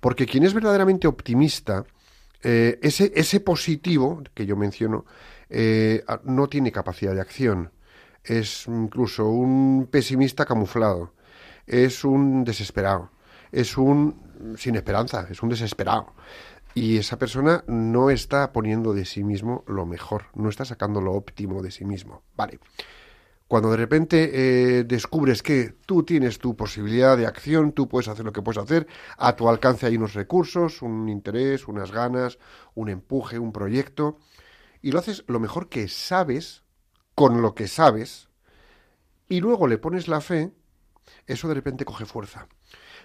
Porque 0.00 0.26
quien 0.26 0.44
es 0.44 0.54
verdaderamente 0.54 1.06
optimista, 1.06 1.84
eh, 2.42 2.78
ese, 2.82 3.12
ese 3.14 3.40
positivo 3.40 4.22
que 4.34 4.46
yo 4.46 4.56
menciono 4.56 5.04
eh, 5.50 6.04
no 6.24 6.48
tiene 6.48 6.72
capacidad 6.72 7.14
de 7.14 7.20
acción. 7.20 7.70
Es 8.24 8.66
incluso 8.66 9.28
un 9.28 9.88
pesimista 9.90 10.44
camuflado. 10.46 11.12
Es 11.66 12.04
un 12.04 12.44
desesperado. 12.44 13.10
Es 13.52 13.76
un 13.76 14.54
sin 14.56 14.76
esperanza. 14.76 15.26
Es 15.30 15.42
un 15.42 15.48
desesperado. 15.48 16.14
Y 16.74 16.98
esa 16.98 17.18
persona 17.18 17.64
no 17.66 18.10
está 18.10 18.52
poniendo 18.52 18.94
de 18.94 19.04
sí 19.04 19.24
mismo 19.24 19.64
lo 19.66 19.86
mejor. 19.86 20.26
No 20.34 20.48
está 20.48 20.64
sacando 20.64 21.00
lo 21.00 21.12
óptimo 21.12 21.62
de 21.62 21.70
sí 21.70 21.84
mismo. 21.84 22.22
Vale. 22.36 22.60
Cuando 23.50 23.72
de 23.72 23.78
repente 23.78 24.30
eh, 24.32 24.84
descubres 24.84 25.42
que 25.42 25.74
tú 25.84 26.04
tienes 26.04 26.38
tu 26.38 26.54
posibilidad 26.54 27.16
de 27.16 27.26
acción, 27.26 27.72
tú 27.72 27.88
puedes 27.88 28.06
hacer 28.06 28.24
lo 28.24 28.32
que 28.32 28.42
puedes 28.42 28.62
hacer, 28.62 28.86
a 29.18 29.34
tu 29.34 29.48
alcance 29.48 29.86
hay 29.86 29.96
unos 29.96 30.14
recursos, 30.14 30.82
un 30.82 31.08
interés, 31.08 31.66
unas 31.66 31.90
ganas, 31.90 32.38
un 32.76 32.90
empuje, 32.90 33.40
un 33.40 33.52
proyecto, 33.52 34.18
y 34.82 34.92
lo 34.92 35.00
haces 35.00 35.24
lo 35.26 35.40
mejor 35.40 35.68
que 35.68 35.88
sabes, 35.88 36.62
con 37.16 37.42
lo 37.42 37.56
que 37.56 37.66
sabes, 37.66 38.28
y 39.28 39.40
luego 39.40 39.66
le 39.66 39.78
pones 39.78 40.06
la 40.06 40.20
fe, 40.20 40.52
eso 41.26 41.48
de 41.48 41.54
repente 41.54 41.84
coge 41.84 42.04
fuerza. 42.04 42.46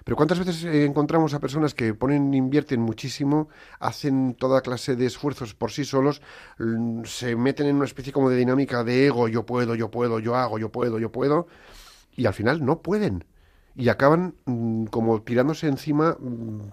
Pero 0.06 0.18
¿cuántas 0.18 0.38
veces 0.38 0.64
eh, 0.66 0.86
encontramos 0.86 1.34
a 1.34 1.40
personas 1.40 1.74
que 1.74 1.96
ponen, 1.96 2.32
invierten 2.36 2.80
muchísimo, 2.80 3.50
hacen 3.80 4.36
toda 4.36 4.62
clase 4.62 4.96
de 4.96 5.08
esfuerzos 5.08 5.56
por 5.56 5.72
sí 5.72 5.84
solos, 5.84 6.22
mm, 6.60 7.06
se 7.06 7.36
meten 7.36 7.66
en 7.66 7.78
una 7.78 7.86
especie 7.86 8.14
como 8.14 8.30
de 8.30 8.38
dinámica 8.38 8.84
de 8.84 9.08
ego, 9.08 9.28
yo 9.28 9.48
puedo, 9.48 9.74
yo 9.74 9.90
puedo, 9.90 10.20
yo 10.20 10.36
hago, 10.36 10.60
yo 10.60 10.72
puedo, 10.72 11.00
yo 11.00 11.12
puedo, 11.12 11.48
y 12.16 12.28
al 12.28 12.36
final 12.36 12.64
no 12.64 12.84
pueden. 12.84 13.26
Y 13.76 13.90
acaban 13.90 14.36
mm, 14.46 14.86
como 14.86 15.24
tirándose 15.24 15.68
encima 15.68 16.16
mm, 16.20 16.70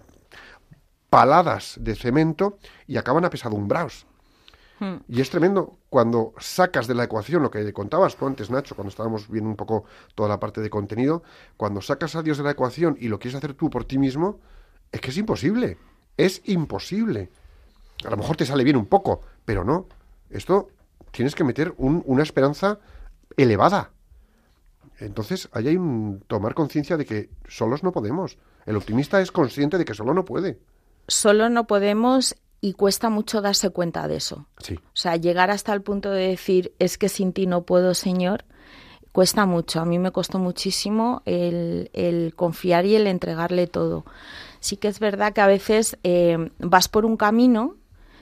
paladas 1.08 1.78
de 1.80 1.94
cemento 1.94 2.58
y 2.86 2.98
acaban 2.98 3.24
apesadumbrados. 3.24 4.06
Y 5.08 5.20
es 5.20 5.30
tremendo 5.30 5.78
cuando 5.88 6.32
sacas 6.38 6.86
de 6.86 6.94
la 6.94 7.04
ecuación 7.04 7.42
lo 7.42 7.50
que 7.50 7.72
contabas 7.72 8.16
tú 8.16 8.26
antes, 8.26 8.50
Nacho, 8.50 8.74
cuando 8.74 8.88
estábamos 8.90 9.28
viendo 9.28 9.48
un 9.50 9.56
poco 9.56 9.84
toda 10.14 10.28
la 10.28 10.40
parte 10.40 10.60
de 10.60 10.70
contenido, 10.70 11.22
cuando 11.56 11.80
sacas 11.80 12.16
a 12.16 12.22
Dios 12.22 12.38
de 12.38 12.44
la 12.44 12.50
ecuación 12.52 12.96
y 13.00 13.08
lo 13.08 13.18
quieres 13.18 13.36
hacer 13.36 13.54
tú 13.54 13.70
por 13.70 13.84
ti 13.84 13.98
mismo, 13.98 14.40
es 14.90 15.00
que 15.00 15.10
es 15.10 15.16
imposible. 15.18 15.78
Es 16.16 16.42
imposible. 16.46 17.30
A 18.04 18.10
lo 18.10 18.16
mejor 18.16 18.36
te 18.36 18.44
sale 18.46 18.64
bien 18.64 18.76
un 18.76 18.86
poco, 18.86 19.22
pero 19.44 19.64
no. 19.64 19.86
Esto 20.30 20.68
tienes 21.10 21.34
que 21.34 21.44
meter 21.44 21.74
un- 21.76 22.02
una 22.06 22.22
esperanza 22.22 22.78
elevada. 23.36 23.90
Entonces, 24.98 25.48
hay 25.52 25.76
un 25.76 26.22
tomar 26.26 26.54
conciencia 26.54 26.96
de 26.96 27.04
que 27.04 27.30
solos 27.48 27.82
no 27.82 27.92
podemos. 27.92 28.38
El 28.66 28.76
optimista 28.76 29.20
es 29.20 29.32
consciente 29.32 29.78
de 29.78 29.84
que 29.84 29.94
solo 29.94 30.14
no 30.14 30.24
puede. 30.24 30.58
Solo 31.08 31.48
no 31.48 31.66
podemos 31.66 32.36
y 32.64 32.74
cuesta 32.74 33.10
mucho 33.10 33.42
darse 33.42 33.70
cuenta 33.70 34.06
de 34.08 34.16
eso. 34.16 34.46
Sí. 34.58 34.76
O 34.76 34.94
sea, 34.94 35.16
llegar 35.16 35.50
hasta 35.50 35.74
el 35.74 35.82
punto 35.82 36.10
de 36.10 36.28
decir, 36.28 36.72
es 36.78 36.96
que 36.96 37.08
sin 37.08 37.32
ti 37.32 37.46
no 37.46 37.64
puedo, 37.64 37.92
Señor, 37.92 38.44
cuesta 39.10 39.46
mucho. 39.46 39.80
A 39.80 39.84
mí 39.84 39.98
me 39.98 40.12
costó 40.12 40.38
muchísimo 40.38 41.22
el, 41.26 41.90
el 41.92 42.34
confiar 42.36 42.86
y 42.86 42.94
el 42.94 43.08
entregarle 43.08 43.66
todo. 43.66 44.04
Sí 44.60 44.76
que 44.76 44.86
es 44.86 45.00
verdad 45.00 45.32
que 45.32 45.40
a 45.40 45.48
veces 45.48 45.98
eh, 46.04 46.50
vas 46.60 46.88
por 46.88 47.04
un 47.04 47.16
camino, 47.16 47.74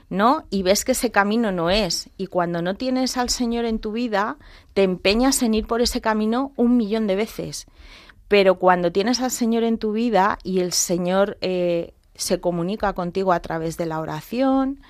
¿no? 0.09 0.47
Y 0.49 0.63
ves 0.63 0.87
que 0.87 0.93
ese 0.93 1.11
camino 1.11 1.53
no 1.53 1.69
es. 1.69 2.09
Y 2.17 2.27
cuando 2.27 2.63
no 2.63 2.77
tienes 2.77 3.19
al 3.19 3.29
Señor 3.29 3.67
en 3.67 3.79
tu 3.79 3.93
vida, 3.93 4.39
te 4.73 4.85
empeñas 4.85 5.43
en 5.43 5.53
ir 5.53 5.67
por 5.67 5.83
ese 5.83 6.01
camino 6.01 6.53
un 6.57 6.79
millón 6.79 7.07
de 7.07 7.17
veces. 7.17 7.67
Pero 8.27 8.55
cuando 8.55 8.91
tienes 8.91 9.21
al 9.21 9.33
Señor 9.33 9.65
en 9.65 9.77
tu 9.77 9.93
vida 9.93 10.39
y 10.43 10.61
el 10.61 10.73
Señor 10.73 11.37
eh, 11.43 11.93
se 12.23 12.41
comunica 12.41 12.93
contigo 12.93 13.33
a 13.33 13.41
través 13.41 13.77
de 13.77 13.87
la 13.87 14.01
oración. 14.01 14.81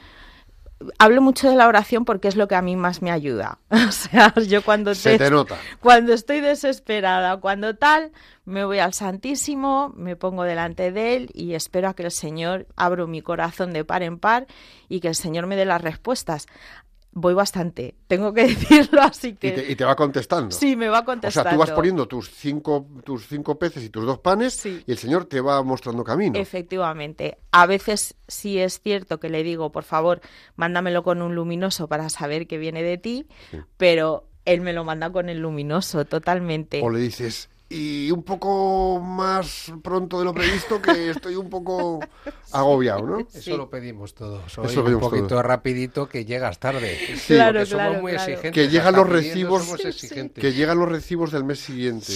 Hablo 0.99 1.21
mucho 1.21 1.51
de 1.51 1.57
la 1.57 1.69
oración 1.69 2.07
porque 2.07 2.27
es 2.29 2.37
lo 2.37 2.49
que 2.49 2.55
a 2.55 2.63
mí 2.63 2.75
más 2.75 3.03
me 3.03 3.11
ayuda. 3.11 3.59
O 3.71 3.93
sea, 3.93 4.33
yo 4.35 4.63
cuando 4.63 4.95
Se 4.95 5.19
te 5.19 5.31
nota. 5.31 5.57
cuando 5.81 6.15
estoy 6.15 6.41
desesperada, 6.41 7.37
cuando 7.39 7.77
tal, 7.77 8.13
me 8.47 8.65
voy 8.65 8.79
al 8.79 8.95
Santísimo, 8.95 9.93
me 9.95 10.17
pongo 10.17 10.43
delante 10.45 10.91
de 10.91 11.17
él 11.17 11.31
y 11.35 11.53
espero 11.55 11.89
a 11.89 11.95
que 11.95 12.05
el 12.05 12.11
Señor 12.11 12.67
abra 12.77 13.07
mi 13.07 13.21
corazón 13.21 13.73
de 13.75 13.85
par 13.85 14.03
en 14.03 14.19
par 14.19 14.47
y 14.89 15.01
que 15.01 15.09
el 15.09 15.15
Señor 15.17 15.47
me 15.47 15.57
dé 15.57 15.67
las 15.67 15.83
respuestas. 15.83 16.47
Voy 17.13 17.35
bastante, 17.35 17.97
tengo 18.07 18.33
que 18.33 18.43
decirlo, 18.47 19.03
así 19.03 19.29
Y 19.29 19.33
que 19.35 19.51
te, 19.51 19.73
y 19.73 19.75
te 19.75 19.85
va 19.85 19.97
contestando. 19.97 20.53
sí, 20.53 20.77
me 20.77 20.89
va 20.89 21.01
O 21.01 21.05
contestando. 21.05 21.51
sea, 21.51 21.53
tú 21.57 21.59
vas 21.61 21.73
poniendo 21.73 22.07
tus 22.07 22.31
cinco, 22.31 22.87
tus 23.05 23.27
cinco 23.27 23.59
peces 23.59 23.83
y 23.85 23.91
tus 23.91 24.07
dos 24.07 24.21
panes 24.21 24.55
Sí. 24.55 24.83
y 24.87 24.93
el 24.93 24.97
Señor 24.99 25.25
te 25.25 25.41
va 25.41 25.61
mostrando 25.65 26.05
camino. 26.05 26.39
Efectivamente. 26.39 27.39
A 27.51 27.67
veces 27.67 28.15
sí 28.29 28.59
es 28.59 28.81
cierto 28.81 29.19
que 29.19 29.29
le 29.29 29.43
digo, 29.43 29.73
por 29.73 29.83
favor, 29.83 30.21
mándamelo 30.55 31.03
con 31.03 31.21
un 31.21 31.35
luminoso 31.35 31.89
para 31.89 32.09
saber 32.11 32.47
que 32.47 32.59
viene 32.59 32.83
de 32.85 32.97
ti, 32.97 33.27
pero 33.77 34.29
él 34.45 34.61
me 34.61 34.73
lo 34.73 34.85
manda 34.85 35.11
con 35.11 35.29
el 35.29 35.41
luminoso, 35.41 36.05
totalmente. 36.05 36.81
O 36.83 36.91
le 36.91 37.01
dices, 37.01 37.51
y 37.73 38.11
un 38.11 38.25
poco 38.25 38.99
más 39.01 39.73
pronto 39.83 40.19
de 40.19 40.25
lo 40.25 40.35
previsto, 40.35 40.83
que 40.83 41.11
estoy 41.11 41.37
un 41.37 41.49
poco 41.49 42.01
agobiado, 42.53 43.07
¿no? 43.07 43.21
Eso 43.21 43.41
Sí. 43.41 43.51
lo 43.57 43.71
pedimos 43.71 44.13
todos. 44.15 44.45
Eso 44.53 44.63
lo 44.63 44.69
un 44.81 44.85
pedimos 44.87 45.03
poquito 45.09 45.29
todos. 45.29 45.45
rapidito 45.47 46.09
que 46.09 46.25
llegas 46.25 46.59
tarde. 46.59 46.99
Sí. 47.17 47.35
Claro, 47.35 47.61
Porque 47.61 47.67
somos 47.67 47.87
claro, 47.87 48.03
muy 48.03 48.13
claro. 48.13 48.31
exigentes. 48.33 48.53
Que 48.65 48.69
llegan 48.69 48.95
los 48.97 49.09
recibos- 49.09 49.85
exigentes. 49.87 50.43
Que 50.43 50.53
llegan 50.53 50.79
los 50.81 50.89
recibos 50.89 51.31
del 51.31 51.45
mes 51.45 51.61
siguiente. 51.61 52.13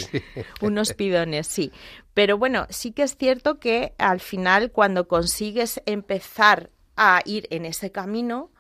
Unos 0.61 0.93
pidones, 0.93 1.47
sí. 1.47 1.71
Pero 2.15 2.37
bueno, 2.37 2.67
sí 2.71 2.91
que 2.93 3.05
es 3.05 3.17
cierto 3.17 3.61
que 3.61 3.95
al 3.99 4.19
final 4.21 4.73
cuando 4.73 5.07
consigues 5.09 5.81
empezar 5.87 6.71
a 6.97 7.21
ir 7.25 7.47
en 7.51 7.65
ese 7.65 7.93
camino 7.93 8.51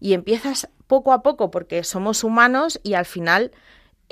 y 0.00 0.12
empiezas 0.12 0.68
poco 0.86 1.12
a 1.14 1.22
poco, 1.22 1.50
porque 1.50 1.82
somos 1.84 2.24
humanos 2.24 2.78
y 2.82 2.94
al 2.94 3.06
final 3.06 3.52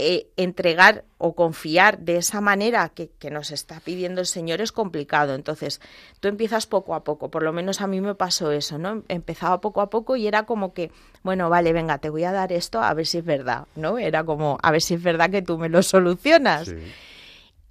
eh, 0.01 0.31
entregar 0.37 1.05
o 1.19 1.35
confiar 1.35 1.99
de 1.99 2.17
esa 2.17 2.41
manera 2.41 2.89
que, 2.89 3.11
que 3.19 3.31
nos 3.31 3.51
está 3.51 3.81
pidiendo 3.81 4.21
el 4.21 4.27
Señor 4.27 4.61
es 4.61 4.73
complicado. 4.73 5.35
Entonces, 5.35 5.81
tú 6.21 6.29
empiezas 6.29 6.67
poco 6.67 6.95
a 6.95 7.05
poco, 7.05 7.31
por 7.31 7.43
lo 7.43 7.53
menos 7.53 7.81
a 7.81 7.87
mí 7.87 8.01
me 8.01 8.15
pasó 8.15 8.51
eso, 8.53 8.79
¿no? 8.79 9.03
Empezaba 9.09 9.61
poco 9.61 9.81
a 9.81 9.91
poco 9.91 10.17
y 10.17 10.27
era 10.27 10.45
como 10.47 10.73
que, 10.73 10.91
bueno, 11.23 11.51
vale, 11.51 11.73
venga, 11.73 11.99
te 11.99 12.11
voy 12.11 12.25
a 12.25 12.33
dar 12.33 12.53
esto 12.53 12.81
a 12.83 12.93
ver 12.95 13.07
si 13.07 13.19
es 13.19 13.25
verdad, 13.25 13.67
¿no? 13.77 13.99
Era 13.99 14.25
como, 14.25 14.59
a 14.63 14.71
ver 14.71 14.81
si 14.83 14.95
es 14.95 15.03
verdad 15.03 15.31
que 15.31 15.43
tú 15.43 15.59
me 15.59 15.69
lo 15.69 15.83
solucionas 15.83 16.69
Sí. 16.69 16.77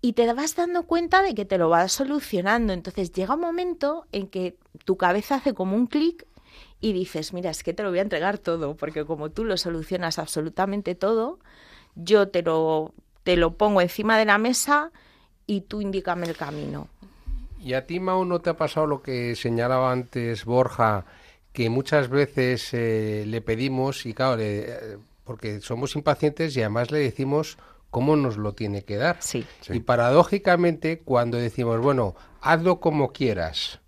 y 0.02 0.14
te 0.14 0.32
vas 0.34 0.56
dando 0.56 0.84
cuenta 0.84 1.22
de 1.22 1.34
que 1.36 1.46
te 1.46 1.58
lo 1.58 1.70
vas 1.70 1.92
solucionando. 1.92 2.74
Entonces 2.74 3.12
llega 3.12 3.34
un 3.36 3.42
momento 3.42 4.06
en 4.12 4.28
que 4.28 4.58
tu 4.86 4.96
cabeza 4.98 5.36
hace 5.36 5.54
como 5.54 5.76
un 5.76 5.88
clic 5.88 6.26
y 6.82 6.94
dices, 6.94 7.34
mira, 7.34 7.50
es 7.50 7.64
que 7.64 7.74
te 7.74 7.84
lo 7.84 7.90
voy 7.90 8.00
a 8.00 8.04
entregar 8.04 8.38
todo, 8.38 8.76
porque 8.78 9.04
como 9.06 9.30
tú 9.32 9.44
lo 9.44 9.58
solucionas 9.58 10.18
absolutamente 10.20 10.96
todo, 10.96 11.40
yo 12.04 12.28
te 12.30 12.42
lo, 12.42 12.94
te 13.24 13.36
lo 13.38 13.52
pongo 13.54 13.82
encima 13.82 14.18
de 14.18 14.26
la 14.26 14.38
mesa 14.38 14.92
y 15.48 15.62
tú 15.62 15.82
indícame 15.82 16.28
el 16.28 16.36
camino. 16.38 16.88
¿Y 17.62 17.74
a 17.74 17.86
ti, 17.86 18.00
Mau, 18.00 18.24
no 18.26 18.40
te 18.40 18.50
ha 18.52 18.58
pasado 18.58 18.88
lo 18.88 19.02
que 19.02 19.36
señalaba 19.36 19.92
antes 19.92 20.46
Borja, 20.46 21.06
que 21.52 21.70
muchas 21.70 22.08
veces 22.10 22.70
eh, 22.74 23.26
le 23.28 23.42
pedimos, 23.42 24.06
y 24.06 24.14
claro, 24.14 24.38
le- 24.38 24.60
eh, 24.70 24.98
porque 25.26 25.60
somos 25.62 25.96
impacientes 25.96 26.56
y 26.56 26.62
además 26.62 26.90
le 26.92 27.00
decimos 27.00 27.58
cómo 27.92 28.16
nos 28.16 28.38
lo 28.38 28.54
tiene 28.54 28.84
que 28.84 28.96
dar? 28.98 29.18
Sí. 29.20 29.46
Sí. 29.62 29.74
Y 29.74 29.80
paradójicamente, 29.82 31.00
cuando 31.00 31.38
decimos, 31.38 31.80
bueno, 31.82 32.16
hazlo 32.42 32.80
como 32.80 33.12
quieras, 33.12 33.80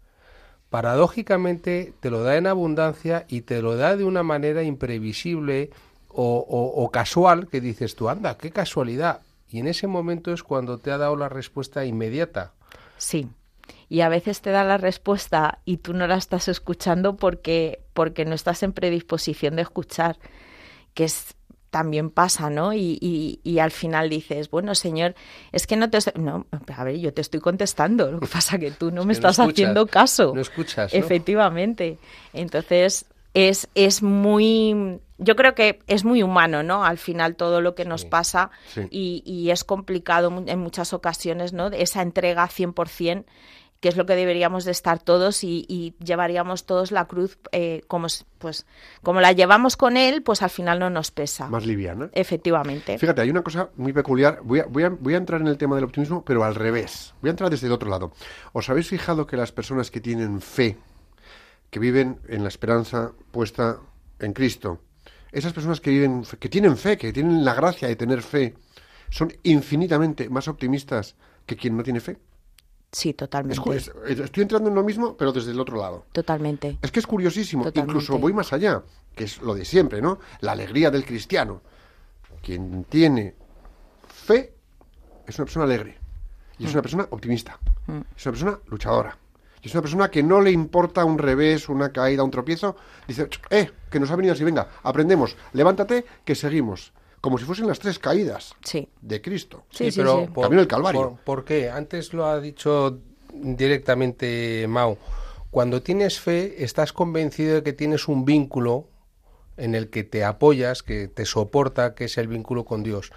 paradójicamente 0.69 1.93
te 1.99 2.09
lo 2.09 2.23
da 2.23 2.37
en 2.37 2.47
abundancia 2.47 3.25
y 3.29 3.41
te 3.41 3.61
lo 3.61 3.75
da 3.75 3.95
de 3.95 4.03
una 4.03 4.23
manera 4.23 4.63
imprevisible 4.63 5.69
o, 6.13 6.37
o- 6.47 6.83
o 6.83 6.89
casual, 6.91 7.47
que 7.47 7.61
dices 7.61 7.95
tú, 7.95 8.09
anda, 8.09 8.37
qué 8.37 8.51
casualidad. 8.51 9.21
Y 9.49 9.59
en 9.59 9.67
ese 9.67 9.87
momento 9.87 10.31
es 10.33 10.43
cuando 10.43 10.77
te 10.77 10.91
ha 10.91 10.97
dado 10.97 11.15
la 11.15 11.29
respuesta 11.29 11.85
inmediata. 11.85 12.53
Sí. 12.97 13.27
Y 13.89 14.01
a 14.01 14.09
veces 14.09 14.41
te 14.41 14.51
da 14.51 14.63
la 14.63 14.77
respuesta 14.77 15.59
y 15.65 15.77
tú 15.77 15.93
no 15.93 16.07
la 16.07 16.15
estás 16.15 16.47
escuchando 16.47 17.17
porque, 17.17 17.81
porque 17.93 18.23
no 18.25 18.33
estás 18.35 18.63
en 18.63 18.71
predisposición 18.71 19.55
de 19.57 19.63
escuchar, 19.63 20.17
que 20.93 21.03
es 21.03 21.35
también 21.69 22.09
pasa, 22.09 22.49
¿no? 22.49 22.73
Y, 22.73 22.97
y, 23.01 23.39
y 23.43 23.59
al 23.59 23.71
final 23.71 24.09
dices, 24.09 24.49
bueno, 24.49 24.75
señor, 24.75 25.15
es 25.53 25.67
que 25.67 25.77
no 25.77 25.89
te... 25.89 25.99
No, 26.19 26.45
a 26.75 26.83
ver, 26.83 26.97
yo 26.99 27.13
te 27.13 27.21
estoy 27.21 27.39
contestando, 27.39 28.11
lo 28.11 28.19
que 28.19 28.27
pasa 28.27 28.57
que 28.59 28.71
tú 28.71 28.91
no 28.91 29.01
me 29.01 29.07
no 29.07 29.11
estás 29.13 29.39
escuchas, 29.39 29.53
haciendo 29.53 29.87
caso. 29.87 30.31
no 30.35 30.41
escuchas, 30.41 30.93
¿no? 30.93 30.99
Efectivamente. 30.99 31.97
Entonces, 32.33 33.05
es, 33.33 33.69
es 33.75 34.01
muy... 34.03 34.99
Yo 35.23 35.35
creo 35.35 35.53
que 35.55 35.79
es 35.87 36.03
muy 36.03 36.23
humano, 36.23 36.63
¿no? 36.63 36.83
Al 36.83 36.97
final 36.97 37.35
todo 37.35 37.61
lo 37.61 37.75
que 37.75 37.85
nos 37.85 38.01
Sí. 38.01 38.07
pasa 38.09 38.49
Sí. 38.73 38.81
y, 38.89 39.23
y 39.25 39.51
es 39.51 39.63
complicado 39.63 40.33
en 40.47 40.59
muchas 40.59 40.93
ocasiones, 40.93 41.53
¿no? 41.53 41.67
Esa 41.67 42.01
entrega 42.01 42.47
100%, 42.47 43.25
que 43.79 43.89
es 43.89 43.97
lo 43.97 44.05
que 44.05 44.15
deberíamos 44.15 44.63
de 44.65 44.71
estar 44.71 44.99
todos 45.01 45.43
y, 45.43 45.65
y 45.67 45.95
llevaríamos 46.03 46.65
todos 46.67 46.91
la 46.91 47.05
cruz 47.05 47.39
eh, 47.51 47.81
como, 47.87 48.07
pues, 48.37 48.65
como 49.01 49.21
la 49.21 49.31
llevamos 49.31 49.75
con 49.77 49.97
él, 49.97 50.21
pues 50.21 50.41
al 50.43 50.49
final 50.51 50.77
no 50.79 50.89
nos 50.91 51.09
pesa. 51.11 51.47
Más 51.49 51.65
liviana. 51.65 52.09
Efectivamente. 52.13 52.97
Fíjate, 52.99 53.21
hay 53.21 53.29
una 53.31 53.41
cosa 53.41 53.69
muy 53.77 53.91
peculiar. 53.93 54.39
Voy 54.43 54.59
a, 54.59 54.65
voy, 54.65 54.83
a, 54.83 54.89
voy 54.89 55.13
a 55.15 55.17
entrar 55.17 55.41
en 55.41 55.47
el 55.47 55.57
tema 55.57 55.75
del 55.75 55.85
optimismo, 55.85 56.23
pero 56.23 56.43
al 56.43 56.53
revés. 56.55 57.13
Voy 57.21 57.29
a 57.29 57.31
entrar 57.31 57.49
desde 57.49 57.67
el 57.67 57.73
otro 57.73 57.89
lado. 57.89 58.11
¿Os 58.53 58.69
habéis 58.69 58.87
fijado 58.87 59.25
que 59.25 59.35
las 59.37 59.51
personas 59.51 59.89
que 59.89 59.99
tienen 59.99 60.41
fe, 60.41 60.77
que 61.71 61.79
viven 61.79 62.19
en 62.27 62.43
la 62.43 62.49
esperanza 62.49 63.13
puesta 63.31 63.77
en 64.19 64.33
Cristo, 64.33 64.79
esas 65.31 65.53
personas 65.53 65.79
que 65.81 65.89
viven, 65.91 66.23
que 66.39 66.49
tienen 66.49 66.75
fe, 66.77 66.97
que 66.97 67.13
tienen 67.13 67.43
la 67.45 67.53
gracia 67.53 67.87
de 67.87 67.95
tener 67.95 68.21
fe, 68.21 68.53
son 69.09 69.31
infinitamente 69.43 70.29
más 70.29 70.47
optimistas 70.47 71.15
que 71.45 71.55
quien 71.55 71.75
no 71.77 71.83
tiene 71.83 71.99
fe? 71.99 72.17
Sí, 72.91 73.09
Es 73.11 73.15
totalmente. 73.15 73.61
cu- 73.61 73.71
es- 73.73 73.91
estoy 74.07 74.43
entrando 74.43 74.67
en 74.69 74.75
lo 74.75 74.83
mismo, 74.83 75.15
pero 75.15 75.31
desde 75.31 75.51
el 75.51 75.59
otro 75.59 75.77
lado. 75.77 76.05
Totalmente. 76.11 76.77
Es 76.81 76.91
que 76.91 76.99
es 76.99 77.07
curiosísimo, 77.07 77.63
Totalmente. 77.63 77.91
incluso 77.91 78.17
voy 78.19 78.33
más 78.33 78.51
allá, 78.51 78.83
que 79.15 79.23
es 79.23 79.41
lo 79.41 79.53
de 79.55 79.63
siempre, 79.63 80.01
¿no? 80.01 80.19
La 80.41 80.51
alegría 80.51 80.91
del 80.91 81.05
cristiano. 81.05 81.61
Quien 82.43 82.83
tiene 82.85 83.35
fe 84.07 84.53
es 85.25 85.37
una 85.39 85.45
persona 85.45 85.65
alegre 85.65 85.97
y 86.59 86.65
es 86.65 86.73
una 86.73 86.81
persona 86.81 87.07
optimista. 87.11 87.57
Es 88.17 88.25
una 88.25 88.31
persona 88.33 88.59
luchadora. 88.67 89.17
Y 89.61 89.67
es 89.67 89.73
una 89.73 89.81
persona 89.81 90.09
que 90.09 90.23
no 90.23 90.41
le 90.41 90.51
importa 90.51 91.05
un 91.05 91.17
revés, 91.17 91.69
una 91.69 91.91
caída, 91.91 92.23
un 92.23 92.31
tropiezo. 92.31 92.75
Dice, 93.07 93.27
"Ch, 93.29 93.39
eh, 93.49 93.69
que 93.89 93.99
nos 93.99 94.09
ha 94.11 94.15
venido 94.15 94.33
así, 94.33 94.43
venga, 94.43 94.67
aprendemos, 94.83 95.35
levántate, 95.53 96.05
que 96.25 96.33
seguimos. 96.35 96.93
Como 97.21 97.37
si 97.37 97.45
fuesen 97.45 97.67
las 97.67 97.77
tres 97.77 97.99
caídas 97.99 98.55
Sí. 98.63 98.89
de 99.01 99.21
Cristo. 99.21 99.63
Sí, 99.69 99.91
sí, 99.91 99.99
pero 99.99 100.21
sí. 100.25 100.31
Por, 100.33 100.43
Camino 100.45 100.61
del 100.61 100.67
Calvario. 100.67 101.01
Por, 101.01 101.19
por 101.19 101.45
qué? 101.45 101.69
Antes 101.69 102.13
lo 102.13 102.25
ha 102.25 102.39
dicho 102.39 102.99
directamente 103.31 104.65
Mau. 104.67 104.97
Cuando 105.51 105.81
tienes 105.83 106.19
fe, 106.19 106.63
estás 106.63 106.93
convencido 106.93 107.55
de 107.55 107.63
que 107.63 107.73
tienes 107.73 108.07
un 108.07 108.25
vínculo 108.25 108.87
en 109.57 109.75
el 109.75 109.89
que 109.89 110.03
te 110.03 110.23
apoyas, 110.23 110.81
que 110.81 111.07
te 111.07 111.25
soporta, 111.25 111.93
que 111.93 112.05
es 112.05 112.17
el 112.17 112.27
vínculo 112.27 112.63
con 112.65 112.81
Dios. 112.83 113.11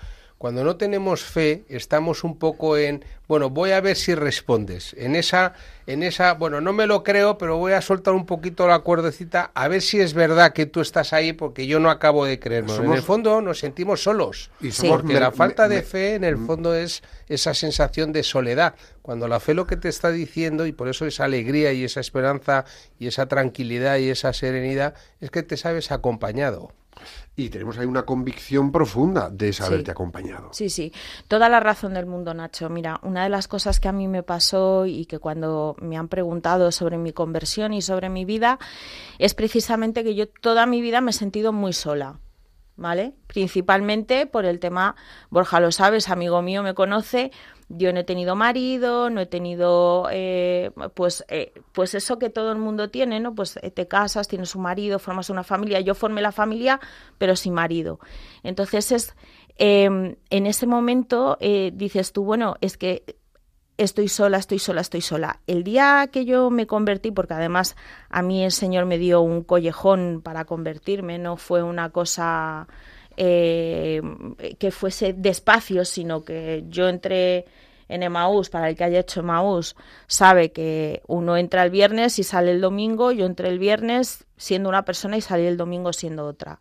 Cuando 0.45 0.63
no 0.63 0.77
tenemos 0.77 1.23
fe, 1.25 1.65
estamos 1.71 2.23
un 2.23 2.37
poco 2.39 2.77
en, 2.77 3.03
bueno, 3.29 3.49
voy 3.49 3.71
a 3.71 3.81
ver 3.81 3.97
si 3.97 4.15
respondes. 4.15 4.95
En 4.99 5.17
esa, 5.17 5.55
en 5.87 6.03
esa, 6.03 6.35
bueno, 6.35 6.61
no 6.61 6.75
me 6.75 6.87
lo 6.87 7.03
creo, 7.03 7.39
pero 7.39 7.57
voy 7.57 7.73
a 7.73 7.81
soltar 7.81 8.13
un 8.13 8.27
poquito 8.27 8.69
la 8.69 8.81
cuerdecita 8.81 9.53
a 9.55 9.69
ver 9.69 9.81
si 9.81 10.03
es 10.03 10.13
verdad 10.13 10.53
que 10.53 10.67
tú 10.67 10.83
estás 10.83 11.15
ahí 11.15 11.33
porque 11.33 11.67
yo 11.67 11.81
no 11.81 11.89
acabo 11.89 12.27
de 12.27 12.39
creerlo. 12.41 12.77
En 12.85 12.93
el 12.93 13.01
fondo 13.01 13.41
nos 13.41 13.61
sentimos 13.61 14.03
solos. 14.03 14.51
Y 14.61 14.71
somos 14.73 15.01
Porque 15.01 15.19
la 15.19 15.33
falta 15.33 15.67
me- 15.67 15.77
de 15.77 15.83
fe 15.83 16.15
en 16.17 16.25
el 16.25 16.37
fondo 16.37 16.75
es 16.75 17.03
esa 17.27 17.55
sensación 17.55 18.13
de 18.13 18.23
soledad. 18.23 18.75
Cuando 19.01 19.29
la 19.29 19.41
fe 19.41 19.55
lo 19.55 19.67
que 19.67 19.79
te 19.79 19.89
está 19.89 20.11
diciendo, 20.11 20.67
y 20.67 20.73
por 20.73 20.89
eso 20.89 21.07
esa 21.07 21.25
alegría 21.25 21.73
y 21.73 21.85
esa 21.85 22.01
esperanza 22.01 22.67
y 22.99 23.07
esa 23.07 23.29
tranquilidad 23.29 23.97
y 23.97 24.11
esa 24.11 24.35
serenidad, 24.35 24.93
es 25.23 25.31
que 25.31 25.43
te 25.43 25.57
sabes 25.57 25.91
acompañado. 25.91 26.71
Y 27.37 27.49
tenemos 27.49 27.79
ahí 27.79 27.87
una 27.87 28.05
convicción 28.05 28.71
profunda 28.71 29.29
de 29.31 29.53
saberte 29.53 29.87
Sí. 29.87 29.91
acompañado. 29.91 30.51
Sí, 30.53 30.71
sí, 30.71 30.93
toda 31.29 31.49
la 31.49 31.61
razón 31.61 31.95
del 31.95 32.07
mundo, 32.07 32.33
Nacho. 32.35 32.69
Mira, 32.69 33.01
una 33.03 33.25
de 33.25 33.29
las 33.29 33.49
cosas 33.49 33.81
que 33.81 33.89
a 33.89 33.93
mí 33.93 34.07
me 34.09 34.23
pasó 34.23 34.87
y 34.87 35.07
que 35.07 35.19
cuando 35.19 35.75
me 35.81 35.97
han 35.97 36.09
preguntado 36.09 36.71
sobre 36.73 36.97
mi 36.99 37.13
conversión 37.13 37.73
y 37.73 37.83
sobre 37.83 38.09
mi 38.09 38.25
vida 38.25 38.59
es 39.19 39.35
precisamente 39.35 40.05
que 40.05 40.15
yo 40.15 40.29
toda 40.29 40.67
mi 40.67 40.81
vida 40.81 41.01
me 41.01 41.11
he 41.11 41.15
sentido 41.15 41.53
muy 41.53 41.73
sola. 41.73 42.21
¿Vale? 42.77 43.15
Principalmente 43.29 44.27
por 44.27 44.45
el 44.45 44.59
tema, 44.59 44.97
Borja 45.31 45.61
lo 45.61 45.71
sabes, 45.71 46.09
amigo 46.09 46.43
mío 46.43 46.65
me 46.65 46.75
conoce, 46.75 47.31
yo 47.69 47.93
no 47.93 48.01
he 48.01 48.05
tenido 48.05 48.37
marido, 48.37 49.11
no 49.11 49.21
he 49.21 49.27
tenido, 49.27 50.09
eh, 50.11 50.71
pues, 50.95 51.25
eh, 51.29 51.53
pues 51.73 51.95
eso 51.95 52.19
que 52.19 52.31
todo 52.31 52.53
el 52.53 52.59
mundo 52.59 52.91
tiene, 52.91 53.21
¿no? 53.21 53.35
Pues 53.35 53.59
eh, 53.63 53.71
te 53.71 53.89
casas, 53.89 54.29
tienes 54.29 54.55
un 54.55 54.63
marido, 54.63 54.99
formas 54.99 55.31
una 55.31 55.45
familia. 55.45 55.81
Yo 55.81 55.95
formé 55.95 56.23
la 56.23 56.33
familia, 56.33 56.81
pero 57.19 57.37
sin 57.37 57.55
marido. 57.55 58.01
Entonces 58.43 58.93
es, 58.93 59.17
eh, 59.57 60.17
en 60.31 60.47
ese 60.47 60.67
momento 60.67 61.39
dices 61.41 62.13
tú, 62.13 62.25
bueno, 62.25 62.57
es 62.61 62.77
que 62.77 63.05
estoy 63.77 64.09
sola, 64.09 64.39
estoy 64.39 64.59
sola, 64.59 64.81
estoy 64.81 65.01
sola. 65.01 65.41
El 65.47 65.65
día 65.65 66.09
que 66.13 66.25
yo 66.25 66.51
me 66.51 66.67
convertí, 66.67 67.11
porque 67.11 67.35
además 67.35 67.77
a 68.09 68.23
mí 68.23 68.45
el 68.45 68.53
Señor 68.53 68.87
me 68.87 68.99
dio 68.99 69.21
un 69.21 69.43
collejón 69.43 70.21
para 70.23 70.45
convertirme, 70.45 71.19
no 71.19 71.37
fue 71.37 71.63
una 71.63 71.91
cosa 71.91 72.69
eh, 73.17 74.03
que 74.59 74.71
fuese 74.71 75.13
despacio, 75.13 75.85
sino 75.85 76.25
que 76.25 76.65
yo 76.69 76.89
entré 76.89 77.47
en 77.89 78.03
Emaús, 78.03 78.51
para 78.51 78.71
el 78.71 78.77
que 78.77 78.85
haya 78.85 79.01
hecho 79.01 79.21
Emaús, 79.21 79.77
sabe 80.07 80.53
que 80.53 81.03
uno 81.07 81.37
entra 81.37 81.63
el 81.63 81.71
viernes 81.71 82.19
y 82.19 82.25
sale 82.25 82.51
el 82.51 82.61
domingo, 82.61 83.13
yo 83.13 83.27
entré 83.27 83.49
el 83.49 83.59
viernes 83.59 84.25
siendo 84.37 84.69
una 84.69 84.85
persona 84.85 85.17
y 85.17 85.21
salí 85.21 85.47
el 85.47 85.57
domingo 85.57 85.93
siendo 85.93 86.27
otra. 86.27 86.61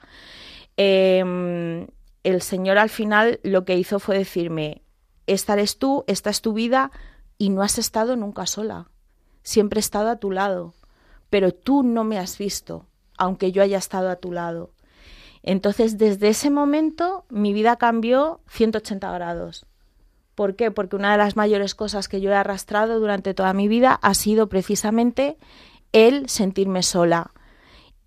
Eh, 0.78 1.88
el 2.24 2.42
Señor 2.42 2.78
al 2.78 2.90
final 2.90 3.40
lo 3.44 3.66
que 3.66 3.78
hizo 3.78 4.00
fue 4.00 4.18
decirme, 4.18 4.82
esta 5.28 5.54
eres 5.54 5.78
tú, 5.78 6.04
esta 6.08 6.30
es 6.30 6.42
tu 6.42 6.54
vida 6.54 6.92
y 7.38 7.50
no 7.50 7.62
has 7.62 7.78
estado 7.78 8.16
nunca 8.16 8.46
sola. 8.46 8.90
Siempre 9.44 9.80
he 9.80 9.82
estado 9.82 10.10
a 10.10 10.18
tu 10.18 10.32
lado, 10.32 10.74
pero 11.30 11.54
tú 11.54 11.84
no 11.84 12.04
me 12.04 12.18
has 12.18 12.38
visto, 12.38 12.88
aunque 13.18 13.52
yo 13.52 13.62
haya 13.62 13.78
estado 13.78 14.10
a 14.10 14.16
tu 14.16 14.32
lado. 14.32 14.72
Entonces, 15.44 15.98
desde 15.98 16.30
ese 16.30 16.50
momento, 16.50 17.26
mi 17.30 17.54
vida 17.54 17.76
cambió 17.76 18.40
180 18.48 19.12
grados. 19.12 19.66
¿Por 20.36 20.56
qué? 20.56 20.72
Porque 20.72 20.96
una 20.96 21.12
de 21.12 21.18
las 21.18 21.36
mayores 21.36 21.76
cosas 21.76 22.08
que 22.08 22.22
yo 22.22 22.32
he 22.32 22.36
arrastrado 22.36 23.00
durante 23.00 23.34
toda 23.34 23.54
mi 23.54 23.68
vida 23.68 24.00
ha 24.02 24.14
sido 24.14 24.48
precisamente 24.48 25.38
el 25.92 26.30
sentirme 26.30 26.82
sola. 26.82 27.32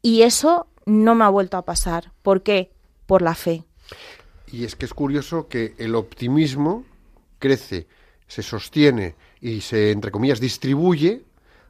Y 0.02 0.22
eso 0.22 0.66
no 0.86 1.14
me 1.14 1.24
ha 1.24 1.28
vuelto 1.28 1.56
a 1.56 1.64
pasar. 1.64 2.12
¿Por 2.22 2.42
qué? 2.42 2.72
Por 3.06 3.22
la 3.22 3.34
fe. 3.34 3.64
Y 4.50 4.64
es 4.64 4.74
que 4.74 4.86
es 4.86 4.94
curioso 4.94 5.48
que 5.48 5.74
el 5.78 5.94
optimismo 5.94 6.84
crece, 7.38 7.86
se 8.26 8.42
sostiene 8.42 9.14
y 9.40 9.60
se, 9.60 9.90
entre 9.92 10.10
comillas, 10.10 10.40
distribuye 10.40 11.22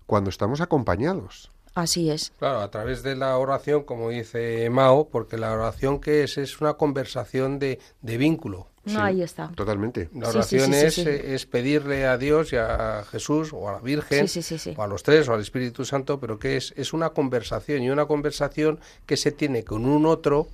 cuando 0.07 0.31
estamos 0.31 0.61
acompañados. 0.61 1.51
Así 1.77 2.11
es. 2.11 2.33
Claro, 2.39 2.61
a 2.61 2.71
través 2.71 3.03
de 3.03 3.15
la 3.17 3.37
oración, 3.37 3.85
como 3.85 4.09
dice 4.09 4.69
Mao, 4.71 5.09
porque 5.09 5.37
la 5.37 5.53
oración 5.53 6.01
que 6.01 6.25
es 6.25 6.39
es 6.39 6.61
una 6.63 6.75
conversación 6.75 7.59
de, 7.59 7.79
de 8.01 8.17
vínculo. 8.17 8.67
No, 8.87 8.93
Sí, 8.93 8.97
ahí 8.99 9.23
está. 9.23 9.49
Totalmente. 9.55 10.09
La 10.15 10.31
oración 10.31 10.73
sí, 10.73 10.81
sí, 10.81 10.87
es, 10.87 10.95
sí. 10.95 11.01
eh, 11.07 11.35
es 11.35 11.45
pedirle 11.45 12.07
a 12.07 12.17
Dios 12.17 12.53
y 12.53 12.57
a 12.57 13.05
Jesús 13.11 13.53
o 13.53 13.69
a 13.69 13.73
la 13.73 13.81
Virgen 13.81 14.27
Sí, 14.27 14.41
sí, 14.41 14.57
sí, 14.57 14.71
sí. 14.71 14.75
o 14.77 14.83
a 14.83 14.87
los 14.87 15.03
tres 15.03 15.29
o 15.29 15.35
al 15.35 15.41
Espíritu 15.41 15.85
Santo, 15.85 16.19
pero 16.19 16.39
que 16.39 16.57
es, 16.57 16.73
es 16.79 16.95
una 16.95 17.11
conversación 17.11 17.83
y 17.83 17.91
una 17.91 18.07
conversación 18.07 18.81
que 19.05 19.19
se 19.19 19.33
tiene 19.33 19.63
con 19.63 19.85
un 19.85 20.07
otro 20.07 20.49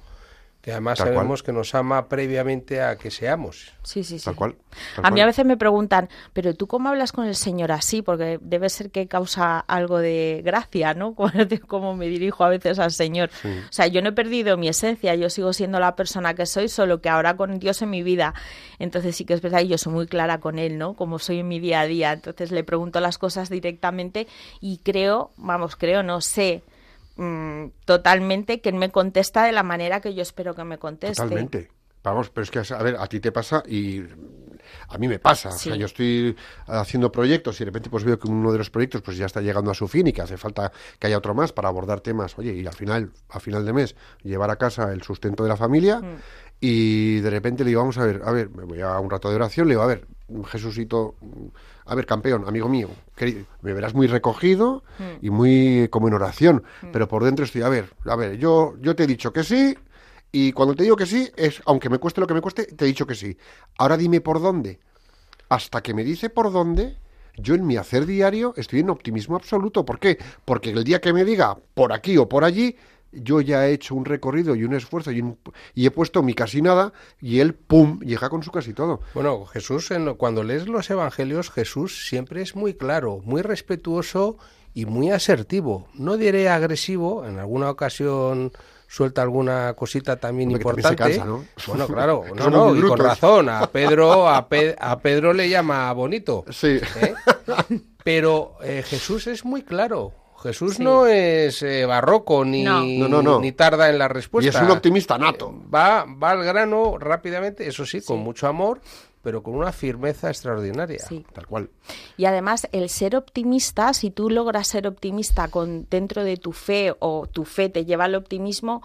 que 0.62 0.70
además 0.70 0.98
Tal 0.98 1.08
cual. 1.08 1.16
sabemos 1.16 1.42
que 1.42 1.52
nos 1.52 1.74
ama 1.74 2.08
previamente 2.08 2.80
a 2.80 2.96
que 2.96 3.10
seamos. 3.10 3.72
Sí, 3.82 4.04
sí, 4.04 4.20
sí. 4.20 4.24
Tal 4.24 4.36
cual. 4.36 4.54
tal 4.94 5.04
A 5.04 5.10
mí 5.10 5.14
cual. 5.16 5.22
a 5.22 5.26
veces 5.26 5.44
me 5.44 5.56
preguntan, 5.56 6.08
pero 6.32 6.54
tú 6.54 6.68
cómo 6.68 6.88
hablas 6.88 7.10
con 7.10 7.26
el 7.26 7.34
Señor 7.34 7.72
así, 7.72 8.00
porque 8.00 8.38
debe 8.40 8.70
ser 8.70 8.92
que 8.92 9.08
causa 9.08 9.58
algo 9.58 9.98
de 9.98 10.40
gracia, 10.44 10.94
¿no? 10.94 11.16
Cómo 11.66 11.96
me 11.96 12.06
dirijo 12.06 12.44
a 12.44 12.48
veces 12.48 12.78
al 12.78 12.92
Señor. 12.92 13.30
O 13.44 13.72
sea, 13.72 13.88
yo 13.88 14.02
no 14.02 14.10
he 14.10 14.12
perdido 14.12 14.56
mi 14.56 14.68
esencia, 14.68 15.16
yo 15.16 15.28
sigo 15.30 15.52
siendo 15.52 15.80
la 15.80 15.96
persona 15.96 16.34
que 16.34 16.46
soy, 16.46 16.68
solo 16.68 17.00
que 17.00 17.08
ahora 17.08 17.36
con 17.36 17.58
Dios 17.58 17.82
en 17.82 17.90
mi 17.90 18.04
vida. 18.04 18.32
Entonces 18.78 19.16
sí 19.16 19.24
que 19.24 19.34
es 19.34 19.42
verdad, 19.42 19.62
y 19.62 19.68
yo 19.68 19.78
soy 19.78 19.92
muy 19.92 20.06
clara 20.06 20.38
con 20.38 20.60
Él, 20.60 20.78
¿no? 20.78 20.94
Como 20.94 21.18
soy 21.18 21.40
en 21.40 21.48
mi 21.48 21.58
día 21.58 21.80
a 21.80 21.86
día. 21.86 22.12
Entonces 22.12 22.52
le 22.52 22.62
pregunto 22.62 23.00
las 23.00 23.18
cosas 23.18 23.50
directamente 23.50 24.28
y 24.60 24.78
creo, 24.78 25.32
vamos, 25.36 25.74
creo, 25.74 26.04
no 26.04 26.20
sé 26.20 26.62
mm, 27.16 27.66
totalmente 27.84 28.60
que 28.60 28.68
Él 28.70 28.76
me 28.76 28.90
contesta 28.90 29.44
de 29.44 29.52
la 29.52 29.62
manera 29.62 30.00
que 30.00 30.14
yo 30.14 30.22
espero 30.22 30.54
que 30.54 30.64
me 30.64 30.78
conteste. 30.78 31.22
Totalmente. 31.22 31.70
Vamos, 32.04 32.30
pero 32.30 32.42
es 32.42 32.50
que, 32.50 32.74
a 32.74 32.82
ver, 32.82 32.96
a 32.98 33.06
ti 33.06 33.20
te 33.20 33.30
pasa 33.30 33.62
y 33.64 34.00
a 34.88 34.98
mí 34.98 35.06
me 35.06 35.20
pasa. 35.20 35.50
O 35.50 35.52
sea, 35.52 35.76
yo 35.76 35.86
estoy 35.86 36.34
haciendo 36.66 37.12
proyectos 37.12 37.60
y 37.60 37.64
de 37.64 37.66
repente 37.66 37.90
pues 37.90 38.02
veo 38.02 38.18
que 38.18 38.28
uno 38.28 38.50
de 38.50 38.58
los 38.58 38.70
proyectos 38.70 39.02
pues 39.02 39.16
ya 39.16 39.26
está 39.26 39.40
llegando 39.40 39.70
a 39.70 39.74
su 39.74 39.86
fin 39.86 40.08
y 40.08 40.12
que 40.12 40.20
hace 40.20 40.36
falta 40.36 40.72
que 40.98 41.06
haya 41.06 41.18
otro 41.18 41.32
más 41.32 41.52
para 41.52 41.68
abordar 41.68 42.00
temas. 42.00 42.36
Oye, 42.38 42.54
y 42.54 42.66
al 42.66 42.74
final, 42.74 43.12
a 43.28 43.38
final 43.38 43.64
de 43.64 43.72
mes, 43.72 43.94
llevar 44.24 44.50
a 44.50 44.56
casa 44.56 44.92
el 44.92 45.02
sustento 45.02 45.44
de 45.44 45.48
la 45.48 45.56
familia 45.56 46.00
Mm. 46.00 46.16
y 46.60 47.20
de 47.20 47.30
repente 47.30 47.62
le 47.62 47.68
digo, 47.68 47.82
vamos 47.82 47.98
a 47.98 48.04
ver, 48.04 48.20
a 48.24 48.32
ver, 48.32 48.50
me 48.50 48.64
voy 48.64 48.80
a 48.80 48.98
un 48.98 49.08
rato 49.08 49.28
de 49.30 49.36
oración, 49.36 49.68
le 49.68 49.74
digo, 49.74 49.82
a 49.82 49.86
ver, 49.86 50.04
Jesucito, 50.46 51.14
a 51.86 51.94
ver, 51.94 52.06
campeón, 52.06 52.44
amigo 52.46 52.68
mío, 52.68 52.88
querido, 53.16 53.44
me 53.62 53.72
verás 53.72 53.94
muy 53.94 54.06
recogido 54.06 54.82
Mm. 54.98 55.26
y 55.26 55.30
muy 55.30 55.88
como 55.88 56.08
en 56.08 56.14
oración, 56.14 56.62
pero 56.92 57.08
por 57.08 57.24
dentro 57.24 57.44
estoy, 57.44 57.62
a 57.62 57.68
ver, 57.68 57.92
a 58.06 58.16
ver, 58.16 58.36
yo, 58.38 58.74
yo 58.80 58.94
te 58.94 59.04
he 59.04 59.06
dicho 59.06 59.32
que 59.32 59.42
sí, 59.44 59.76
y 60.30 60.52
cuando 60.52 60.74
te 60.74 60.84
digo 60.84 60.96
que 60.96 61.06
sí, 61.06 61.30
es, 61.36 61.60
aunque 61.66 61.90
me 61.90 61.98
cueste 61.98 62.20
lo 62.20 62.26
que 62.26 62.34
me 62.34 62.40
cueste, 62.40 62.64
te 62.64 62.84
he 62.84 62.88
dicho 62.88 63.06
que 63.06 63.14
sí. 63.14 63.36
Ahora 63.78 63.96
dime 63.98 64.20
por 64.22 64.40
dónde. 64.40 64.80
Hasta 65.50 65.82
que 65.82 65.92
me 65.92 66.04
dice 66.04 66.30
por 66.30 66.50
dónde, 66.50 66.96
yo 67.36 67.54
en 67.54 67.66
mi 67.66 67.76
hacer 67.76 68.06
diario 68.06 68.54
estoy 68.56 68.80
en 68.80 68.88
optimismo 68.90 69.36
absoluto. 69.36 69.84
¿Por 69.84 69.98
qué? 69.98 70.16
Porque 70.46 70.70
el 70.70 70.84
día 70.84 71.00
que 71.02 71.12
me 71.12 71.24
diga 71.26 71.58
por 71.74 71.92
aquí 71.92 72.16
o 72.16 72.28
por 72.28 72.44
allí, 72.44 72.76
yo 73.12 73.40
ya 73.40 73.66
he 73.66 73.72
hecho 73.72 73.94
un 73.94 74.04
recorrido 74.04 74.54
y 74.56 74.64
un 74.64 74.74
esfuerzo 74.74 75.10
y, 75.12 75.20
un- 75.20 75.38
y 75.74 75.86
he 75.86 75.90
puesto 75.90 76.22
mi 76.22 76.34
casi 76.34 76.62
nada 76.62 76.92
y 77.20 77.40
él, 77.40 77.54
¡pum!, 77.54 78.00
llega 78.00 78.28
con 78.30 78.42
su 78.42 78.50
casi 78.50 78.72
todo. 78.74 79.00
Bueno, 79.14 79.44
Jesús, 79.46 79.90
en 79.90 80.04
lo- 80.04 80.16
cuando 80.16 80.42
lees 80.44 80.66
los 80.68 80.88
evangelios, 80.90 81.50
Jesús 81.50 82.06
siempre 82.08 82.42
es 82.42 82.56
muy 82.56 82.74
claro, 82.74 83.20
muy 83.24 83.42
respetuoso 83.42 84.38
y 84.74 84.86
muy 84.86 85.10
asertivo. 85.10 85.88
No 85.94 86.16
diré 86.16 86.48
agresivo, 86.48 87.26
en 87.26 87.38
alguna 87.38 87.68
ocasión 87.70 88.52
suelta 88.88 89.22
alguna 89.22 89.72
cosita 89.74 90.16
también 90.16 90.48
Hombre, 90.50 90.58
que 90.64 90.82
también 90.82 90.84
se 90.84 90.92
importante. 90.92 91.16
cansa, 91.18 91.26
¿no? 91.26 91.44
Bueno, 91.66 91.86
claro, 91.86 92.24
no, 92.34 92.50
no, 92.50 92.76
y 92.76 92.80
con 92.82 92.98
razón. 92.98 93.48
A 93.48 93.66
Pedro, 93.66 94.28
a, 94.28 94.48
Pe- 94.48 94.76
a 94.78 94.98
Pedro 95.00 95.32
le 95.32 95.48
llama 95.48 95.90
bonito. 95.94 96.44
Sí. 96.50 96.78
¿eh? 97.00 97.14
Pero 98.04 98.56
eh, 98.62 98.82
Jesús 98.86 99.26
es 99.26 99.44
muy 99.44 99.62
claro. 99.62 100.12
Jesús 100.42 100.74
Sí. 100.76 100.82
no 100.82 101.06
es 101.06 101.62
eh, 101.62 101.86
barroco 101.86 102.44
ni, 102.44 102.62
No. 102.64 102.82
No, 102.84 103.08
no, 103.08 103.22
no. 103.22 103.40
ni 103.40 103.52
tarda 103.52 103.88
en 103.88 103.98
la 103.98 104.06
Y 104.06 104.08
respuesta. 104.08 104.58
es 104.58 104.64
un 104.64 104.70
optimista 104.70 105.16
nato. 105.18 105.54
Va, 105.74 106.04
va 106.04 106.30
al 106.32 106.44
grano 106.44 106.98
rápidamente, 106.98 107.66
eso 107.66 107.86
sí, 107.86 108.00
con 108.02 108.18
mucho 108.20 108.46
amor, 108.48 108.80
pero 109.22 109.42
con 109.42 109.54
una 109.54 109.70
firmeza 109.72 110.28
extraordinaria. 110.28 110.98
Sí. 110.98 111.24
Tal 111.32 111.46
cual. 111.46 111.70
Y 112.16 112.24
además, 112.24 112.66
el 112.72 112.88
ser 112.88 113.14
optimista, 113.14 113.94
si 113.94 114.10
tú 114.10 114.28
logras 114.30 114.66
ser 114.66 114.86
optimista 114.88 115.46
con, 115.48 115.86
dentro 115.88 116.24
de 116.24 116.36
tu 116.36 116.52
fe 116.52 116.92
o 116.98 117.26
tu 117.28 117.44
fe 117.44 117.68
te 117.68 117.84
lleva 117.84 118.04
al 118.06 118.16
optimismo, 118.16 118.82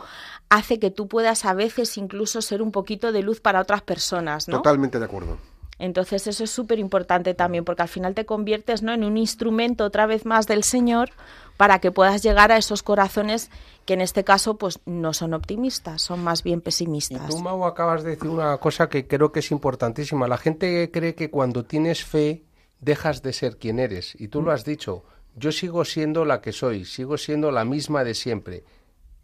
hace 0.49 0.77
que 0.79 0.91
tú 0.91 1.07
puedas 1.07 1.43
a 1.45 1.53
veces 1.55 1.97
incluso 1.97 2.41
ser 2.43 2.61
un 2.61 2.71
poquito 2.71 3.11
de 3.11 3.23
luz 3.23 3.41
para 3.41 3.59
otras 3.61 3.81
personas, 3.81 4.47
¿no? 4.47 4.57
Totalmente 4.57 4.99
de 4.99 5.05
acuerdo. 5.05 5.37
Entonces 5.79 6.25
eso 6.25 6.43
es 6.43 6.49
súper 6.49 6.79
importante 6.79 7.35
también, 7.35 7.63
porque 7.63 7.83
al 7.83 7.87
final 7.87 8.15
te 8.15 8.25
conviertes 8.25 8.81
¿no? 8.81 8.93
en 8.93 9.03
un 9.03 9.15
instrumento 9.15 9.85
otra 9.85 10.07
vez 10.07 10.25
más 10.25 10.47
del 10.47 10.63
Señor 10.63 11.11
para 11.57 11.79
que 11.79 11.91
puedas 11.91 12.21
llegar 12.23 12.51
a 12.51 12.57
esos 12.57 12.83
corazones 12.83 13.49
que 13.85 13.95
en 13.95 14.01
este 14.01 14.23
caso 14.23 14.57
pues 14.57 14.79
no 14.85 15.13
son 15.13 15.33
optimistas, 15.33 16.01
son 16.01 16.23
más 16.23 16.43
bien 16.43 16.61
pesimistas. 16.61 17.29
tú, 17.29 17.39
Mau, 17.39 17.65
acabas 17.65 18.03
de 18.03 18.11
decir 18.11 18.29
una 18.29 18.57
cosa 18.57 18.89
que 18.89 19.07
creo 19.07 19.31
que 19.31 19.39
es 19.39 19.51
importantísima. 19.51 20.27
La 20.27 20.37
gente 20.37 20.91
cree 20.91 21.15
que 21.15 21.29
cuando 21.29 21.65
tienes 21.65 22.05
fe 22.05 22.43
dejas 22.79 23.23
de 23.23 23.33
ser 23.33 23.57
quien 23.57 23.79
eres. 23.79 24.15
Y 24.19 24.27
tú 24.27 24.41
lo 24.41 24.51
has 24.51 24.63
dicho. 24.63 25.03
Yo 25.35 25.51
sigo 25.51 25.85
siendo 25.85 26.25
la 26.25 26.41
que 26.41 26.51
soy, 26.51 26.85
sigo 26.85 27.17
siendo 27.17 27.51
la 27.51 27.65
misma 27.65 28.03
de 28.03 28.13
siempre. 28.13 28.63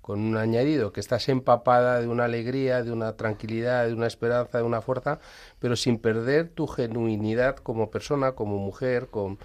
Con 0.01 0.19
un 0.19 0.37
añadido, 0.37 0.91
que 0.91 0.99
estás 0.99 1.29
empapada 1.29 2.01
de 2.01 2.07
una 2.07 2.25
alegría, 2.25 2.83
de 2.83 2.91
una 2.91 3.15
tranquilidad, 3.15 3.87
de 3.87 3.93
una 3.93 4.07
esperanza, 4.07 4.57
de 4.57 4.63
una 4.63 4.81
fuerza, 4.81 5.19
pero 5.59 5.77
sin 5.77 5.97
perder 5.97 6.49
tu 6.49 6.67
genuinidad 6.67 7.55
como 7.55 7.89
persona, 7.89 8.33
como 8.33 8.57
mujer, 8.57 9.07
con 9.07 9.37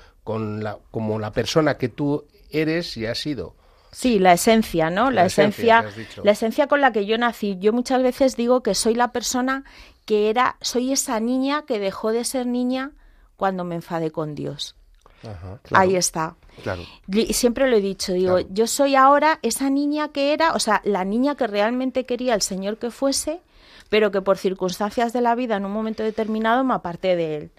la, 0.63 0.79
como 0.91 1.21
la 1.21 1.31
persona 1.33 1.79
que 1.79 1.89
tú 1.89 2.27
eres 2.51 2.97
y 2.97 3.07
has 3.07 3.19
sido. 3.19 3.55
Sí, 3.91 4.19
la 4.19 4.35
esencia, 4.35 4.91
¿no? 4.91 5.11
La, 5.11 5.23
La 5.23 5.27
esencia, 5.27 5.85
la 6.23 6.31
esencia 6.33 6.67
con 6.67 6.81
la 6.81 6.93
que 6.93 7.07
yo 7.07 7.17
nací. 7.17 7.57
Yo 7.59 7.73
muchas 7.73 8.03
veces 8.03 8.37
digo 8.37 8.63
que 8.63 8.75
soy 8.75 8.95
la 8.95 9.13
persona 9.13 9.65
que 10.05 10.29
era, 10.31 10.57
soy 10.61 10.93
esa 10.93 11.19
niña 11.21 11.65
que 11.67 11.79
dejó 11.79 12.13
de 12.13 12.25
ser 12.25 12.47
niña 12.47 12.93
cuando 13.37 13.65
me 13.65 13.77
enfadé 13.77 14.11
con 14.11 14.35
Dios. 14.35 14.75
Ajá. 15.23 15.59
Claro. 15.63 15.83
Ahí 15.83 15.97
está. 15.97 16.37
Claro. 16.63 16.83
Siempre 17.31 17.69
lo 17.71 17.77
he 17.77 17.81
dicho, 17.81 18.13
digo, 18.13 18.35
Claro. 18.35 18.49
yo 18.53 18.67
soy 18.67 18.95
ahora 18.95 19.39
esa 19.43 19.71
niña 19.71 20.09
que 20.09 20.33
era, 20.33 20.53
o 20.53 20.59
sea, 20.59 20.81
la 20.85 21.05
niña 21.05 21.35
que 21.35 21.47
realmente 21.47 22.05
quería 22.05 22.35
el 22.35 22.43
Señor 22.43 22.79
que 22.79 22.91
fuese, 22.91 23.41
pero 23.89 24.11
que 24.11 24.21
por 24.21 24.37
circunstancias 24.39 25.13
de 25.13 25.21
la 25.23 25.35
vida 25.35 25.57
en 25.57 25.65
un 25.65 25.73
momento 25.73 26.03
determinado 26.03 26.63
me 26.63 26.75
aparté 26.75 27.17
de 27.17 27.37
él. 27.37 27.51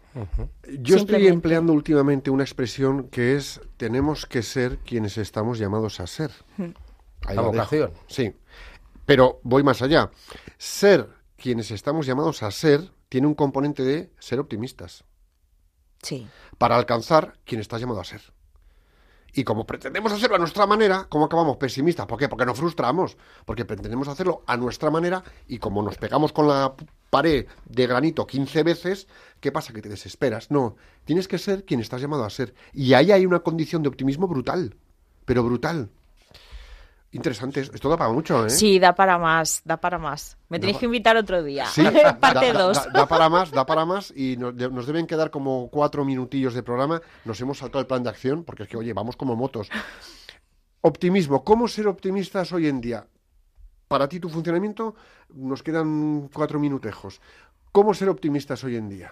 Yo 0.80 0.96
estoy 0.98 1.28
empleando 1.28 1.74
últimamente 1.74 2.30
una 2.30 2.44
expresión 2.44 3.10
que 3.10 3.36
es 3.36 3.62
tenemos 3.78 4.26
que 4.26 4.42
ser 4.44 4.80
quienes 4.80 5.18
estamos 5.18 5.60
llamados 5.60 6.00
a 6.00 6.08
ser. 6.08 6.32
Ahí 6.58 7.36
La 7.36 7.42
dejo. 7.42 7.46
vocación. 7.52 7.92
Sí. 8.08 8.34
Pero 9.06 9.40
voy 9.44 9.64
más 9.64 9.82
allá. 9.82 10.12
Ser 10.58 11.10
quienes 11.38 11.72
estamos 11.72 12.06
llamados 12.06 12.44
a 12.44 12.52
ser 12.52 12.92
tiene 13.08 13.28
un 13.28 13.34
componente 13.36 13.84
de 13.84 14.12
ser 14.20 14.40
optimistas 14.40 15.04
Sí. 16.02 16.28
para 16.58 16.76
alcanzar 16.76 17.38
quien 17.46 17.60
estás 17.62 17.82
llamado 17.82 18.00
a 18.02 18.06
ser. 18.06 18.22
Y 19.34 19.44
como 19.44 19.66
pretendemos 19.66 20.12
hacerlo 20.12 20.36
a 20.36 20.40
nuestra 20.40 20.66
manera, 20.66 21.08
¿cómo 21.10 21.26
acabamos 21.26 21.58
pesimistas? 21.58 22.06
¿Por 22.06 22.18
qué? 22.18 22.28
Porque 22.28 22.46
nos 22.46 22.58
frustramos. 22.58 23.18
Porque 23.46 23.66
pretendemos 23.66 24.08
hacerlo 24.08 24.44
a 24.48 24.58
nuestra 24.58 24.90
manera 24.90 25.24
y 25.48 25.60
como 25.60 25.82
nos 25.82 25.98
pegamos 25.98 26.32
con 26.32 26.48
la 26.48 26.74
pared 27.10 27.48
de 27.66 27.88
granito 27.88 28.26
15 28.26 28.64
veces, 28.64 29.08
¿qué 29.40 29.52
pasa? 29.52 29.74
Que 29.74 29.82
te 29.82 29.90
desesperas. 29.90 30.52
No, 30.52 30.76
tienes 31.06 31.28
que 31.28 31.38
ser 31.38 31.66
quien 31.66 31.80
estás 31.80 32.02
llamado 32.02 32.24
a 32.24 32.30
ser. 32.30 32.54
Y 32.74 32.94
ahí 32.94 33.12
hay 33.12 33.26
una 33.26 33.40
condición 33.40 33.84
de 33.84 33.90
optimismo 33.90 34.28
brutal. 34.28 34.76
Pero 35.26 35.44
brutal. 35.44 35.90
Interesante. 37.12 37.62
Esto 37.62 37.90
da 37.90 37.98
para 37.98 38.12
mucho, 38.12 38.46
¿eh? 38.46 38.50
Sí, 38.52 38.78
da 38.78 38.94
para 38.94 39.18
más, 39.18 39.62
da 39.66 39.78
para 39.78 39.98
más. 39.98 40.38
Me 40.48 40.60
tenéis 40.60 40.78
que 40.78 40.86
invitar 40.86 41.18
otro 41.18 41.42
día. 41.42 41.66
Sí, 41.66 41.82
Parte 42.20 42.52
da, 42.52 42.54
da- 42.54 42.64
2. 42.68 42.78
da- 42.78 42.90
da 42.94 43.06
para 43.08 43.30
más, 43.30 43.52
da 43.52 43.66
para 43.66 43.84
más 43.86 44.14
y 44.16 44.38
nos, 44.38 44.56
de- 44.56 44.70
nos 44.70 44.86
deben 44.86 45.08
quedar 45.08 45.32
como 45.32 45.70
cuatro 45.72 46.06
minutillos 46.06 46.54
de 46.54 46.62
programa. 46.62 47.02
Nos 47.26 47.42
hemos 47.42 47.58
saltado 47.58 47.80
el 47.82 47.88
plan 47.88 48.04
de 48.04 48.10
acción 48.10 48.44
porque 48.44 48.64
es 48.64 48.70
que, 48.70 48.78
oye, 48.78 48.94
vamos 48.94 49.16
como 49.16 49.36
motos. 49.36 49.70
Optimismo. 50.82 51.44
¿Cómo 51.44 51.68
ser 51.68 51.88
optimistas 51.88 52.52
hoy 52.54 52.68
en 52.68 52.80
día? 52.80 53.08
Para 53.88 54.08
ti, 54.08 54.20
tu 54.20 54.30
funcionamiento, 54.30 54.94
nos 55.34 55.64
quedan 55.64 56.30
cuatro 56.32 56.60
minutejos. 56.60 57.22
¿Cómo 57.72 57.96
ser 57.96 58.10
optimistas 58.10 58.64
hoy 58.64 58.76
en 58.76 58.88
día? 58.88 59.12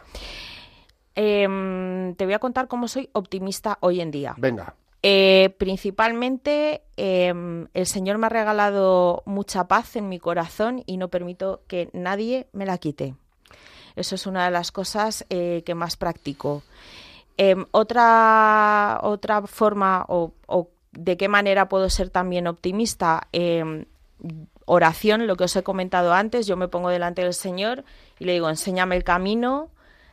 Em, 1.15 2.13
te 2.15 2.25
voy 2.25 2.35
a 2.35 2.39
contar 2.39 2.67
cómo 2.67 2.87
soy 2.87 3.09
optimista 3.13 3.79
hoy 3.81 4.01
en 4.01 4.11
día. 4.11 4.35
Venga. 4.37 4.75
Eh, 5.03 5.55
principalmente, 5.57 6.81
em, 6.97 7.67
el 7.73 7.85
Señor 7.85 8.17
me 8.17 8.27
ha 8.27 8.29
regalado 8.29 9.23
mucha 9.25 9.67
paz 9.67 9.95
en 9.95 10.09
mi 10.09 10.19
corazón 10.19 10.83
y 10.85 10.97
no 10.97 11.09
permito 11.09 11.61
que 11.67 11.89
nadie 11.93 12.47
me 12.51 12.65
la 12.65 12.77
quite. 12.77 13.15
Eso 13.95 14.15
es 14.15 14.25
una 14.27 14.45
de 14.45 14.51
las 14.51 14.71
cosas 14.71 15.25
eh, 15.29 15.63
que 15.65 15.75
más 15.75 15.97
practico. 15.97 16.63
Em, 17.37 17.65
otra, 17.71 18.99
otra 19.03 19.43
forma 19.43 20.05
o, 20.07 20.33
o 20.47 20.69
de 20.91 21.17
qué 21.17 21.27
manera 21.27 21.69
puedo 21.69 21.89
ser 21.89 22.09
también 22.09 22.47
optimista. 22.47 23.27
Em, 23.31 23.85
oración, 24.65 25.27
lo 25.27 25.35
que 25.35 25.45
os 25.45 25.55
he 25.55 25.63
comentado 25.63 26.13
antes, 26.13 26.47
yo 26.47 26.57
me 26.57 26.67
pongo 26.67 26.89
delante 26.89 27.21
del 27.23 27.33
Señor 27.33 27.85
y 28.19 28.25
le 28.25 28.33
digo, 28.33 28.49
enséñame 28.49 28.95
el 28.95 29.03
camino. 29.03 29.69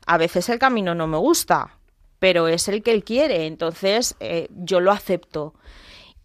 A 0.07 0.19
veces 0.19 0.49
el 0.51 0.59
camino 0.59 0.95
no 0.95 1.07
me 1.07 1.17
gusta, 1.17 1.79
pero 2.19 2.49
es 2.49 2.69
el 2.69 2.83
que 2.83 2.93
Él 2.93 3.05
quiere, 3.05 3.47
entonces 3.47 4.17
eh, 4.21 4.49
yo 4.51 4.81
lo 4.81 4.93
acepto. 4.93 5.55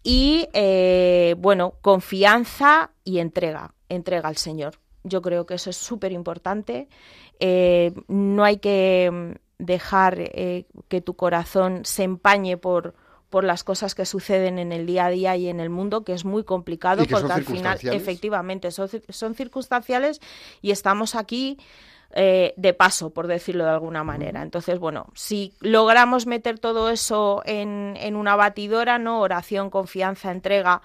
Y 0.02 0.48
eh, 0.52 1.34
bueno, 1.38 1.74
confianza 1.82 2.90
y 3.04 3.18
entrega, 3.18 3.74
entrega 3.88 4.28
al 4.28 4.36
Señor. 4.36 4.78
Yo 5.04 5.22
creo 5.22 5.46
que 5.46 5.54
eso 5.54 5.70
es 5.70 5.76
súper 5.76 6.12
importante. 6.12 6.88
Eh, 7.38 7.92
no 8.08 8.44
hay 8.44 8.58
que 8.58 9.10
mm, 9.12 9.64
dejar 9.64 10.16
eh, 10.18 10.66
que 10.88 11.00
tu 11.00 11.14
corazón 11.14 11.84
se 11.84 12.04
empañe 12.04 12.56
por, 12.56 12.94
por 13.28 13.44
las 13.44 13.62
cosas 13.62 13.94
que 13.94 14.06
suceden 14.06 14.58
en 14.58 14.72
el 14.72 14.86
día 14.86 15.06
a 15.06 15.10
día 15.10 15.36
y 15.36 15.48
en 15.48 15.60
el 15.60 15.68
mundo, 15.68 16.02
que 16.02 16.14
es 16.14 16.24
muy 16.24 16.44
complicado 16.44 17.04
porque 17.10 17.32
al 17.32 17.44
final, 17.44 17.78
efectivamente, 17.82 18.70
son, 18.70 18.88
son 19.08 19.34
circunstanciales 19.34 20.20
y 20.62 20.70
estamos 20.70 21.14
aquí 21.14 21.58
eh, 22.12 22.54
de 22.56 22.74
paso, 22.74 23.10
por 23.10 23.26
decirlo 23.26 23.64
de 23.64 23.70
alguna 23.70 24.04
manera. 24.04 24.42
Entonces, 24.42 24.78
bueno, 24.78 25.06
si 25.14 25.54
logramos 25.60 26.26
meter 26.26 26.58
todo 26.58 26.90
eso 26.90 27.42
en, 27.44 27.96
en 27.98 28.16
una 28.16 28.36
batidora, 28.36 28.98
¿no? 28.98 29.20
Oración, 29.20 29.70
confianza, 29.70 30.30
entrega 30.30 30.82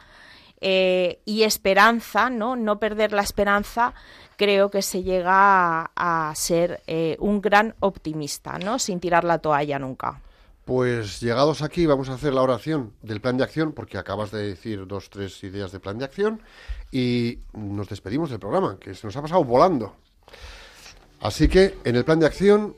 eh, 0.61 1.19
y 1.25 1.43
esperanza, 1.43 2.29
¿no? 2.29 2.55
No 2.55 2.79
perder 2.79 3.11
la 3.11 3.21
esperanza, 3.21 3.93
creo 4.37 4.69
que 4.69 4.81
se 4.81 5.03
llega 5.03 5.33
a, 5.33 6.29
a 6.29 6.35
ser 6.35 6.81
eh, 6.87 7.17
un 7.19 7.41
gran 7.41 7.75
optimista, 7.79 8.57
¿no? 8.59 8.79
Sin 8.79 8.99
tirar 8.99 9.23
la 9.23 9.39
toalla 9.39 9.79
nunca. 9.79 10.21
Pues 10.65 11.19
llegados 11.19 11.61
aquí 11.61 11.85
vamos 11.85 12.09
a 12.09 12.13
hacer 12.13 12.33
la 12.33 12.41
oración 12.41 12.93
del 13.03 13.21
plan 13.21 13.37
de 13.37 13.43
acción, 13.43 13.71
porque 13.71 13.99
acabas 13.99 14.31
de 14.31 14.47
decir 14.47 14.87
dos, 14.87 15.11
tres 15.11 15.43
ideas 15.43 15.71
de 15.71 15.79
plan 15.79 15.99
de 15.99 16.05
acción, 16.05 16.41
y 16.91 17.37
nos 17.53 17.87
despedimos 17.87 18.31
del 18.31 18.39
programa, 18.39 18.77
que 18.79 18.95
se 18.95 19.05
nos 19.05 19.15
ha 19.15 19.21
pasado 19.21 19.43
volando. 19.43 19.95
Así 21.19 21.47
que 21.47 21.75
en 21.83 21.95
el 21.95 22.05
plan 22.05 22.19
de 22.19 22.25
acción, 22.25 22.75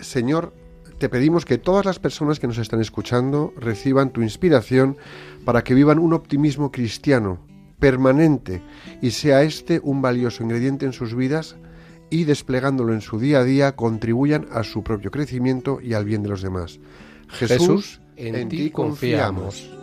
Señor, 0.00 0.52
te 0.98 1.08
pedimos 1.08 1.44
que 1.46 1.58
todas 1.58 1.86
las 1.86 1.98
personas 1.98 2.38
que 2.38 2.46
nos 2.46 2.58
están 2.58 2.80
escuchando 2.80 3.54
reciban 3.56 4.10
tu 4.10 4.22
inspiración 4.22 4.98
para 5.44 5.64
que 5.64 5.74
vivan 5.74 5.98
un 5.98 6.12
optimismo 6.12 6.70
cristiano 6.70 7.38
permanente 7.78 8.62
y 9.00 9.12
sea 9.12 9.42
este 9.42 9.80
un 9.82 10.02
valioso 10.02 10.42
ingrediente 10.42 10.84
en 10.84 10.92
sus 10.92 11.14
vidas 11.14 11.56
y 12.10 12.24
desplegándolo 12.24 12.92
en 12.92 13.00
su 13.00 13.18
día 13.18 13.40
a 13.40 13.44
día 13.44 13.76
contribuyan 13.76 14.46
a 14.52 14.62
su 14.62 14.82
propio 14.82 15.10
crecimiento 15.10 15.80
y 15.80 15.94
al 15.94 16.04
bien 16.04 16.22
de 16.22 16.28
los 16.28 16.42
demás. 16.42 16.78
Jesús, 17.28 17.58
Jesús, 17.58 18.00
en 18.16 18.48
ti 18.48 18.70
confiamos. 18.70 19.79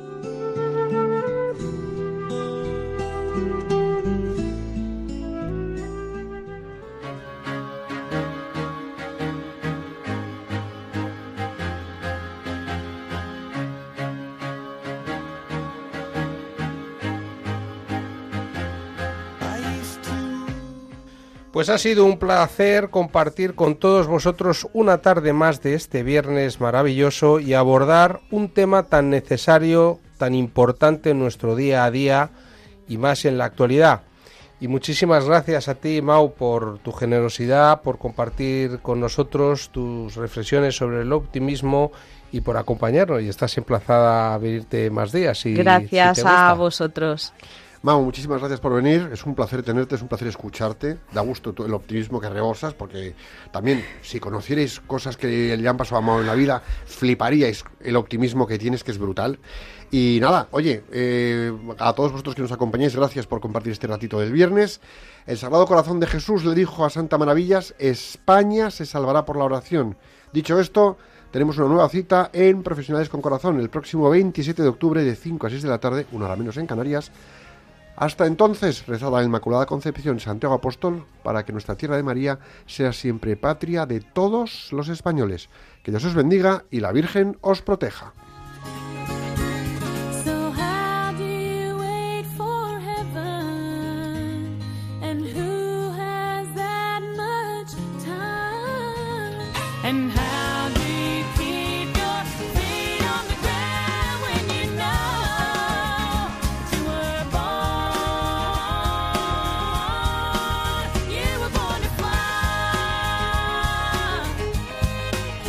Pues 21.58 21.70
ha 21.70 21.80
sido 21.80 22.06
un 22.06 22.20
placer 22.20 22.92
compartir 22.92 23.56
con 23.56 23.78
todos 23.78 24.06
vosotros 24.06 24.68
una 24.74 25.00
tarde 25.00 25.34
más 25.34 25.64
de 25.64 25.74
este 25.74 26.04
viernes 26.04 26.62
maravilloso 26.62 27.40
y 27.40 27.56
abordar 27.56 28.20
un 28.30 28.50
tema 28.50 28.84
tan 28.84 29.10
necesario, 29.10 29.98
tan 30.20 30.36
importante 30.36 31.10
en 31.10 31.18
nuestro 31.18 31.56
día 31.56 31.84
a 31.84 31.90
día 31.90 32.30
y 32.88 33.00
más 33.00 33.26
en 33.26 33.40
la 33.40 33.46
actualidad. 33.46 34.04
Y 34.60 34.68
muchísimas 34.68 35.26
gracias 35.26 35.68
a 35.68 35.74
ti, 35.74 36.00
Mau, 36.04 36.36
por 36.36 36.78
tu 36.78 36.92
generosidad, 36.92 37.82
por 37.82 37.98
compartir 37.98 38.78
con 38.82 39.00
nosotros 39.00 39.72
tus 39.72 40.16
reflexiones 40.16 40.76
sobre 40.76 41.02
el 41.02 41.12
optimismo 41.12 41.92
y 42.32 42.42
por 42.42 42.58
acompañarnos. 42.58 43.24
Y 43.24 43.30
estás 43.30 43.58
emplazada 43.58 44.36
a 44.36 44.38
venirte 44.38 44.92
más 44.92 45.12
días. 45.12 45.40
Si, 45.40 45.56
Gracias 45.56 46.20
si 46.20 46.24
te 46.24 46.30
a 46.30 46.54
vosotros. 46.54 47.34
Mau, 47.84 48.02
muchísimas 48.04 48.40
gracias 48.40 48.60
por 48.60 48.74
venir. 48.74 49.10
Es 49.14 49.24
un 49.24 49.36
placer 49.36 49.62
tenerte, 49.62 49.96
es 49.96 50.02
un 50.02 50.08
placer 50.08 50.28
escucharte. 50.28 50.98
Da 51.14 51.22
gusto 51.22 51.54
el 51.64 51.74
optimismo 51.74 52.20
que 52.20 52.28
rebosas, 52.28 52.74
porque 52.74 53.14
también, 53.52 53.86
si 54.02 54.20
conocierais 54.20 54.80
cosas 54.80 55.16
que 55.16 55.56
le 55.56 55.70
han 55.70 55.78
pasado 55.78 56.00
a 56.00 56.02
Mau 56.02 56.20
en 56.20 56.26
la 56.26 56.34
vida, 56.34 56.64
fliparíais 56.86 57.64
el 57.82 57.96
optimismo 57.96 58.48
que 58.48 58.58
tienes, 58.58 58.84
que 58.84 58.92
es 58.92 58.98
brutal. 58.98 59.38
Y 59.92 60.18
nada, 60.20 60.48
oye, 60.52 60.84
eh, 60.92 61.54
a 61.78 61.94
todos 61.94 62.12
vosotros 62.12 62.34
que 62.34 62.42
nos 62.42 62.52
acompañáis, 62.52 62.96
gracias 62.96 63.28
por 63.28 63.40
compartir 63.40 63.72
este 63.74 63.86
ratito 63.86 64.20
del 64.20 64.32
viernes. 64.32 64.82
El 65.28 65.38
Sagrado 65.38 65.68
Corazón 65.68 66.00
de 66.00 66.08
Jesús 66.08 66.44
le 66.46 66.56
dijo 66.56 66.84
a 66.84 66.90
Santa 66.90 67.20
Maravillas, 67.20 67.76
España 67.78 68.72
se 68.72 68.88
salvará 68.88 69.24
por 69.24 69.38
la 69.38 69.46
oración. 69.46 69.98
Dicho 70.34 70.60
esto, 70.60 70.98
tenemos 71.32 71.58
una 71.58 71.68
nueva 71.68 71.90
cita 71.90 72.32
en 72.34 72.64
Profesionales 72.64 73.08
con 73.08 73.22
Corazón, 73.22 73.60
el 73.60 73.70
próximo 73.70 74.10
27 74.10 74.64
de 74.64 74.68
octubre 74.68 75.04
de 75.04 75.16
5 75.16 75.46
a 75.46 75.50
6 75.52 75.62
de 75.62 75.70
la 75.70 75.78
tarde, 75.78 76.08
una 76.12 76.26
hora 76.26 76.36
menos 76.36 76.58
en 76.58 76.66
Canarias. 76.66 77.12
Hasta 77.98 78.28
entonces, 78.28 78.86
rezad 78.86 79.10
a 79.10 79.20
la 79.20 79.24
Inmaculada 79.24 79.66
Concepción 79.66 80.20
Santiago 80.20 80.54
Apóstol 80.54 81.04
para 81.24 81.44
que 81.44 81.52
nuestra 81.52 81.76
tierra 81.76 81.98
de 81.98 82.04
María 82.04 82.38
sea 82.68 82.94
siempre 82.94 83.36
patria 83.36 83.88
de 83.88 84.02
todos 84.02 84.72
los 84.72 84.88
españoles. 84.88 85.50
Que 85.82 85.90
Dios 85.90 86.06
os 86.06 86.14
bendiga 86.14 86.64
y 86.70 86.80
la 86.80 86.92
Virgen 86.92 87.38
os 87.42 87.64
proteja. 87.64 88.14